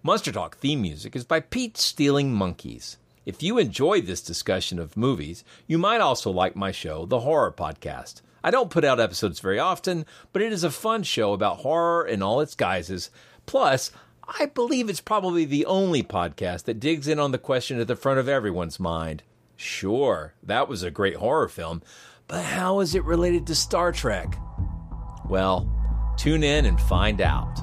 [0.02, 2.98] Monster Talk theme music is by Pete Stealing Monkeys.
[3.24, 7.52] If you enjoyed this discussion of movies, you might also like my show, The Horror
[7.52, 8.20] Podcast.
[8.42, 12.06] I don't put out episodes very often, but it is a fun show about horror
[12.06, 13.08] in all its guises.
[13.46, 13.90] Plus,
[14.28, 17.96] I believe it's probably the only podcast that digs in on the question at the
[17.96, 19.22] front of everyone's mind.
[19.56, 21.80] Sure, that was a great horror film,
[22.28, 24.38] but how is it related to Star Trek?
[25.28, 25.70] Well,
[26.16, 27.60] tune in and find out.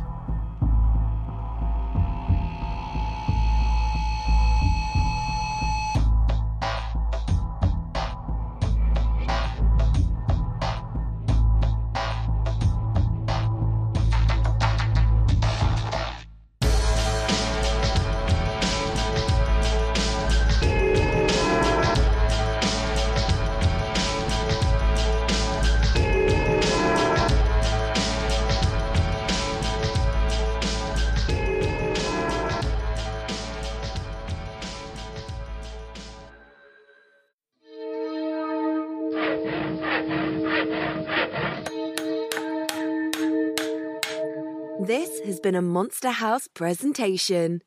[45.41, 47.61] Been a Monster House presentation.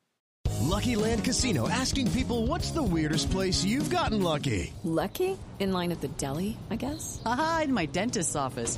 [0.61, 4.73] Lucky Land Casino asking people what's the weirdest place you've gotten lucky?
[4.83, 5.37] Lucky?
[5.59, 7.21] In line at the deli, I guess?
[7.25, 8.77] Aha, in my dentist's office.